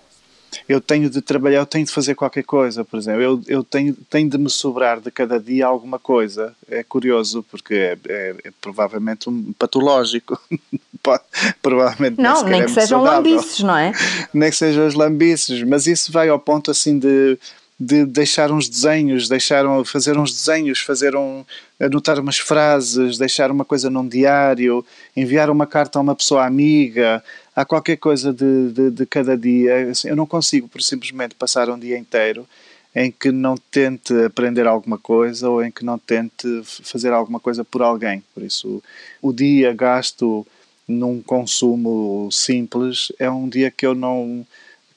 Eu 0.68 0.80
tenho 0.80 1.10
de 1.10 1.20
trabalhar, 1.20 1.58
eu 1.58 1.66
tenho 1.66 1.84
de 1.84 1.92
fazer 1.92 2.14
qualquer 2.14 2.42
coisa, 2.42 2.84
por 2.84 2.98
exemplo. 2.98 3.20
Eu, 3.20 3.42
eu 3.46 3.64
tenho, 3.64 3.94
tenho 4.08 4.28
de 4.28 4.38
me 4.38 4.48
sobrar 4.48 5.00
de 5.00 5.10
cada 5.10 5.38
dia 5.38 5.66
alguma 5.66 5.98
coisa. 5.98 6.54
É 6.68 6.82
curioso, 6.82 7.44
porque 7.50 7.74
é, 7.74 7.98
é, 8.08 8.34
é 8.44 8.50
provavelmente 8.60 9.28
um 9.28 9.52
patológico. 9.52 10.40
provavelmente 11.62 12.20
não, 12.20 12.42
nem 12.44 12.64
que 12.64 12.70
sejam 12.70 13.04
saudável. 13.04 13.34
lambices, 13.34 13.60
não 13.60 13.76
é? 13.76 13.92
Nem 14.32 14.50
que 14.50 14.56
sejam 14.56 14.86
os 14.86 14.94
lambices, 14.94 15.62
mas 15.62 15.86
isso 15.86 16.10
vai 16.10 16.28
ao 16.28 16.38
ponto 16.38 16.70
assim 16.70 16.98
de 16.98 17.38
de 17.78 18.06
deixar 18.06 18.50
uns 18.50 18.68
desenhos, 18.68 19.28
deixar, 19.28 19.64
fazer 19.84 20.16
uns 20.16 20.32
desenhos, 20.32 20.80
fazer 20.80 21.14
um, 21.14 21.44
anotar 21.78 22.18
umas 22.18 22.38
frases, 22.38 23.18
deixar 23.18 23.50
uma 23.50 23.64
coisa 23.64 23.90
num 23.90 24.08
diário, 24.08 24.84
enviar 25.14 25.50
uma 25.50 25.66
carta 25.66 25.98
a 25.98 26.02
uma 26.02 26.14
pessoa 26.14 26.46
amiga, 26.46 27.22
há 27.54 27.64
qualquer 27.64 27.96
coisa 27.96 28.32
de, 28.32 28.70
de, 28.72 28.90
de 28.90 29.06
cada 29.06 29.36
dia. 29.36 29.90
Assim, 29.90 30.08
eu 30.08 30.16
não 30.16 30.26
consigo, 30.26 30.68
por 30.68 30.82
simplesmente, 30.82 31.34
passar 31.34 31.68
um 31.68 31.78
dia 31.78 31.98
inteiro 31.98 32.46
em 32.94 33.10
que 33.10 33.30
não 33.30 33.56
tente 33.70 34.14
aprender 34.24 34.66
alguma 34.66 34.96
coisa 34.96 35.50
ou 35.50 35.62
em 35.62 35.70
que 35.70 35.84
não 35.84 35.98
tente 35.98 36.62
fazer 36.64 37.12
alguma 37.12 37.38
coisa 37.38 37.62
por 37.62 37.82
alguém. 37.82 38.24
Por 38.32 38.42
isso, 38.42 38.82
o 39.20 39.34
dia 39.34 39.74
gasto 39.74 40.46
num 40.88 41.20
consumo 41.20 42.30
simples 42.32 43.12
é 43.18 43.30
um 43.30 43.50
dia 43.50 43.70
que 43.70 43.84
eu 43.86 43.94
não 43.94 44.46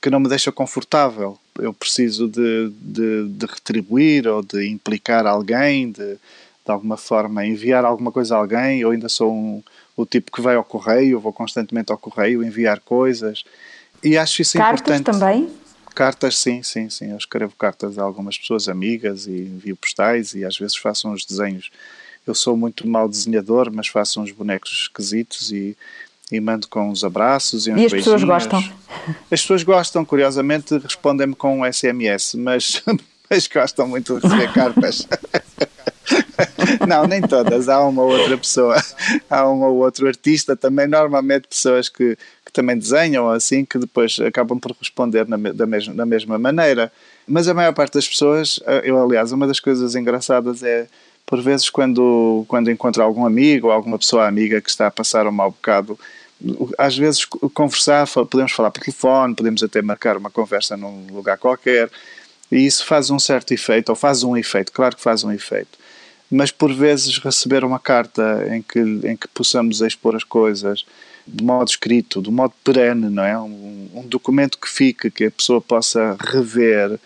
que 0.01 0.09
não 0.09 0.21
me 0.21 0.29
deixa 0.29 0.49
confortável 0.49 1.37
eu 1.61 1.73
preciso 1.73 2.27
de, 2.27 2.71
de, 2.81 3.27
de, 3.29 3.45
retribuir 3.45 4.27
ou 4.27 4.41
de 4.41 4.67
implicar 4.67 5.25
alguém, 5.25 5.91
de, 5.91 6.15
de 6.15 6.71
alguma 6.71 6.97
forma 6.97 7.45
enviar 7.45 7.85
alguma 7.85 8.11
coisa 8.11 8.35
a 8.35 8.39
alguém. 8.39 8.81
Eu 8.81 8.91
ainda 8.91 9.09
sou 9.09 9.33
um, 9.33 9.63
o 9.95 10.05
tipo 10.05 10.31
que 10.31 10.41
vai 10.41 10.55
ao 10.55 10.63
correio, 10.63 11.19
vou 11.19 11.33
constantemente 11.33 11.91
ao 11.91 11.97
correio 11.97 12.43
enviar 12.43 12.79
coisas. 12.79 13.43
E 14.03 14.17
acho 14.17 14.41
isso 14.41 14.57
Cartas 14.57 14.99
importante. 14.99 15.05
Cartas 15.05 15.19
também? 15.19 15.49
Cartas, 15.93 16.37
sim, 16.37 16.63
sim, 16.63 16.89
sim. 16.89 17.11
Eu 17.11 17.17
escrevo 17.17 17.53
cartas 17.57 17.99
a 17.99 18.03
algumas 18.03 18.37
pessoas 18.37 18.69
amigas 18.69 19.27
e 19.27 19.31
envio 19.31 19.75
postais 19.75 20.33
e 20.33 20.45
às 20.45 20.57
vezes 20.57 20.77
faço 20.77 21.09
uns 21.09 21.25
desenhos. 21.25 21.69
Eu 22.25 22.35
sou 22.35 22.55
muito 22.55 22.87
mau 22.87 23.09
desenhador, 23.09 23.71
mas 23.73 23.87
faço 23.87 24.21
uns 24.21 24.31
bonecos 24.31 24.71
esquisitos 24.71 25.51
e 25.51 25.75
e 26.31 26.39
mando 26.39 26.67
com 26.67 26.89
uns 26.89 27.03
abraços 27.03 27.67
e 27.67 27.71
uns 27.71 27.81
E 27.81 27.85
as 27.85 27.91
pessoas 27.91 28.23
gostam? 28.23 28.63
As 29.31 29.41
pessoas 29.41 29.63
gostam, 29.63 30.05
curiosamente 30.05 30.77
respondem-me 30.77 31.35
com 31.35 31.61
um 31.61 31.71
SMS, 31.71 32.35
mas, 32.35 32.83
mas 33.29 33.47
gostam 33.47 33.87
muito 33.87 34.19
de 34.19 34.27
receber 34.27 34.53
cartas. 34.53 35.07
Não, 36.87 37.05
nem 37.05 37.21
todas. 37.21 37.69
Há 37.69 37.79
uma 37.85 38.03
ou 38.03 38.11
outra 38.11 38.37
pessoa, 38.37 38.81
há 39.29 39.49
um 39.49 39.61
ou 39.63 39.77
outro 39.77 40.07
artista 40.07 40.55
também, 40.55 40.87
normalmente 40.87 41.47
pessoas 41.47 41.89
que, 41.89 42.17
que 42.45 42.51
também 42.51 42.77
desenham 42.77 43.29
assim, 43.29 43.65
que 43.65 43.77
depois 43.77 44.19
acabam 44.19 44.59
por 44.59 44.75
responder 44.79 45.27
na, 45.27 45.37
da, 45.37 45.65
mesma, 45.65 45.93
da 45.93 46.05
mesma 46.05 46.37
maneira. 46.37 46.91
Mas 47.27 47.47
a 47.47 47.53
maior 47.53 47.73
parte 47.73 47.93
das 47.93 48.07
pessoas, 48.07 48.59
eh, 48.65 48.81
eu 48.85 49.01
aliás, 49.01 49.31
uma 49.31 49.47
das 49.47 49.59
coisas 49.59 49.95
engraçadas 49.95 50.63
é 50.63 50.87
por 51.25 51.41
vezes 51.41 51.69
quando, 51.69 52.43
quando 52.47 52.71
encontro 52.71 53.03
algum 53.03 53.23
amigo 53.23 53.67
ou 53.67 53.73
alguma 53.73 53.99
pessoa 53.99 54.27
amiga 54.27 54.59
que 54.59 54.69
está 54.69 54.87
a 54.87 54.91
passar 54.91 55.27
um 55.27 55.31
mau 55.31 55.51
bocado, 55.51 55.99
às 56.77 56.97
vezes 56.97 57.25
conversar, 57.25 58.07
podemos 58.07 58.51
falar 58.51 58.71
por 58.71 58.81
telefone, 58.81 59.35
podemos 59.35 59.61
até 59.61 59.81
marcar 59.81 60.17
uma 60.17 60.29
conversa 60.29 60.77
num 60.77 61.07
lugar 61.11 61.37
qualquer, 61.37 61.89
E 62.51 62.65
isso 62.65 62.85
faz 62.85 63.09
um 63.11 63.19
certo 63.19 63.53
efeito, 63.53 63.89
ou 63.89 63.95
faz 63.95 64.23
um 64.23 64.35
efeito, 64.35 64.71
claro 64.71 64.95
que 64.95 65.01
faz 65.01 65.23
um 65.23 65.31
efeito. 65.31 65.77
Mas 66.31 66.51
por 66.51 66.73
vezes 66.73 67.17
receber 67.19 67.63
uma 67.63 67.79
carta 67.79 68.47
em 68.49 68.61
que, 68.61 68.79
em 68.79 69.15
que 69.17 69.27
possamos 69.27 69.81
expor 69.81 70.15
as 70.15 70.23
coisas 70.23 70.85
de 71.27 71.43
modo 71.43 71.69
escrito, 71.69 72.21
de 72.21 72.31
modo 72.31 72.53
perene, 72.63 73.09
não 73.09 73.23
é? 73.23 73.37
Um, 73.37 73.89
um 73.93 74.07
documento 74.07 74.57
que 74.57 74.67
fique, 74.67 75.11
que 75.11 75.25
a 75.25 75.31
pessoa 75.31 75.61
possa 75.61 76.17
rever, 76.19 76.99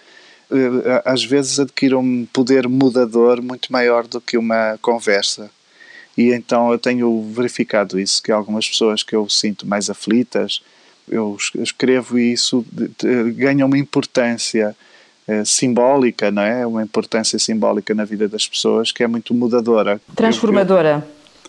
eh, 0.52 1.02
às 1.04 1.24
vezes 1.24 1.60
adquire 1.60 1.96
um 1.96 2.26
poder 2.32 2.68
mudador 2.68 3.42
muito 3.42 3.72
maior 3.72 4.08
do 4.08 4.22
que 4.22 4.38
uma 4.38 4.78
conversa. 4.82 5.50
E 6.18 6.32
então 6.32 6.72
eu 6.72 6.78
tenho 6.78 7.24
verificado 7.32 7.99
isso, 7.99 8.22
que 8.22 8.32
algumas 8.32 8.68
pessoas 8.68 9.01
que 9.03 9.16
eu 9.16 9.28
sinto 9.30 9.66
mais 9.66 9.89
aflitas, 9.89 10.61
eu 11.09 11.36
escrevo 11.55 12.18
e 12.18 12.34
isso 12.34 12.66
ganha 13.36 13.66
uma 13.66 13.78
importância 13.78 14.76
eh, 15.28 15.43
simbólica, 15.45 16.32
não 16.32 16.43
é? 16.43 16.66
Uma 16.66 16.84
importância 16.84 17.38
simbólica 17.39 17.93
na 17.95 18.05
vida 18.05 18.28
das 18.28 18.47
pessoas 18.47 18.91
que 18.91 19.03
é 19.03 19.07
muito 19.07 19.34
mudadora. 19.34 19.99
Transformadora. 20.16 21.05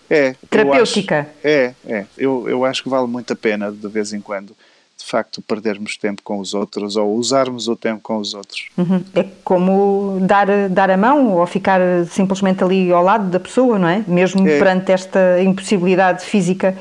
Eu, 0.08 0.16
eu, 0.16 0.22
é. 0.22 0.36
Terapêutica. 0.48 1.20
Acho, 1.20 1.28
é, 1.42 1.74
é. 1.86 2.06
Eu, 2.16 2.48
eu 2.48 2.64
acho 2.64 2.82
que 2.82 2.88
vale 2.88 3.06
muito 3.06 3.32
a 3.32 3.36
pena 3.36 3.70
de 3.70 3.88
vez 3.88 4.12
em 4.12 4.20
quando 4.20 4.56
de 5.04 5.10
facto 5.10 5.42
perdermos 5.42 5.98
tempo 5.98 6.22
com 6.22 6.38
os 6.38 6.54
outros 6.54 6.96
ou 6.96 7.14
usarmos 7.14 7.68
o 7.68 7.76
tempo 7.76 8.00
com 8.00 8.16
os 8.16 8.32
outros. 8.32 8.68
Uhum. 8.76 9.04
É 9.14 9.24
como 9.44 10.18
dar, 10.22 10.46
dar 10.70 10.90
a 10.90 10.96
mão 10.96 11.34
ou 11.34 11.46
ficar 11.46 11.80
simplesmente 12.06 12.64
ali 12.64 12.90
ao 12.90 13.02
lado 13.02 13.28
da 13.28 13.38
pessoa, 13.38 13.78
não 13.78 13.86
é? 13.86 14.02
Mesmo 14.08 14.48
é. 14.48 14.58
perante 14.58 14.92
esta 14.92 15.42
impossibilidade 15.42 16.24
física 16.24 16.74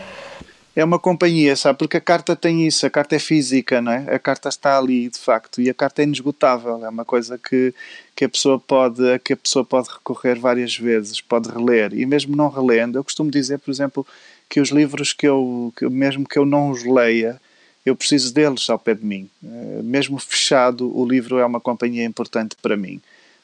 é 0.75 0.83
uma 0.83 0.97
companhia, 0.97 1.55
sabe? 1.55 1.77
Porque 1.77 1.97
a 1.97 2.01
carta 2.01 2.35
tem 2.35 2.65
isso, 2.65 2.85
a 2.85 2.89
carta 2.89 3.15
é 3.15 3.19
física, 3.19 3.79
não 3.79 3.91
é? 3.91 4.15
A 4.15 4.17
carta 4.17 4.49
está 4.49 4.75
ali, 4.75 5.07
de 5.07 5.19
facto, 5.19 5.61
e 5.61 5.69
a 5.69 5.73
carta 5.73 6.01
é 6.01 6.05
inesgotável, 6.05 6.83
é 6.83 6.89
uma 6.89 7.05
coisa 7.05 7.37
que, 7.37 7.71
que, 8.15 8.25
a, 8.25 8.29
pessoa 8.29 8.59
pode, 8.59 9.07
a 9.11 9.19
que 9.19 9.33
a 9.33 9.37
pessoa 9.37 9.63
pode 9.63 9.89
recorrer 9.89 10.39
várias 10.39 10.75
vezes, 10.75 11.21
pode 11.21 11.47
reler, 11.47 11.93
e 11.93 12.07
mesmo 12.07 12.35
não 12.35 12.49
relendo, 12.49 12.97
eu 12.97 13.03
costumo 13.03 13.29
dizer, 13.29 13.59
por 13.59 13.69
exemplo, 13.69 14.07
que 14.49 14.59
os 14.59 14.69
livros 14.69 15.13
que 15.13 15.27
eu, 15.27 15.71
que, 15.77 15.87
mesmo 15.87 16.27
que 16.27 16.39
eu 16.39 16.45
não 16.45 16.71
os 16.71 16.83
leia, 16.83 17.39
eu 17.85 17.95
preciso 17.95 18.33
deles 18.33 18.69
ao 18.69 18.79
pé 18.79 18.93
de 18.93 19.05
mim. 19.05 19.29
Eh, 19.43 19.81
mesmo 19.83 20.17
fechado, 20.19 20.95
o 20.97 21.05
livro 21.05 21.37
é 21.39 21.45
uma 21.45 21.59
companhia 21.59 22.05
importante 22.05 22.55
para 22.61 22.77
mim 22.77 23.01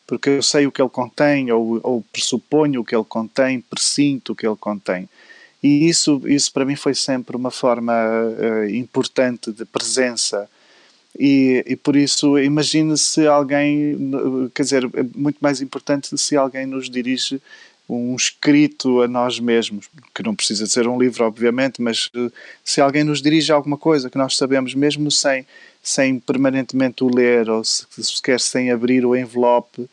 porque 0.09 0.27
eu 0.31 0.41
sei 0.41 0.65
o 0.65 0.71
que 0.71 0.81
ele 0.81 0.89
contém, 0.89 1.51
ou, 1.51 1.79
ou 1.83 2.01
pressuponho 2.11 2.81
o 2.81 2.83
que 2.83 2.95
ele 2.95 3.05
contém, 3.07 3.61
presinto 3.61 4.33
o 4.33 4.35
que 4.35 4.47
ele 4.47 4.55
contém. 4.55 5.07
E 5.61 5.87
isso, 5.87 6.19
isso 6.25 6.51
para 6.51 6.65
mim 6.65 6.75
foi 6.75 6.95
sempre 6.95 7.37
uma 7.37 7.51
forma 7.51 7.93
uh, 7.93 8.67
importante 8.69 9.51
de 9.51 9.65
presença. 9.65 10.49
E, 11.17 11.63
e 11.67 11.75
por 11.75 11.95
isso, 11.95 12.39
imagine 12.39 12.97
se 12.97 13.27
alguém, 13.27 13.95
quer 14.55 14.63
dizer, 14.63 14.89
é 14.95 15.03
muito 15.15 15.37
mais 15.39 15.61
importante 15.61 16.17
se 16.17 16.35
alguém 16.35 16.65
nos 16.65 16.89
dirige 16.89 17.39
um 17.89 18.15
escrito 18.15 19.01
a 19.01 19.07
nós 19.07 19.39
mesmos, 19.39 19.89
que 20.13 20.21
não 20.21 20.35
precisa 20.35 20.67
ser 20.67 20.87
um 20.87 20.99
livro, 20.99 21.25
obviamente, 21.25 21.81
mas 21.81 22.09
eh, 22.15 22.29
se 22.63 22.79
alguém 22.79 23.03
nos 23.03 23.19
dirige 23.19 23.51
alguma 23.51 23.77
coisa 23.77 24.09
que 24.09 24.17
nós 24.17 24.37
sabemos, 24.37 24.75
mesmo 24.75 25.09
sem, 25.09 25.45
sem 25.81 26.19
permanentemente 26.19 27.03
o 27.03 27.09
ler, 27.13 27.49
ou 27.49 27.63
se, 27.63 27.85
sequer 28.03 28.39
sem 28.39 28.71
abrir 28.71 29.03
o 29.05 29.15
envelope, 29.15 29.89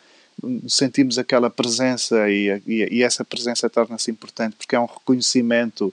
sentimos 0.69 1.19
aquela 1.19 1.49
presença 1.49 2.29
e, 2.29 2.61
e, 2.67 2.99
e 2.99 3.03
essa 3.03 3.25
presença 3.25 3.71
torna-se 3.71 4.11
importante 4.11 4.55
porque 4.57 4.77
é 4.77 4.81
um 4.81 4.85
reconhecimento 4.85 5.93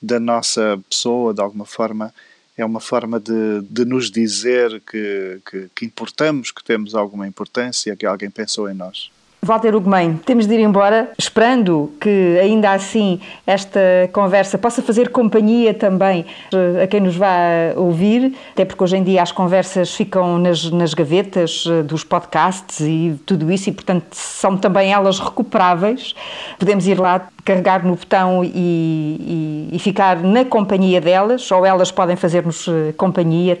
da 0.00 0.18
nossa 0.18 0.80
pessoa, 0.88 1.34
de 1.34 1.42
alguma 1.42 1.66
forma, 1.66 2.14
é 2.56 2.64
uma 2.64 2.80
forma 2.80 3.20
de, 3.20 3.60
de 3.68 3.84
nos 3.84 4.10
dizer 4.10 4.80
que, 4.90 5.38
que, 5.48 5.70
que 5.74 5.84
importamos, 5.84 6.50
que 6.50 6.64
temos 6.64 6.94
alguma 6.94 7.28
importância, 7.28 7.94
que 7.94 8.06
alguém 8.06 8.30
pensou 8.30 8.70
em 8.70 8.74
nós. 8.74 9.10
Walter 9.44 9.74
Ugumem, 9.74 10.20
temos 10.24 10.46
de 10.46 10.54
ir 10.54 10.60
embora, 10.60 11.10
esperando 11.18 11.92
que 12.00 12.38
ainda 12.40 12.70
assim 12.70 13.20
esta 13.44 13.80
conversa 14.12 14.56
possa 14.56 14.80
fazer 14.80 15.08
companhia 15.08 15.74
também 15.74 16.24
eh, 16.54 16.84
a 16.84 16.86
quem 16.86 17.00
nos 17.00 17.16
vai 17.16 17.74
ouvir, 17.74 18.36
até 18.52 18.64
porque 18.64 18.84
hoje 18.84 18.96
em 18.96 19.02
dia 19.02 19.20
as 19.20 19.32
conversas 19.32 19.92
ficam 19.96 20.38
nas, 20.38 20.70
nas 20.70 20.94
gavetas 20.94 21.64
eh, 21.66 21.82
dos 21.82 22.04
podcasts 22.04 22.78
e 22.82 23.20
tudo 23.26 23.50
isso, 23.50 23.68
e 23.68 23.72
portanto 23.72 24.06
são 24.12 24.56
também 24.56 24.92
elas 24.92 25.18
recuperáveis. 25.18 26.14
Podemos 26.56 26.86
ir 26.86 27.00
lá, 27.00 27.26
carregar 27.44 27.84
no 27.84 27.96
botão 27.96 28.44
e, 28.44 28.48
e, 28.54 29.68
e 29.72 29.78
ficar 29.80 30.22
na 30.22 30.44
companhia 30.44 31.00
delas, 31.00 31.50
ou 31.50 31.66
elas 31.66 31.90
podem 31.90 32.14
fazer-nos 32.14 32.68
eh, 32.68 32.92
companhia. 32.96 33.58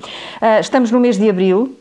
Estamos 0.60 0.92
no 0.92 1.00
mês 1.00 1.18
de 1.18 1.28
abril, 1.28 1.76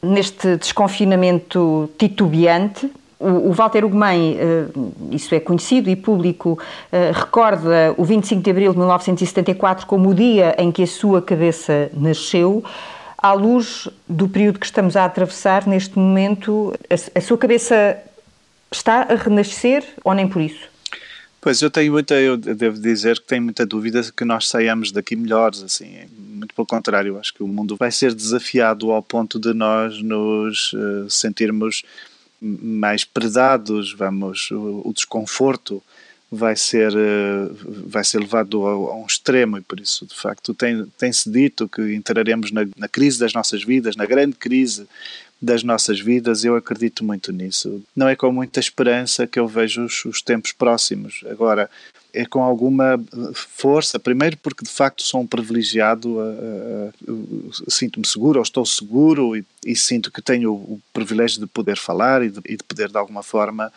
neste 0.00 0.56
desconfinamento 0.58 1.90
titubeante 1.98 2.88
o, 3.22 3.52
Walter 3.52 3.84
Ugumem, 3.84 4.36
eh, 4.38 4.66
isso 5.10 5.34
é 5.34 5.40
conhecido 5.40 5.88
e 5.88 5.96
público, 5.96 6.58
eh, 6.90 7.12
recorda 7.14 7.94
o 7.96 8.04
25 8.04 8.42
de 8.42 8.50
abril 8.50 8.72
de 8.72 8.78
1974 8.78 9.86
como 9.86 10.10
o 10.10 10.14
dia 10.14 10.54
em 10.58 10.72
que 10.72 10.82
a 10.82 10.86
sua 10.86 11.22
cabeça 11.22 11.90
nasceu. 11.94 12.64
À 13.16 13.32
luz 13.32 13.88
do 14.08 14.28
período 14.28 14.58
que 14.58 14.66
estamos 14.66 14.96
a 14.96 15.04
atravessar 15.04 15.66
neste 15.66 15.98
momento, 15.98 16.74
a, 17.14 17.20
sua 17.20 17.38
cabeça 17.38 17.96
está 18.70 19.02
a 19.02 19.14
renascer 19.14 19.84
ou 20.04 20.12
nem 20.12 20.26
por 20.26 20.42
isso? 20.42 20.72
Pois 21.40 21.60
eu 21.60 21.70
tenho 21.70 21.92
muita, 21.92 22.14
eu 22.14 22.36
devo 22.36 22.80
dizer 22.80 23.18
que 23.18 23.26
tenho 23.26 23.42
muita 23.42 23.66
dúvida 23.66 24.00
que 24.16 24.24
nós 24.24 24.48
saiamos 24.48 24.92
daqui 24.92 25.16
melhores, 25.16 25.62
assim, 25.62 25.98
muito 26.16 26.54
pelo 26.54 26.66
contrário, 26.66 27.18
acho 27.18 27.34
que 27.34 27.42
o 27.42 27.48
mundo 27.48 27.76
vai 27.76 27.90
ser 27.90 28.14
desafiado 28.14 28.90
ao 28.90 29.02
ponto 29.02 29.38
de 29.38 29.52
nós 29.52 30.00
nos 30.02 30.72
uh, 30.72 31.08
sentirmos 31.08 31.82
mais 32.42 33.04
predados, 33.04 33.92
vamos, 33.92 34.50
o, 34.50 34.82
o 34.84 34.92
desconforto 34.92 35.82
vai 36.30 36.56
ser, 36.56 36.92
eh, 36.96 37.50
vai 37.86 38.02
ser 38.02 38.18
levado 38.18 38.66
a, 38.66 38.96
um 38.96 39.06
extremo 39.06 39.58
e 39.58 39.60
por 39.60 39.78
isso, 39.78 40.06
de 40.06 40.14
facto, 40.14 40.54
tem, 40.54 40.86
tem-se 40.98 41.30
dito 41.30 41.68
que 41.68 41.94
entraremos 41.94 42.50
na, 42.50 42.66
na 42.76 42.88
crise 42.88 43.20
das 43.20 43.34
nossas 43.34 43.62
vidas, 43.62 43.96
na 43.96 44.06
grande 44.06 44.34
crise 44.36 44.88
das 45.40 45.62
nossas 45.62 46.00
vidas, 46.00 46.44
eu 46.44 46.56
acredito 46.56 47.04
muito 47.04 47.32
nisso. 47.32 47.82
Não 47.94 48.08
é 48.08 48.16
com 48.16 48.32
muita 48.32 48.60
esperança 48.60 49.26
que 49.26 49.38
eu 49.38 49.46
vejo 49.46 49.84
os, 49.84 50.04
os 50.04 50.22
tempos 50.22 50.52
próximos. 50.52 51.22
Agora, 51.28 51.68
é 52.12 52.26
com 52.26 52.42
alguma 52.42 53.02
força, 53.34 53.98
primeiro 53.98 54.36
porque 54.36 54.64
de 54.64 54.70
facto 54.70 55.02
sou 55.02 55.20
um 55.20 55.26
privilegiado, 55.26 56.18
sinto-me 57.68 58.06
seguro, 58.06 58.38
ou 58.38 58.42
estou 58.42 58.66
seguro 58.66 59.36
e, 59.36 59.44
e, 59.64 59.74
sinto 59.74 60.10
que 60.10 60.20
tenho 60.20 60.52
o 60.52 60.80
privilégio 60.92 61.40
de 61.40 61.46
poder 61.46 61.78
falar 61.78 62.22
e 62.22 62.30
de, 62.30 62.40
e 62.44 62.56
de 62.56 62.64
poder 62.64 62.90
de 62.90 62.98
alguma 62.98 63.22
forma 63.22 63.72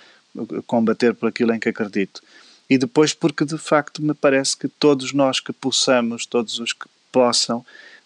combater 0.68 1.14
por 1.14 1.30
aquilo 1.30 1.54
em 1.54 1.60
que 1.60 1.70
acredito. 1.70 2.22
E 2.70 2.78
depois 2.78 3.14
porque 3.14 3.46
de 3.46 3.58
facto 3.58 4.02
me 4.02 4.14
parece 4.14 4.58
que 4.58 4.68
todos 4.68 5.14
nós 5.14 5.40
que 5.40 5.54
possamos, 5.54 6.26
todos 6.26 6.60
os 6.60 6.74
que 6.74 6.88
possam, 7.12 7.66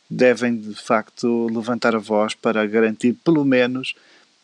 devem 0.10 0.56
de 0.56 0.76
facto 0.76 1.48
levantar 1.48 1.96
a 1.96 2.00
voz 2.00 2.34
para 2.34 2.66
garantir 2.66 3.14
pelo 3.24 3.46
menos 3.46 3.96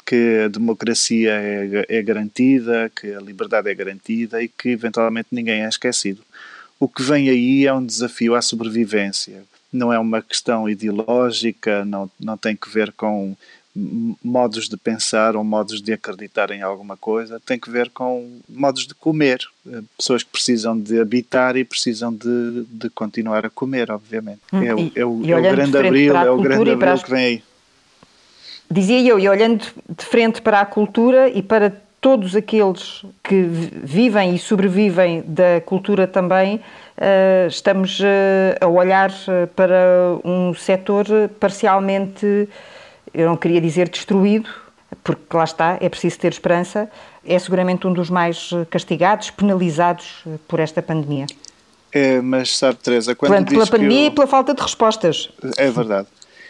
que 0.06 0.44
a 0.46 0.48
democracia 0.48 1.32
é, 1.34 1.86
é 1.90 2.02
garantida, 2.04 2.92
que 2.96 3.12
a 3.14 3.20
liberdade 3.20 3.70
é 3.70 3.74
garantida 3.74 4.44
e 4.44 4.48
que 4.48 4.70
eventualmente 4.70 5.30
ninguém 5.32 5.64
é 5.64 5.68
esquecido. 5.68 6.22
O 6.80 6.88
que 6.88 7.02
vem 7.02 7.30
aí 7.30 7.66
é 7.66 7.74
um 7.74 7.86
desafio 7.86 8.36
à 8.36 8.42
sobrevivência. 8.42 9.44
Não 9.74 9.92
é 9.92 9.98
uma 9.98 10.22
questão 10.22 10.70
ideológica, 10.70 11.84
não, 11.84 12.10
não 12.20 12.38
tem 12.38 12.56
que 12.56 12.70
ver 12.70 12.92
com 12.92 13.36
modos 14.24 14.70
de 14.70 14.78
pensar 14.78 15.36
ou 15.36 15.44
modos 15.44 15.82
de 15.82 15.92
acreditar 15.92 16.50
em 16.52 16.62
alguma 16.62 16.96
coisa, 16.96 17.42
tem 17.46 17.60
que 17.60 17.70
ver 17.70 17.90
com 17.90 18.40
modos 18.48 18.88
de 18.88 18.94
comer. 18.94 19.40
Pessoas 19.98 20.24
que 20.24 20.30
precisam 20.30 20.80
de 20.80 21.00
habitar 21.00 21.58
e 21.58 21.66
precisam 21.66 22.14
de, 22.14 22.66
de 22.70 22.90
continuar 22.90 23.46
a 23.46 23.50
comer, 23.50 23.92
obviamente. 23.92 24.40
Hum, 24.54 24.62
é, 24.62 24.82
e, 24.82 24.92
é, 24.96 25.06
o, 25.06 25.22
é 25.26 25.38
o 25.38 25.42
grande 25.42 25.78
abril, 25.78 26.16
é 26.16 26.32
o 26.32 26.42
grande 26.42 26.72
abril 26.72 27.04
que 27.04 27.10
vem 27.10 27.26
aí. 27.26 27.44
Dizia 28.76 29.00
eu, 29.08 29.18
e 29.18 29.30
olhando 29.30 29.64
de 29.88 30.04
frente 30.04 30.42
para 30.42 30.60
a 30.60 30.66
cultura 30.66 31.30
e 31.30 31.42
para 31.42 31.72
todos 32.02 32.36
aqueles 32.36 33.06
que 33.24 33.42
vivem 33.42 34.36
e 34.36 34.38
sobrevivem 34.38 35.24
da 35.26 35.62
cultura 35.66 36.06
também, 36.06 36.58
uh, 36.58 37.48
estamos 37.48 38.02
uh, 38.02 38.04
a 38.60 38.68
olhar 38.68 39.12
eh, 39.30 39.46
para 39.56 40.20
um 40.26 40.54
setor 40.54 41.06
parcialmente, 41.40 42.50
eu 43.14 43.30
não 43.30 43.38
queria 43.38 43.62
dizer 43.62 43.88
destruído, 43.88 44.50
porque 45.02 45.38
lá 45.38 45.46
está, 45.46 45.78
é 45.80 45.88
preciso 45.88 46.20
ter 46.20 46.34
esperança, 46.34 46.92
é 47.26 47.40
seguramente 47.40 47.88
um 47.88 47.94
dos 47.94 48.10
mais 48.10 48.50
castigados, 48.70 49.32
penalizados 49.32 50.26
por 50.50 50.60
esta 50.60 50.82
pandemia. 50.82 51.28
É, 51.94 52.20
mas 52.20 52.58
sabe, 52.58 52.78
Teresa, 52.80 53.16
quando 53.16 53.32
Portanto, 53.32 53.52
pela 53.52 53.68
pandemia 53.68 54.02
eu... 54.02 54.08
e 54.08 54.12
pela 54.12 54.28
falta 54.28 54.54
de 54.54 54.62
respostas. 54.62 55.30
É 55.58 55.72
verdade 55.72 56.10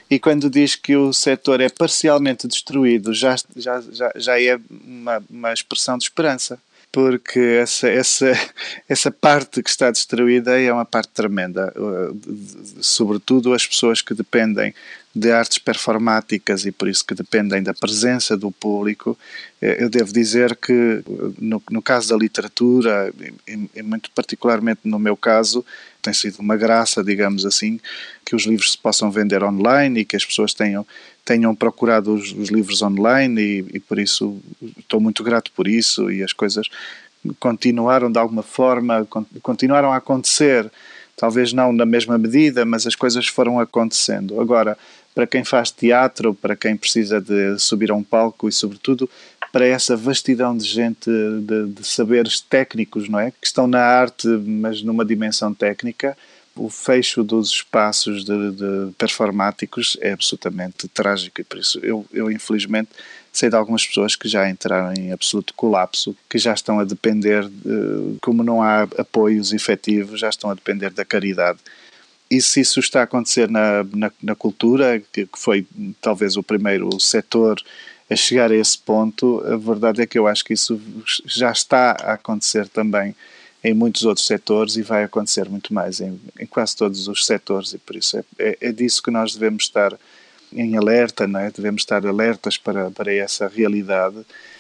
e 0.10 0.20
quando 0.20 0.50
diz 0.50 0.76
que 0.76 0.96
o 0.96 1.12
setor 1.12 1.62
é 1.62 1.70
parcialmente 1.70 2.48
destruído, 2.48 3.14
já, 3.14 3.36
já, 3.56 3.82
já, 3.92 4.12
já 4.16 4.42
é 4.42 4.60
uma, 4.70 5.24
uma 5.30 5.54
expressão 5.54 5.98
de 5.98 6.06
esperança, 6.06 6.60
porque 6.92 7.40
essa, 7.62 7.90
essa, 7.90 8.32
essa 8.88 9.12
parte 9.12 9.64
que 9.64 9.70
está 9.70 9.90
destruída 9.90 10.60
é 10.60 10.72
uma 10.72 10.86
parte 10.86 11.10
tremenda, 11.10 11.74
uh, 11.76 12.18
sobretudo 12.82 13.54
as 13.54 13.66
pessoas 13.66 14.02
que 14.02 14.14
dependem 14.14 14.74
de 15.16 15.32
artes 15.32 15.58
performáticas 15.58 16.66
e 16.66 16.74
por 16.74 16.90
isso 16.90 17.06
que 17.06 17.16
dependem 17.16 17.64
da 17.64 17.74
presença 17.74 18.36
do 18.36 18.52
público, 18.52 19.18
eh, 19.62 19.78
eu 19.80 19.90
devo 19.90 20.12
dizer 20.12 20.58
que 20.58 21.02
no, 21.40 21.64
no 21.72 21.82
caso 21.82 22.10
da 22.10 22.18
literatura, 22.18 23.14
e, 23.48 23.70
e, 23.74 23.82
muito 23.82 24.12
particularmente 24.12 24.82
no 24.84 25.00
meu 25.00 25.16
caso, 25.16 25.66
tem 26.02 26.14
sido 26.14 26.40
uma 26.40 26.58
graça, 26.58 27.02
digamos 27.02 27.46
assim, 27.46 27.80
que 28.26 28.36
os 28.36 28.44
livros 28.44 28.74
se 28.74 28.78
possam 28.78 29.10
vender 29.10 29.42
online 29.42 30.02
e 30.02 30.06
que 30.06 30.18
as 30.18 30.26
pessoas 30.26 30.54
tenham, 30.54 30.86
tenham 31.24 31.56
procurado 31.56 32.14
os, 32.14 32.34
os 32.34 32.50
livros 32.50 32.82
online 32.82 33.42
e, 33.42 33.78
e 33.78 33.80
por 33.80 33.98
isso 33.98 34.38
estou 34.78 35.00
muito 35.00 35.24
grato 35.24 35.50
por 35.54 35.66
isso 35.66 36.12
e 36.12 36.24
as 36.24 36.34
coisas 36.34 36.68
continuaram 37.40 38.12
de 38.12 38.20
alguma 38.20 38.44
forma, 38.44 39.08
continuaram 39.42 39.94
a 39.94 39.96
acontecer 39.96 40.70
talvez 41.16 41.54
não 41.54 41.72
na 41.72 41.86
mesma 41.86 42.18
medida, 42.18 42.66
mas 42.66 42.86
as 42.86 42.96
coisas 42.96 43.28
foram 43.28 43.60
acontecendo. 43.60 44.40
Agora, 44.40 44.78
para 45.16 45.26
quem 45.26 45.46
faz 45.46 45.72
teatro, 45.72 46.36
para 46.36 46.58
quem 46.58 46.76
precisa 46.76 47.22
de 47.22 47.58
subir 47.58 47.90
a 47.90 47.96
um 47.96 48.04
palco 48.04 48.50
e, 48.50 48.52
sobretudo, 48.52 49.10
para 49.52 49.66
essa 49.66 49.96
vastidão 49.96 50.56
de 50.56 50.66
gente, 50.66 51.10
de, 51.10 51.68
de 51.68 51.88
saberes 51.88 52.42
técnicos, 52.42 53.08
não 53.08 53.18
é? 53.18 53.32
Que 53.32 53.48
estão 53.48 53.66
na 53.66 53.80
arte, 53.80 54.28
mas 54.28 54.82
numa 54.82 55.06
dimensão 55.06 55.54
técnica, 55.54 56.18
o 56.54 56.70
fecho 56.70 57.24
dos 57.24 57.50
espaços 57.50 58.26
de, 58.26 58.52
de, 58.52 58.92
performáticos 58.98 59.98
é 60.02 60.12
absolutamente 60.12 60.88
trágico 60.90 61.42
e 61.42 61.44
por 61.44 61.60
isso 61.60 61.80
eu, 61.84 62.06
eu 62.14 62.32
infelizmente 62.32 62.90
sei 63.32 63.50
de 63.50 63.56
algumas 63.56 63.86
pessoas 63.86 64.16
que 64.16 64.30
já 64.30 64.50
entraram 64.50 64.94
em 64.94 65.12
absoluto 65.12 65.54
colapso, 65.54 66.16
que 66.30 66.38
já 66.38 66.54
estão 66.54 66.80
a 66.80 66.86
depender, 66.86 67.46
de, 67.48 68.18
como 68.22 68.44
não 68.44 68.62
há 68.62 68.84
apoios 68.98 69.52
efetivos, 69.52 70.22
já 70.22 70.30
estão 70.30 70.50
a 70.50 70.54
depender 70.54 70.92
da 70.92 71.04
caridade 71.04 71.60
e 72.30 72.42
se 72.42 72.62
isso 72.62 72.80
está 72.80 73.02
a 73.02 73.04
acontecer 73.04 73.50
na, 73.50 73.84
na, 73.94 74.12
na 74.22 74.36
cultura, 74.36 75.02
que, 75.12 75.26
que 75.26 75.40
foi 75.40 75.66
talvez 76.02 76.38
o 76.38 76.44
primeiro 76.44 77.00
setor 77.00 77.62
a 78.10 78.16
chegar 78.16 78.52
a 78.52 78.56
esse 78.56 78.78
ponto, 78.78 79.44
a 79.46 79.58
verdade 79.58 80.02
é 80.02 80.06
que 80.06 80.18
eu 80.18 80.28
acho 80.28 80.44
que 80.44 80.54
isso 80.54 80.80
já 81.26 81.52
está 81.52 81.92
a 81.92 82.14
acontecer 82.14 82.68
também 82.68 83.16
em 83.64 83.74
muitos 83.74 84.06
outros 84.06 84.28
setores 84.28 84.76
e 84.76 84.84
vai 84.84 85.04
acontecer 85.04 85.50
muito 85.50 85.74
mais 85.74 86.00
em, 86.00 86.20
em 86.40 86.46
quase 86.46 86.76
todos 86.76 87.08
os 87.08 87.26
setores 87.26 87.74
e 87.74 87.80
por 87.80 87.96
isso 87.96 88.18
é, 88.18 88.24
é, 88.38 88.58
é, 88.62 88.72
disso 88.72 89.02
que 89.02 89.10
nós 89.10 89.34
devemos 89.34 89.64
estar 89.64 89.98
em 90.54 90.78
alerta, 90.78 91.26
não 91.28 91.40
é? 91.40 91.50
devemos 91.50 91.82
estar 91.82 92.06
alertas 92.06 92.58
para, 92.60 92.92
para 92.92 93.12
essa 93.12 93.48
realidade. 93.48 94.18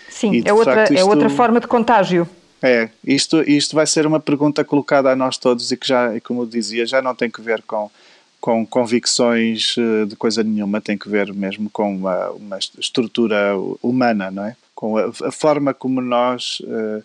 Sim, 0.09 0.41
é 0.43 0.51
outra, 0.51 0.74
facto, 0.74 0.93
isto... 0.93 1.01
é 1.01 1.03
outra 1.03 1.30
forma 1.30 1.59
de 1.59 1.68
contágio. 1.68 2.28
É, 2.62 2.89
isto, 3.03 3.41
isto 3.41 3.76
vai 3.76 3.86
ser 3.86 4.08
uma 4.08 4.20
pergunta 4.20 4.64
colocada 4.64 5.12
a 5.12 5.16
nós 5.16 5.38
todos 5.38 5.72
e 5.72 5.78
que 5.78 5.88
já, 5.88 6.20
como 6.22 6.41
eu 6.41 6.45
dizia, 6.45 6.86
já 6.86 7.01
não 7.01 7.14
tem 7.14 7.30
que 7.30 7.41
ver 7.41 7.62
com, 7.64 7.91
com 8.39 8.66
convicções 8.66 9.76
eh, 9.78 10.06
de 10.06 10.16
coisa 10.16 10.43
nenhuma, 10.43 10.82
tem 10.82 10.97
que 10.97 11.10
ver 11.10 11.34
mesmo 11.34 11.70
com 11.70 11.95
uma, 11.95 12.30
uma 12.32 12.58
estrutura 12.58 13.56
humana, 13.82 14.32
não 14.32 14.45
é? 14.45 14.56
Com 14.74 14.97
a, 14.97 15.12
a 15.24 15.32
forma 15.32 15.74
como 15.74 16.01
nós 16.01 16.60
uh, 16.62 17.03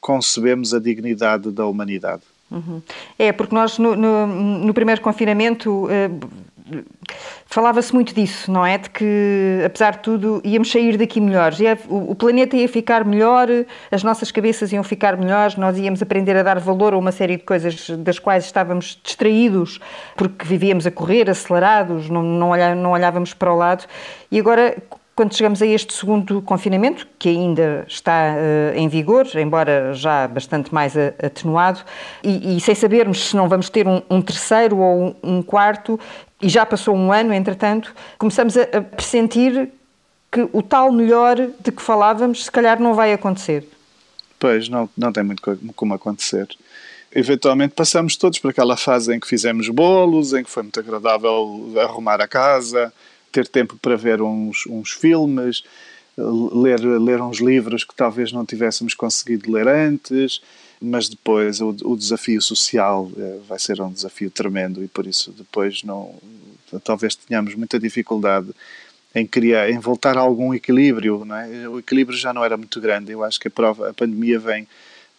concebemos 0.00 0.72
a 0.72 0.78
dignidade 0.78 1.50
da 1.50 1.66
humanidade. 1.66 2.22
Uhum. 2.50 2.82
É, 3.18 3.30
porque 3.30 3.54
nós 3.54 3.78
no, 3.78 3.94
no, 3.94 4.26
no 4.26 4.74
primeiro 4.74 5.00
confinamento 5.00 5.84
uh, 5.84 6.30
falava-se 7.46 7.92
muito 7.92 8.14
disso, 8.14 8.50
não 8.50 8.64
é? 8.64 8.78
De 8.78 8.90
que, 8.90 9.62
apesar 9.64 9.92
de 9.92 9.98
tudo, 9.98 10.40
íamos 10.44 10.70
sair 10.70 10.96
daqui 10.96 11.20
melhores. 11.20 11.58
O 11.88 12.14
planeta 12.14 12.56
ia 12.56 12.68
ficar 12.68 13.04
melhor, 13.04 13.48
as 13.90 14.02
nossas 14.02 14.30
cabeças 14.30 14.72
iam 14.72 14.82
ficar 14.82 15.16
melhores, 15.16 15.56
nós 15.56 15.78
íamos 15.78 16.00
aprender 16.02 16.36
a 16.36 16.42
dar 16.42 16.58
valor 16.58 16.94
a 16.94 16.98
uma 16.98 17.12
série 17.12 17.36
de 17.36 17.42
coisas 17.42 17.90
das 17.90 18.18
quais 18.18 18.44
estávamos 18.44 18.98
distraídos, 19.02 19.80
porque 20.16 20.44
vivíamos 20.44 20.86
a 20.86 20.90
correr, 20.90 21.28
acelerados, 21.28 22.08
não, 22.08 22.50
olhávamos 22.50 23.34
para 23.34 23.52
o 23.52 23.56
lado. 23.56 23.84
E 24.30 24.38
agora, 24.38 24.76
quando 25.20 25.36
chegamos 25.36 25.60
a 25.60 25.66
este 25.66 25.92
segundo 25.92 26.40
confinamento, 26.40 27.06
que 27.18 27.28
ainda 27.28 27.84
está 27.86 28.32
uh, 28.34 28.74
em 28.74 28.88
vigor, 28.88 29.26
embora 29.34 29.92
já 29.92 30.26
bastante 30.26 30.72
mais 30.72 30.96
atenuado, 30.96 31.80
e, 32.24 32.56
e, 32.56 32.60
sem 32.60 32.74
sabermos 32.74 33.28
se 33.28 33.36
não 33.36 33.46
vamos 33.46 33.68
ter 33.68 33.86
um, 33.86 34.00
um 34.08 34.22
terceiro 34.22 34.78
ou 34.78 35.08
um, 35.08 35.14
um, 35.22 35.42
quarto, 35.42 36.00
e 36.40 36.48
já 36.48 36.64
passou 36.64 36.94
um 36.96 37.12
ano, 37.12 37.32
entretanto, 37.32 37.94
começamos 38.18 38.56
a, 38.56 38.80
pressentir 38.82 39.70
que 40.30 40.48
o 40.52 40.62
tal 40.62 40.92
melhor 40.92 41.36
de 41.36 41.72
que 41.72 41.82
falávamos, 41.82 42.44
se 42.44 42.50
calhar 42.50 42.80
não 42.80 42.94
vai 42.94 43.12
acontecer. 43.12 43.66
Pois, 44.38 44.68
não, 44.68 44.88
não 44.96 45.12
tem 45.12 45.22
muito 45.22 45.42
como 45.74 45.92
acontecer. 45.92 46.48
Eventualmente 47.12 47.74
passamos 47.74 48.16
todos 48.16 48.38
por 48.38 48.50
aquela 48.50 48.76
fase 48.76 49.14
em 49.14 49.18
que 49.18 49.26
fizemos 49.26 49.68
bolos, 49.68 50.32
em 50.32 50.44
que 50.44 50.50
foi 50.50 50.62
muito 50.62 50.78
agradável 50.78 51.74
arrumar 51.80 52.20
a 52.20 52.28
casa, 52.28 52.92
ter 53.32 53.48
tempo 53.48 53.76
para 53.82 53.96
ver 53.96 54.22
uns, 54.22 54.64
uns 54.66 54.92
filmes, 54.92 55.64
ler, 56.16 56.80
ler 56.80 57.20
uns 57.20 57.38
livros 57.38 57.84
que 57.84 57.94
talvez 57.94 58.32
não 58.32 58.46
tivéssemos 58.46 58.94
conseguido 58.94 59.50
ler 59.50 59.66
antes, 59.66 60.40
mas 60.80 61.08
depois 61.08 61.60
o, 61.60 61.74
o 61.84 61.96
desafio 61.96 62.40
social 62.40 63.10
é, 63.16 63.38
vai 63.46 63.58
ser 63.58 63.80
um 63.80 63.92
desafio 63.92 64.30
tremendo 64.30 64.82
e 64.82 64.88
por 64.88 65.06
isso 65.06 65.30
depois 65.32 65.82
não 65.82 66.14
talvez 66.84 67.16
tenhamos 67.16 67.54
muita 67.54 67.78
dificuldade 67.78 68.50
em 69.14 69.26
criar, 69.26 69.68
em 69.70 69.78
voltar 69.78 70.16
a 70.16 70.20
algum 70.20 70.54
equilíbrio, 70.54 71.24
não 71.24 71.36
é? 71.36 71.68
O 71.68 71.80
equilíbrio 71.80 72.16
já 72.16 72.32
não 72.32 72.44
era 72.44 72.56
muito 72.56 72.80
grande. 72.80 73.10
Eu 73.10 73.24
acho 73.24 73.40
que 73.40 73.48
a 73.48 73.50
prova, 73.50 73.90
a 73.90 73.94
pandemia 73.94 74.38
vem 74.38 74.68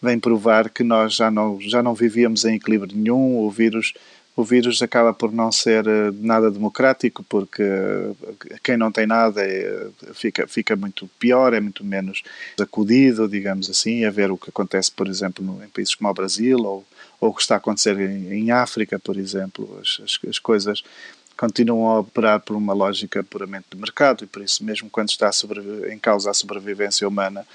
vem 0.01 0.19
provar 0.19 0.69
que 0.69 0.83
nós 0.83 1.13
já 1.13 1.29
não 1.29 1.59
já 1.61 1.83
não 1.83 1.93
vivíamos 1.93 2.45
em 2.45 2.55
equilíbrio 2.55 2.95
nenhum. 2.95 3.37
O 3.37 3.51
vírus 3.51 3.93
o 4.35 4.43
vírus 4.43 4.81
acaba 4.81 5.13
por 5.13 5.31
não 5.31 5.51
ser 5.51 5.85
eh, 5.85 6.11
nada 6.13 6.49
democrático 6.49 7.23
porque 7.27 7.61
eh, 7.61 8.57
quem 8.63 8.77
não 8.77 8.91
tem 8.91 9.05
nada 9.05 9.41
é, 9.45 9.87
fica, 10.13 10.47
fica 10.47 10.75
muito 10.75 11.07
pior, 11.19 11.53
é 11.53 11.59
muito 11.59 11.83
menos 11.83 12.23
acudido, 12.59 13.27
digamos 13.27 13.69
assim, 13.69 14.05
a 14.05 14.09
ver 14.09 14.31
o 14.31 14.37
que 14.37 14.49
acontece, 14.49 14.91
por 14.91 15.07
exemplo, 15.07 15.43
no, 15.43 15.63
em 15.63 15.67
países 15.67 15.95
como 15.95 16.09
o 16.09 16.13
Brasil 16.13 16.59
ou, 16.59 16.85
ou 17.19 17.29
o 17.29 17.33
que 17.33 17.41
está 17.41 17.55
a 17.55 17.57
acontecer 17.57 17.99
em, 17.99 18.31
em 18.31 18.51
África, 18.51 18.97
por 18.97 19.17
exemplo. 19.17 19.79
As, 19.81 20.01
as, 20.03 20.19
as, 20.29 20.39
coisas 20.39 20.81
continuam 21.35 21.89
a 21.89 21.99
operar 21.99 22.39
por 22.39 22.55
uma 22.55 22.73
lógica 22.73 23.23
puramente 23.23 23.65
de 23.71 23.77
mercado 23.77 24.23
e 24.23 24.27
por 24.27 24.41
isso 24.41 24.63
mesmo 24.63 24.89
quando 24.89 25.09
está 25.09 25.29
em 25.91 25.99
causa 25.99 26.31
a 26.31 26.33
sobrevivência 26.33 27.07
humana 27.07 27.45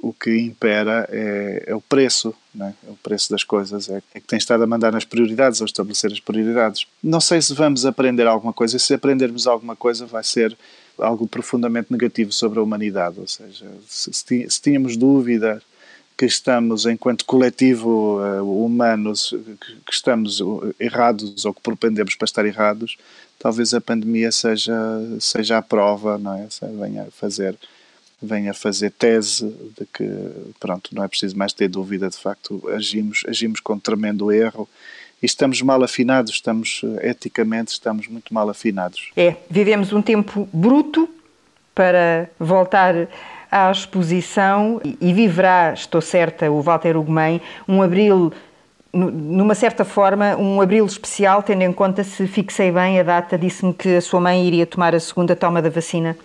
o 0.00 0.12
que 0.12 0.38
impera 0.38 1.08
é, 1.10 1.64
é 1.66 1.74
o 1.74 1.80
preço, 1.80 2.34
é? 2.58 2.64
é? 2.64 2.72
o 2.88 2.96
preço 3.02 3.30
das 3.30 3.44
coisas, 3.44 3.88
é, 3.88 4.02
é, 4.14 4.20
que 4.20 4.26
tem 4.26 4.38
estado 4.38 4.62
a 4.62 4.66
mandar 4.66 4.92
nas 4.92 5.04
prioridades, 5.04 5.60
ou 5.60 5.66
estabelecer 5.66 6.12
as 6.12 6.20
prioridades. 6.20 6.86
Não 7.02 7.20
sei 7.20 7.40
se 7.40 7.54
vamos 7.54 7.84
aprender 7.86 8.26
alguma 8.26 8.52
coisa, 8.52 8.78
se 8.78 8.94
aprendermos 8.94 9.46
alguma 9.46 9.76
coisa 9.76 10.06
vai 10.06 10.24
ser 10.24 10.56
algo 10.98 11.26
profundamente 11.26 11.92
negativo 11.92 12.32
sobre 12.32 12.58
a 12.58 12.62
humanidade, 12.62 13.20
ou 13.20 13.26
seja, 13.26 13.66
se, 13.86 14.12
se 14.12 14.60
tínhamos 14.60 14.96
dúvida 14.96 15.62
que 16.16 16.24
estamos, 16.24 16.86
enquanto 16.86 17.26
coletivo 17.26 18.18
uh, 18.18 18.64
humano, 18.64 19.12
que, 19.12 19.56
que 19.86 19.92
estamos 19.92 20.40
errados 20.80 21.44
ou 21.44 21.52
que 21.52 21.60
propendemos 21.60 22.14
para 22.14 22.24
estar 22.24 22.46
errados, 22.46 22.96
talvez 23.38 23.74
a 23.74 23.80
pandemia 23.80 24.32
seja, 24.32 24.74
seja 25.20 25.58
a 25.58 25.62
prova, 25.62 26.16
não 26.16 26.32
é? 26.32 26.48
Venha 26.80 27.08
fazer 27.10 27.56
venha 28.20 28.54
fazer 28.54 28.90
tese 28.90 29.54
de 29.78 29.86
que, 29.86 30.08
pronto, 30.58 30.94
não 30.94 31.04
é 31.04 31.08
preciso 31.08 31.36
mais 31.36 31.52
ter 31.52 31.68
dúvida, 31.68 32.08
de 32.08 32.16
facto, 32.16 32.62
agimos, 32.74 33.22
agimos 33.28 33.60
com 33.60 33.78
tremendo 33.78 34.32
erro 34.32 34.68
e 35.22 35.26
estamos 35.26 35.60
mal 35.62 35.82
afinados, 35.82 36.32
estamos, 36.32 36.82
eticamente, 37.02 37.72
estamos 37.72 38.08
muito 38.08 38.32
mal 38.32 38.48
afinados. 38.48 39.10
É, 39.16 39.36
vivemos 39.50 39.92
um 39.92 40.00
tempo 40.00 40.48
bruto 40.52 41.08
para 41.74 42.30
voltar 42.38 43.08
à 43.50 43.70
exposição 43.70 44.80
e 45.00 45.12
viverá, 45.12 45.72
estou 45.74 46.00
certa, 46.00 46.50
o 46.50 46.62
Walter 46.62 46.96
Ugumem, 46.96 47.40
um 47.68 47.82
abril 47.82 48.32
numa 48.92 49.54
certa 49.54 49.84
forma, 49.84 50.36
um 50.36 50.58
abril 50.58 50.86
especial, 50.86 51.42
tendo 51.42 51.62
em 51.62 51.72
conta, 51.72 52.02
se 52.02 52.26
fixei 52.26 52.72
bem 52.72 52.98
a 52.98 53.02
data, 53.02 53.36
disse-me 53.36 53.74
que 53.74 53.96
a 53.96 54.00
sua 54.00 54.20
mãe 54.20 54.46
iria 54.46 54.66
tomar 54.66 54.94
a 54.94 55.00
segunda 55.00 55.36
toma 55.36 55.60
da 55.60 55.68
vacina 55.68 56.16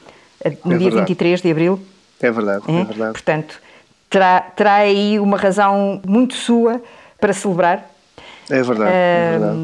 no 0.65 0.73
é 0.73 0.77
dia 0.77 0.89
verdade. 0.89 1.07
23 1.07 1.41
de 1.41 1.51
abril. 1.51 1.79
É 2.21 2.31
verdade, 2.31 2.63
é, 2.67 2.81
é 2.81 2.83
verdade. 2.83 3.11
Portanto, 3.13 3.59
terá, 4.09 4.41
terá 4.41 4.75
aí 4.75 5.19
uma 5.19 5.37
razão 5.37 6.01
muito 6.05 6.35
sua 6.35 6.81
para 7.19 7.33
celebrar. 7.33 7.89
É 8.49 8.61
verdade, 8.61 8.91
é 8.93 9.29
verdade. 9.31 9.57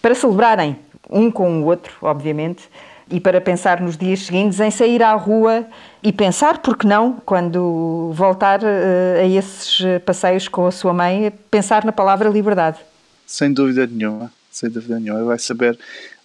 Para 0.00 0.14
celebrarem 0.14 0.76
um 1.08 1.30
com 1.30 1.60
o 1.60 1.64
outro, 1.64 1.92
obviamente, 2.02 2.68
e 3.10 3.18
para 3.18 3.40
pensar 3.40 3.80
nos 3.80 3.96
dias 3.96 4.20
seguintes 4.20 4.60
em 4.60 4.70
sair 4.70 5.02
à 5.02 5.12
rua 5.14 5.66
e 6.02 6.12
pensar, 6.12 6.58
porque 6.58 6.86
não, 6.86 7.20
quando 7.26 8.12
voltar 8.14 8.60
uh, 8.62 9.20
a 9.20 9.26
esses 9.26 9.80
passeios 10.04 10.46
com 10.46 10.66
a 10.66 10.70
sua 10.70 10.94
mãe, 10.94 11.32
pensar 11.50 11.84
na 11.84 11.92
palavra 11.92 12.28
liberdade. 12.28 12.78
Sem 13.26 13.52
dúvida 13.52 13.86
nenhuma, 13.86 14.32
sem 14.50 14.70
dúvida 14.70 14.98
nenhuma. 14.98 15.24
Vai 15.24 15.38
saber 15.38 15.78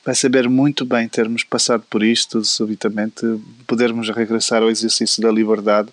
vai 0.06 0.14
saber 0.14 0.48
muito 0.48 0.86
bem 0.86 1.10
termos 1.10 1.44
passado 1.44 1.84
por 1.90 2.04
isto 2.04 2.46
subitamente, 2.46 3.26
podermos 3.66 4.08
regressar 4.10 4.62
ao 4.62 4.70
exercício 4.70 5.22
da 5.22 5.32
liberdade 5.32 5.90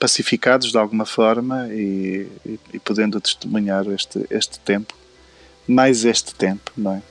pacificados 0.00 0.72
de 0.72 0.76
alguma 0.76 1.06
forma 1.06 1.68
e, 1.68 2.26
e, 2.44 2.60
e 2.74 2.78
podendo 2.80 3.20
testemunhar 3.20 3.86
este, 3.86 4.26
este 4.28 4.58
tempo, 4.58 4.94
mais 5.66 6.04
este 6.04 6.34
tempo, 6.34 6.72
não 6.76 6.94
é? 6.94 7.02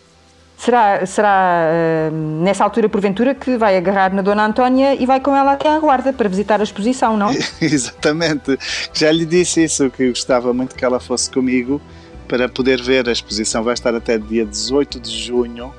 Será, 0.58 1.06
será 1.06 1.70
uh, 1.70 2.16
nessa 2.42 2.64
altura, 2.64 2.88
porventura, 2.88 3.36
que 3.36 3.58
vai 3.58 3.76
agarrar 3.76 4.14
na 4.14 4.22
Dona 4.22 4.46
Antónia 4.46 4.96
e 4.96 5.06
vai 5.06 5.20
com 5.20 5.36
ela 5.36 5.54
até 5.54 5.70
à 5.70 5.80
Guarda 5.80 6.14
para 6.14 6.30
visitar 6.30 6.62
a 6.62 6.64
exposição, 6.64 7.18
não? 7.18 7.32
Exatamente. 7.60 8.58
Já 8.94 9.12
lhe 9.12 9.26
disse 9.26 9.64
isso, 9.64 9.90
que 9.90 10.08
gostava 10.10 10.54
muito 10.54 10.76
que 10.76 10.86
ela 10.86 11.00
fosse 11.00 11.30
comigo 11.30 11.82
para 12.28 12.48
poder 12.48 12.82
ver. 12.82 13.10
A 13.10 13.12
exposição 13.12 13.64
vai 13.64 13.74
estar 13.74 13.94
até 13.94 14.18
dia 14.18 14.46
18 14.46 14.98
de 15.02 15.12
junho 15.12 15.74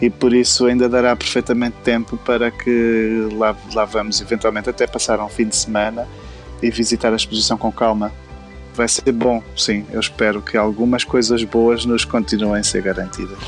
e 0.00 0.10
por 0.10 0.34
isso 0.34 0.66
ainda 0.66 0.88
dará 0.88 1.16
perfeitamente 1.16 1.76
tempo 1.82 2.16
para 2.18 2.50
que 2.50 3.28
lá, 3.32 3.56
lá 3.74 3.84
vamos 3.84 4.20
eventualmente 4.20 4.68
até 4.68 4.86
passar 4.86 5.20
um 5.20 5.28
fim 5.28 5.46
de 5.46 5.56
semana 5.56 6.06
e 6.62 6.70
visitar 6.70 7.12
a 7.12 7.16
exposição 7.16 7.56
com 7.56 7.72
calma. 7.72 8.12
Vai 8.74 8.88
ser 8.88 9.10
bom, 9.12 9.42
sim. 9.56 9.86
Eu 9.90 10.00
espero 10.00 10.42
que 10.42 10.56
algumas 10.56 11.02
coisas 11.02 11.42
boas 11.44 11.86
nos 11.86 12.04
continuem 12.04 12.60
a 12.60 12.64
ser 12.64 12.82
garantidas. 12.82 13.38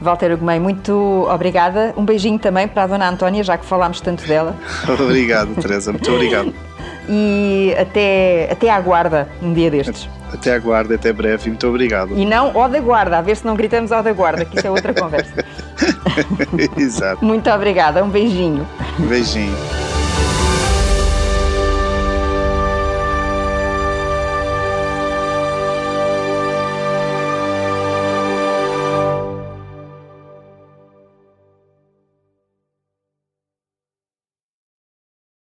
Walter 0.00 0.32
Ugumem, 0.32 0.60
muito 0.60 1.26
obrigada. 1.30 1.92
Um 1.96 2.04
beijinho 2.04 2.38
também 2.38 2.68
para 2.68 2.84
a 2.84 2.86
Dona 2.86 3.08
Antónia, 3.08 3.42
já 3.42 3.56
que 3.56 3.64
falámos 3.64 4.00
tanto 4.00 4.26
dela. 4.26 4.54
obrigado, 4.88 5.54
Teresa. 5.60 5.92
Muito 5.92 6.10
obrigado. 6.10 6.52
E 7.10 7.74
até, 7.78 8.50
até 8.52 8.68
à 8.68 8.78
guarda, 8.78 9.28
um 9.40 9.54
dia 9.54 9.70
destes. 9.70 10.06
Até 10.30 10.54
à 10.54 10.58
guarda, 10.58 10.94
até 10.94 11.10
breve. 11.10 11.48
Muito 11.48 11.66
obrigado. 11.66 12.12
E 12.18 12.26
não 12.26 12.52
ó 12.54 12.68
da 12.68 12.80
guarda, 12.80 13.16
a 13.16 13.22
ver 13.22 13.34
se 13.34 13.46
não 13.46 13.56
gritamos 13.56 13.90
ó 13.90 14.02
da 14.02 14.12
guarda, 14.12 14.44
que 14.44 14.58
isso 14.58 14.66
é 14.66 14.70
outra 14.70 14.92
conversa. 14.92 15.32
Exato. 16.76 17.24
Muito 17.24 17.48
obrigada. 17.48 18.04
Um 18.04 18.10
beijinho. 18.10 18.66
Um 19.00 19.06
beijinho. 19.06 19.56